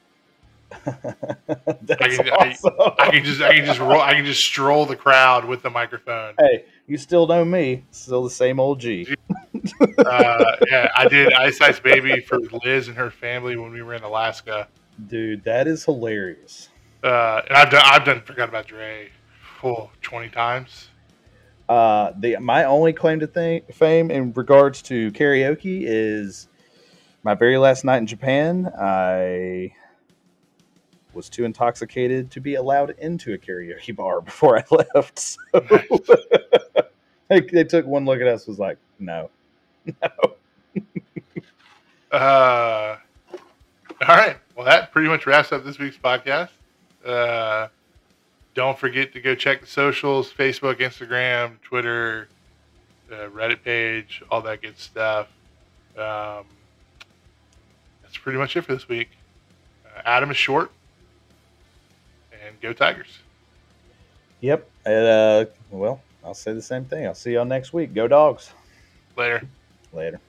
That's 0.84 2.02
I 2.02 2.08
can- 2.08 2.28
I- 2.32 2.50
awesome. 2.50 2.72
I 2.98 3.10
can 3.10 3.24
just 3.24 3.42
I 3.42 3.54
can 3.54 3.64
just 3.66 3.78
roll, 3.80 4.00
I 4.00 4.14
can 4.14 4.24
just 4.24 4.40
stroll 4.44 4.86
the 4.86 4.96
crowd 4.96 5.44
with 5.44 5.62
the 5.62 5.70
microphone. 5.70 6.34
hey, 6.38 6.64
you 6.86 6.96
still 6.96 7.26
know 7.26 7.44
me. 7.44 7.84
Still 7.90 8.24
the 8.24 8.30
same 8.30 8.58
old 8.58 8.80
G. 8.80 9.14
Uh, 10.04 10.56
yeah, 10.70 10.90
I 10.96 11.06
did 11.08 11.32
Ice 11.34 11.60
Ice 11.60 11.78
Baby 11.80 12.20
for 12.20 12.38
Liz 12.64 12.88
and 12.88 12.96
her 12.96 13.10
family 13.10 13.56
when 13.56 13.72
we 13.72 13.82
were 13.82 13.94
in 13.94 14.02
Alaska. 14.02 14.68
Dude, 15.06 15.44
that 15.44 15.66
is 15.66 15.84
hilarious. 15.84 16.68
Uh, 17.02 17.42
and 17.48 17.56
I've 17.56 17.70
done 17.70 17.82
I've 17.84 18.04
done 18.04 18.22
forgot 18.22 18.48
about 18.48 18.66
Dre, 18.66 19.10
full 19.60 19.90
twenty 20.00 20.28
times. 20.28 20.88
Uh, 21.68 22.12
the 22.18 22.36
my 22.38 22.64
only 22.64 22.92
claim 22.92 23.20
to 23.20 23.26
th- 23.26 23.64
fame 23.72 24.10
in 24.10 24.32
regards 24.32 24.82
to 24.82 25.10
karaoke 25.12 25.82
is 25.84 26.48
my 27.22 27.34
very 27.34 27.58
last 27.58 27.84
night 27.84 27.98
in 27.98 28.06
Japan. 28.06 28.70
I 28.78 29.72
was 31.12 31.28
too 31.28 31.44
intoxicated 31.44 32.30
to 32.32 32.40
be 32.40 32.54
allowed 32.56 32.90
into 32.98 33.32
a 33.32 33.38
karaoke 33.38 33.94
bar 33.96 34.20
before 34.20 34.58
I 34.58 34.64
left. 34.70 35.18
So 35.18 35.40
they, 37.28 37.40
they 37.40 37.64
took 37.64 37.86
one 37.86 38.04
look 38.04 38.20
at 38.20 38.26
us, 38.26 38.46
was 38.46 38.58
like, 38.58 38.78
"No, 38.98 39.30
no." 40.02 40.36
Uh, 42.10 42.96
all 44.06 44.16
right. 44.16 44.36
Well, 44.54 44.66
that 44.66 44.92
pretty 44.92 45.08
much 45.08 45.26
wraps 45.26 45.52
up 45.52 45.64
this 45.64 45.78
week's 45.78 45.96
podcast. 45.96 46.50
Uh, 47.04 47.68
don't 48.54 48.78
forget 48.78 49.12
to 49.12 49.20
go 49.20 49.34
check 49.34 49.60
the 49.60 49.66
socials: 49.66 50.32
Facebook, 50.32 50.76
Instagram, 50.76 51.60
Twitter, 51.62 52.28
uh, 53.10 53.28
Reddit 53.30 53.62
page, 53.62 54.22
all 54.30 54.40
that 54.42 54.62
good 54.62 54.78
stuff. 54.78 55.28
Um, 55.96 56.44
that's 58.02 58.16
pretty 58.16 58.38
much 58.38 58.56
it 58.56 58.62
for 58.62 58.74
this 58.74 58.88
week. 58.88 59.10
Uh, 59.84 60.00
Adam 60.04 60.30
is 60.30 60.36
short, 60.36 60.70
and 62.32 62.60
go 62.60 62.72
Tigers. 62.72 63.18
Yep. 64.40 64.68
And, 64.84 65.06
uh, 65.06 65.44
well, 65.70 66.00
I'll 66.22 66.34
say 66.34 66.52
the 66.52 66.62
same 66.62 66.84
thing. 66.84 67.06
I'll 67.06 67.14
see 67.14 67.32
y'all 67.32 67.44
next 67.44 67.72
week. 67.72 67.94
Go 67.94 68.06
dogs. 68.06 68.52
Later. 69.16 69.42
Later. 69.92 70.20